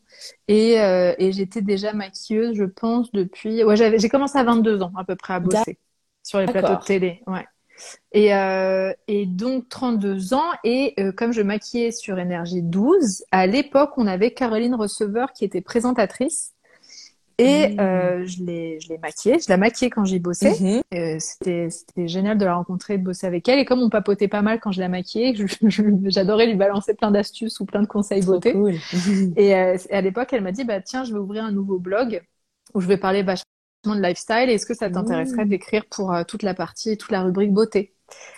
[0.48, 3.64] et, euh, et j'étais déjà maquilleuse, je pense, depuis.
[3.64, 5.78] Ouais, j'avais, j'ai commencé à 22 ans à peu près à bosser
[6.24, 7.22] sur les plateaux de télé.
[7.28, 7.46] Ouais.
[8.14, 13.48] Et, euh, et donc 32 ans et euh, comme je maquillais sur Énergie 12, à
[13.48, 16.53] l'époque, on avait Caroline Receveur qui était présentatrice
[17.38, 17.80] et Mmh.
[17.80, 19.40] euh, je l'ai, je l'ai maquillée.
[19.40, 20.60] Je la maquillais quand j'y bossais.
[20.60, 20.82] Mhm.
[20.94, 23.60] Euh, c'était c'était génial de la rencontrer, de bosser avec elle.
[23.60, 25.34] Et comme on papotait pas mal quand je la maquillais,
[26.10, 28.52] j'adorais lui balancer plein d'astuces ou plein de conseils Trop beauté.
[28.52, 28.84] cool.
[29.36, 32.22] Et euh, à l'époque, elle m'a dit, bah tiens, je vais ouvrir un nouveau blog
[32.74, 33.46] où je vais parler vachement
[33.86, 34.50] de lifestyle.
[34.50, 35.50] Est-ce que ça t'intéresserait Mmh.
[35.50, 37.93] d'écrire pour euh, toute la partie, toute la rubrique beauté?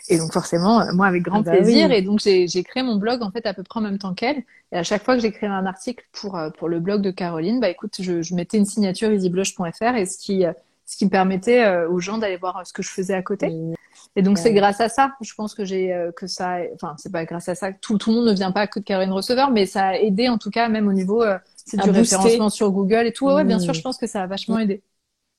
[0.08, 1.88] Et donc forcément, euh, moi avec grand Ah bah plaisir.
[1.88, 1.96] oui.
[1.96, 4.44] Et donc j'ai créé mon blog en fait à peu près en même temps qu'elle.
[4.72, 7.60] Et à chaque fois que j'écrivais un article pour euh, pour le blog de Caroline,
[7.60, 10.54] bah écoute, je, je mettais une signature easyblush.fr et ce qui euh,
[10.86, 13.56] ce qui me permettait aux gens d'aller voir ce que je faisais à côté.
[14.16, 17.26] Et donc c'est grâce à ça, je pense que j'ai que ça, enfin c'est pas
[17.26, 19.66] grâce à ça, tout tout le monde ne vient pas que de Caroline Receveur, mais
[19.66, 22.16] ça a aidé en tout cas même au niveau euh, c'est du booster.
[22.16, 23.26] référencement sur Google et tout.
[23.26, 24.84] Ouais, bien sûr, je pense que ça a vachement aidé.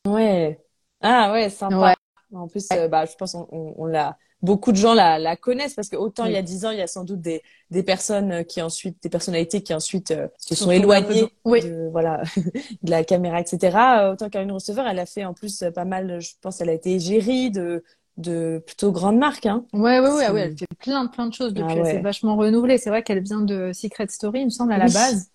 [0.07, 0.61] Ouais.
[1.01, 1.77] Ah ouais, sympa.
[1.77, 1.95] Ouais.
[2.35, 4.19] En plus, euh, bah, je pense on, on, on l'a.
[4.47, 6.79] Beaucoup de gens la, la connaissent parce que autant il y a dix ans, il
[6.79, 10.55] y a sans doute des, des personnes qui ensuite, des personnalités qui ensuite euh, se
[10.55, 11.63] sont éloignées Oui.
[11.63, 12.23] de, voilà,
[12.83, 13.77] de la caméra, etc.
[14.13, 16.95] Autant Caroline Receveur, elle a fait en plus pas mal, je pense, elle a été
[16.95, 17.83] égérie de,
[18.17, 19.65] de plutôt grandes marques, hein.
[19.73, 21.75] Ouais, ouais, ouais, ouais, elle fait plein, plein de choses depuis.
[21.79, 22.79] Ah Elle s'est vachement renouvelée.
[22.79, 24.93] C'est vrai qu'elle vient de Secret Story, il me semble, à la Oui.
[24.93, 25.29] base.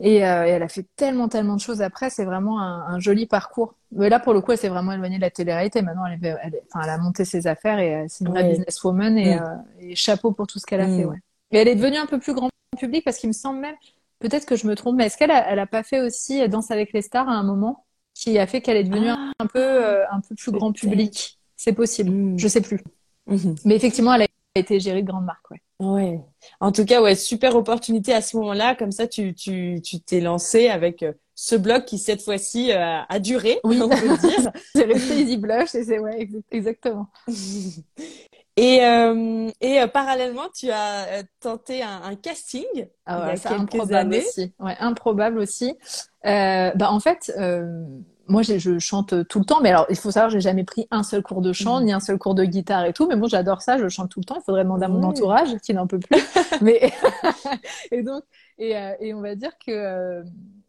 [0.00, 2.10] Et, euh, et elle a fait tellement, tellement de choses après.
[2.10, 3.74] C'est vraiment un, un joli parcours.
[3.92, 5.82] Mais là, pour le coup, elle s'est vraiment éloignée de la télé-réalité.
[5.82, 9.42] Maintenant, elle, a monté ses affaires et euh, c'est une vraie businesswoman et, Mm.
[9.42, 9.46] euh,
[9.80, 10.96] et chapeau pour tout ce qu'elle a Mm.
[10.96, 11.18] fait, ouais.
[11.52, 13.74] Et elle est devenue un peu plus grand public parce qu'il me semble même,
[14.20, 16.70] peut-être que je me trompe, mais est-ce qu'elle a, elle a pas fait aussi Danse
[16.70, 17.84] avec les stars à un moment
[18.14, 19.30] qui a fait qu'elle est devenue Ah.
[19.40, 21.38] un peu, euh, un peu plus grand public?
[21.56, 22.10] C'est possible.
[22.10, 22.38] Mm.
[22.38, 22.80] Je sais plus.
[23.26, 23.54] Mhm.
[23.64, 25.60] Mais effectivement, elle a été gérée de grande marque, ouais.
[25.80, 26.20] Ouais.
[26.60, 28.74] En tout cas, ouais, super opportunité à ce moment-là.
[28.74, 33.00] Comme ça, tu, tu, tu t'es lancé avec euh, ce blog qui, cette fois-ci, euh,
[33.08, 33.80] a duré, Oui.
[33.80, 34.52] on peut dire.
[34.74, 37.08] C'est resté Easy Blush et c'est, ouais, ex- exactement.
[38.56, 43.26] Et, euh, et euh, parallèlement, tu as euh, tenté un, un casting il y Ah
[43.26, 44.18] a ouais, c'est quelques improbable années.
[44.18, 44.52] aussi.
[44.58, 45.76] Ouais, improbable aussi.
[46.26, 47.86] Euh, bah, en fait, euh,
[48.30, 51.02] moi, je chante tout le temps, mais alors, il faut savoir, j'ai jamais pris un
[51.02, 51.84] seul cours de chant, Mhm.
[51.86, 54.20] ni un seul cours de guitare et tout, mais bon, j'adore ça, je chante tout
[54.20, 54.36] le temps.
[54.40, 56.20] Il faudrait demander à mon entourage, qui n'en peut plus.
[56.62, 56.92] Mais,
[57.92, 58.22] et donc,
[58.58, 60.22] et, euh, et on va dire que, euh,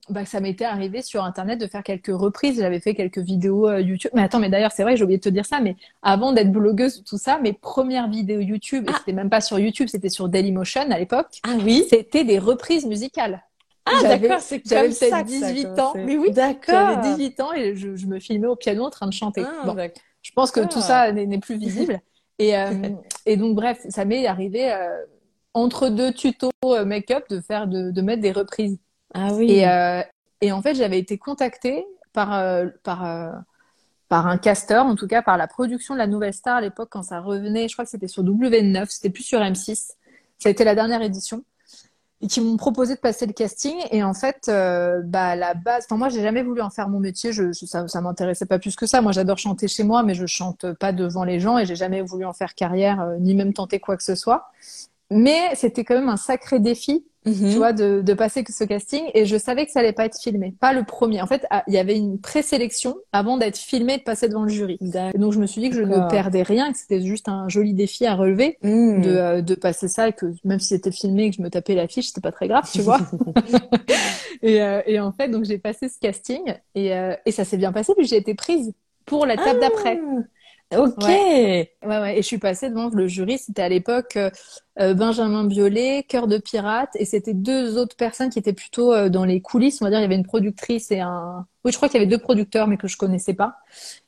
[0.09, 2.57] bah, ça m'était arrivé sur Internet de faire quelques reprises.
[2.59, 4.11] J'avais fait quelques vidéos euh, YouTube.
[4.13, 6.51] Mais attends, mais d'ailleurs, c'est vrai, j'ai oublié de te dire ça, mais avant d'être
[6.51, 8.97] blogueuse, tout ça, mes premières vidéos YouTube, et Ah.
[8.99, 11.85] c'était même pas sur YouTube, c'était sur Dailymotion à l'époque, Ah oui?
[11.89, 13.43] c'était des reprises musicales.
[13.85, 15.93] Ah, d'accord, c'est j'avais ça peut-être que ça a 18 ans.
[15.95, 16.75] Mais oui, d'accord.
[17.01, 19.43] J'avais 18 ans et je, je me filmais au piano en train de chanter.
[19.45, 19.75] Ah, Bon,
[20.21, 20.67] je pense que Ah.
[20.67, 21.99] tout ça n'est n'est plus visible.
[22.39, 22.69] Et, euh,
[23.25, 25.03] et donc, bref, ça m'est arrivé euh,
[25.53, 28.77] entre deux tutos euh, make-up de faire de, de mettre des reprises.
[29.13, 29.51] Ah oui.
[29.51, 30.01] Et, euh,
[30.41, 33.31] et en fait, j'avais été contactée par, euh, par, euh,
[34.09, 36.89] par un casteur, en tout cas par la production de la Nouvelle Star à l'époque
[36.91, 37.67] quand ça revenait.
[37.67, 39.91] Je crois que c'était sur W9, c'était plus sur M6.
[40.37, 41.43] Ça a été la dernière édition.
[42.21, 43.75] Et qui m'ont proposé de passer le casting.
[43.91, 46.99] Et en fait, euh, bah, la base, enfin, moi, j'ai jamais voulu en faire mon
[46.99, 47.31] métier.
[47.33, 49.01] Ça, ça m'intéressait pas plus que ça.
[49.01, 52.01] Moi, j'adore chanter chez moi, mais je chante pas devant les gens et j'ai jamais
[52.01, 54.51] voulu en faire carrière, euh, ni même tenter quoi que ce soit.
[55.11, 57.51] Mais c'était quand même un sacré défi Mhm.
[57.51, 59.03] tu vois, de, de passer ce casting.
[59.13, 60.55] Et je savais que ça allait pas être filmé.
[60.59, 61.21] Pas le premier.
[61.21, 64.49] En fait, ah, il y avait une présélection avant d'être filmé de passer devant le
[64.49, 64.79] jury.
[64.81, 67.47] Et donc, je me suis dit que je ne perdais rien, que c'était juste un
[67.47, 69.01] joli défi à relever Mm.
[69.03, 71.51] de, euh, de passer ça et que même si c'était filmé et que je me
[71.51, 72.97] tapais l'affiche, c'était pas très grave, tu vois.
[74.41, 76.41] et, euh, et en fait, donc j'ai passé ce casting
[76.73, 78.73] et, euh, et ça s'est bien passé puis j'ai été prise
[79.05, 79.99] pour la table d'après.
[80.71, 81.03] Ah, Ok.
[81.07, 82.13] Ouais, ouais.
[82.17, 83.37] Et je suis passée devant le jury.
[83.37, 84.29] C'était à l'époque euh,
[84.79, 89.09] euh, Benjamin Biolay, Cœur de pirate, et c'était deux autres personnes qui étaient plutôt euh,
[89.09, 89.81] dans les coulisses.
[89.81, 91.45] On va dire, il y avait une productrice et un.
[91.65, 93.55] Oui, je crois qu'il y avait deux producteurs, mais que je connaissais pas.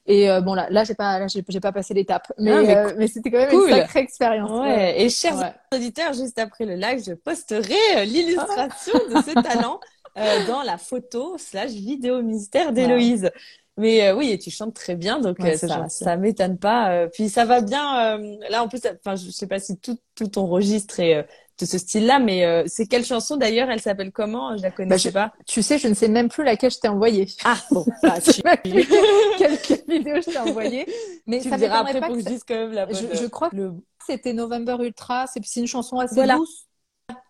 [0.05, 2.93] Et euh, bon là, là, j'ai pas, là, j'ai pas passé l'étape, mais Ah, mais
[2.97, 3.69] mais c'était quand même cool.
[3.69, 4.51] une sacrée expérience.
[4.51, 5.01] Ouais.
[5.01, 9.79] Et chers auditeurs, juste après le live, je posterai l'illustration de ce talent
[10.47, 13.31] dans la photo slash vidéo mystère d'Héloïse.
[13.77, 16.03] Mais euh, oui, et tu chantes très bien, donc Ouais, euh, ça, gentil.
[16.03, 16.91] ça m'étonne pas.
[16.91, 18.17] euh, puis ça va bien.
[18.19, 21.23] euh, là, en plus, enfin, je sais pas si tout, tout ton registre est euh,
[21.59, 24.55] de ce style-là, mais euh, c'est quelle chanson d'ailleurs Elle s'appelle comment?
[24.57, 25.43] Je la connaissais Bah, pas.
[25.47, 27.27] Tu sais, je ne sais même plus laquelle je t'ai envoyée.
[27.45, 28.41] Ah bon, bah, Je tu,
[29.37, 30.85] quelle, quelle vidéo je t'ai envoyée.
[31.27, 32.85] Mais tu ça me diras après pas pour que que je dise quand même la
[32.85, 32.95] bonne.
[32.95, 33.73] je, je crois que le
[34.05, 35.25] c'était November Ultra.
[35.27, 36.37] C'est c'est une chanson assez Voilà.
[36.37, 36.67] douce.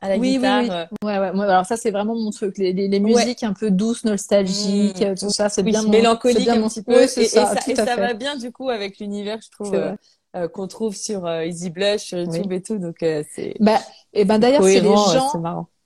[0.04, 0.62] À la Oui, oui, guitare.
[0.62, 0.70] oui.
[0.70, 1.44] euh, Ouais, ouais.
[1.44, 2.58] Alors ça, c'est vraiment mon truc.
[2.58, 5.16] Les, les, les musiques un peu douces, nostalgiques, Mmh.
[5.16, 7.02] tout ça, c'est bien mon- mélancolique c'est bien un mon- petit peu.
[7.04, 9.96] Et, c'est et ça, et va bien du coup avec l'univers, je trouve, C'est euh,
[10.36, 12.78] euh, qu'on trouve sur euh, Easy Blush, sur YouTube et tout.
[12.78, 13.80] Donc euh, c'est Bah,
[14.14, 15.38] et ben d'ailleurs, si les gens, c'est.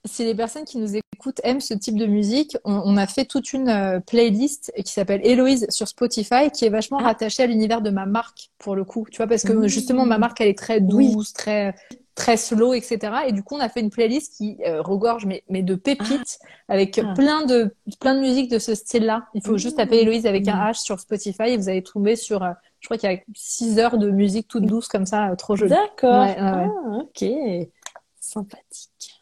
[0.08, 3.24] Si les personnes qui nous écoutent aiment ce type de musique, on, on a fait
[3.24, 7.04] toute une euh, playlist qui s'appelle Héloïse sur Spotify, qui est vachement Ah.
[7.04, 9.06] rattachée à l'univers de ma marque pour le coup.
[9.10, 9.66] Tu vois, parce que Mmh.
[9.68, 11.12] justement, ma marque, elle est très Oui.
[11.12, 11.74] douce, très
[12.14, 12.98] très slow, etc.
[13.28, 16.40] Et du coup, on a fait une playlist qui euh, regorge mais, mais de pépites
[16.68, 17.12] avec Ah.
[17.14, 19.26] plein de plein de musiques de ce style-là.
[19.34, 20.70] Il faut juste taper Héloïse avec un Mmh.
[20.70, 22.50] H sur Spotify et vous allez tomber sur, euh,
[22.80, 25.70] je crois qu'il y a 6 heures de musique toute douce comme ça, trop jolie.
[25.70, 26.22] D'accord.
[26.24, 26.36] Ouais, ouais.
[26.40, 27.24] Ah, ok.
[28.20, 29.17] Sympathique.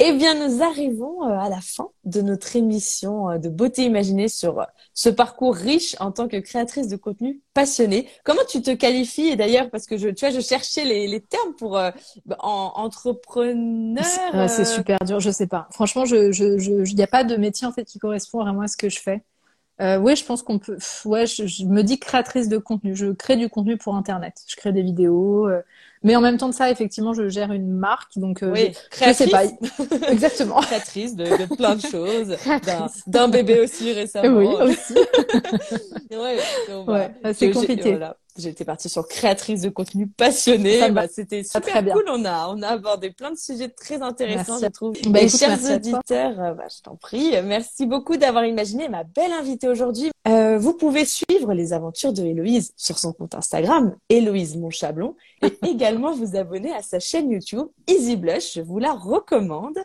[0.00, 4.26] Eh bien, nous arrivons euh, à la fin de notre émission euh, de beauté imaginée
[4.26, 8.08] sur euh, ce parcours riche en tant que créatrice de contenu passionnée.
[8.24, 11.20] Comment tu te qualifies Et d'ailleurs, parce que je, tu vois, je cherchais les, les
[11.20, 11.92] termes pour euh,
[12.40, 14.04] en, entrepreneur.
[14.48, 15.68] C'est super dur, je sais pas.
[15.70, 18.62] Franchement, je, je, je, il n'y a pas de métier en fait qui correspond vraiment
[18.62, 19.22] à ce que je fais.
[19.80, 20.78] Euh, oui, je pense qu'on peut.
[21.04, 22.94] Ouais, je, je me dis créatrice de contenu.
[22.94, 24.40] Je crée du contenu pour Internet.
[24.46, 25.62] Je crée des vidéos, euh,
[26.04, 29.04] mais en même temps de ça, effectivement, je gère une marque, donc euh, Oui, je,
[29.06, 29.28] je sais créatrice.
[29.28, 29.42] pas
[30.12, 30.60] exactement.
[30.60, 33.04] créatrice de, de plein de choses, d'un, Créatrice.
[33.30, 34.38] bébé aussi récemment.
[34.38, 34.94] Oui, aussi.
[36.10, 37.90] Ouais, donc, Ouais, c'est compliqué.
[37.90, 38.16] Voilà.
[38.36, 40.90] J'étais partie sur créatrice de contenu passionnée.
[40.90, 41.94] Bah, c'était super très bien.
[41.94, 42.04] cool.
[42.08, 44.64] On a, on a abordé plein de sujets très intéressants, Merci.
[44.64, 44.94] je trouve.
[45.08, 49.32] Bah, écoute, chers auditeurs, euh, bah, je t'en prie, merci beaucoup d'avoir imaginé ma belle
[49.32, 50.10] invitée aujourd'hui.
[50.26, 55.52] Euh, vous pouvez suivre les aventures de Héloïse sur son compte Instagram, Héloïse Monchablon, et
[55.68, 58.54] également vous abonner à sa chaîne YouTube, Easy Blush.
[58.54, 59.78] Je vous la recommande.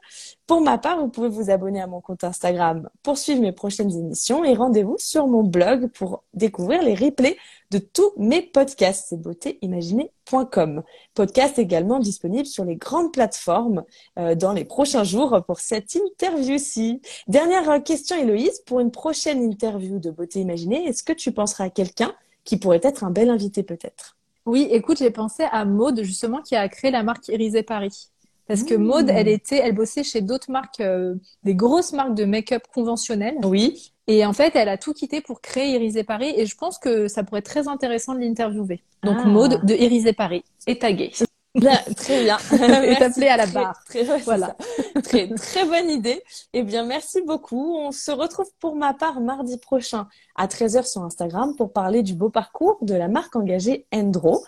[0.50, 3.92] Pour ma part, vous pouvez vous abonner à mon compte Instagram pour suivre mes prochaines
[3.92, 7.38] émissions et rendez-vous sur mon blog pour découvrir les replays
[7.70, 9.10] de tous mes podcasts.
[9.10, 10.82] C'est beautéimaginée.com.
[11.14, 13.84] Podcast également disponible sur les grandes plateformes
[14.18, 17.00] euh, dans les prochains jours pour cette interview-ci.
[17.28, 18.62] Dernière euh, question, Héloïse.
[18.66, 22.82] Pour une prochaine interview de Beauté Imaginée, est-ce que tu penseras à quelqu'un qui pourrait
[22.82, 24.18] être un bel invité peut-être?
[24.48, 28.10] Oui, écoute, j'ai pensé à Maude, justement, qui a créé la marque Irisé Paris.
[28.50, 29.16] Parce que Maude, Mmh.
[29.16, 33.38] elle était, elle bossait chez d'autres marques, euh, des grosses marques de make-up conventionnelles.
[33.44, 33.94] Oui.
[34.08, 36.34] Et en fait, elle a tout quitté pour créer Irisé Paris.
[36.36, 38.82] Et je pense que ça pourrait être très intéressant de l'interviewer.
[39.04, 39.28] Donc, Ah.
[39.28, 41.12] Maude de Irisé Paris est taguée.
[41.96, 42.38] Très bien.
[42.84, 43.80] Et appelée à la barre.
[43.88, 44.56] Très, ouais, Voilà.
[45.04, 46.22] très, très bonne idée.
[46.54, 47.76] Eh bien, merci beaucoup.
[47.76, 52.14] On se retrouve pour ma part mardi prochain à 13h sur Instagram pour parler du
[52.14, 54.44] beau parcours de la marque engagée Endro.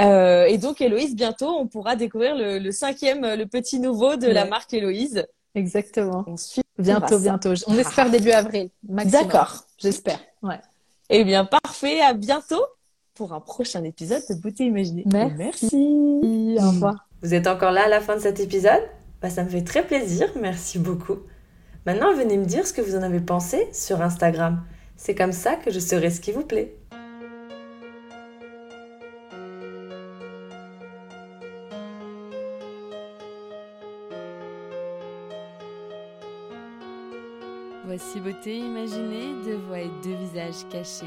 [0.00, 4.28] Euh, et donc, Héloïse, bientôt, on pourra découvrir le, le cinquième, le petit nouveau de
[4.28, 5.26] la marque Héloïse.
[5.54, 6.24] Exactement.
[6.26, 6.62] On suit.
[6.78, 7.52] Bientôt, bientôt.
[7.66, 8.70] On espère début avril.
[8.82, 9.64] D'accord.
[9.78, 10.20] J'espère.
[10.42, 10.60] Ouais.
[11.08, 12.00] Eh bien, parfait.
[12.00, 12.62] À bientôt
[13.16, 15.04] pour un prochain épisode de Beauté Imaginée.
[15.06, 15.36] Merci.
[15.36, 16.56] Merci.
[16.60, 17.08] Au revoir.
[17.22, 18.82] Vous êtes encore là à la fin de cet épisode?
[19.22, 21.16] Bah, ça me fait très plaisir, merci beaucoup.
[21.86, 24.62] Maintenant, venez me dire ce que vous en avez pensé sur Instagram.
[24.96, 26.76] C'est comme ça que je saurai ce qui vous plaît.
[37.86, 41.06] Voici beauté imaginée, deux voix et deux visages cachés.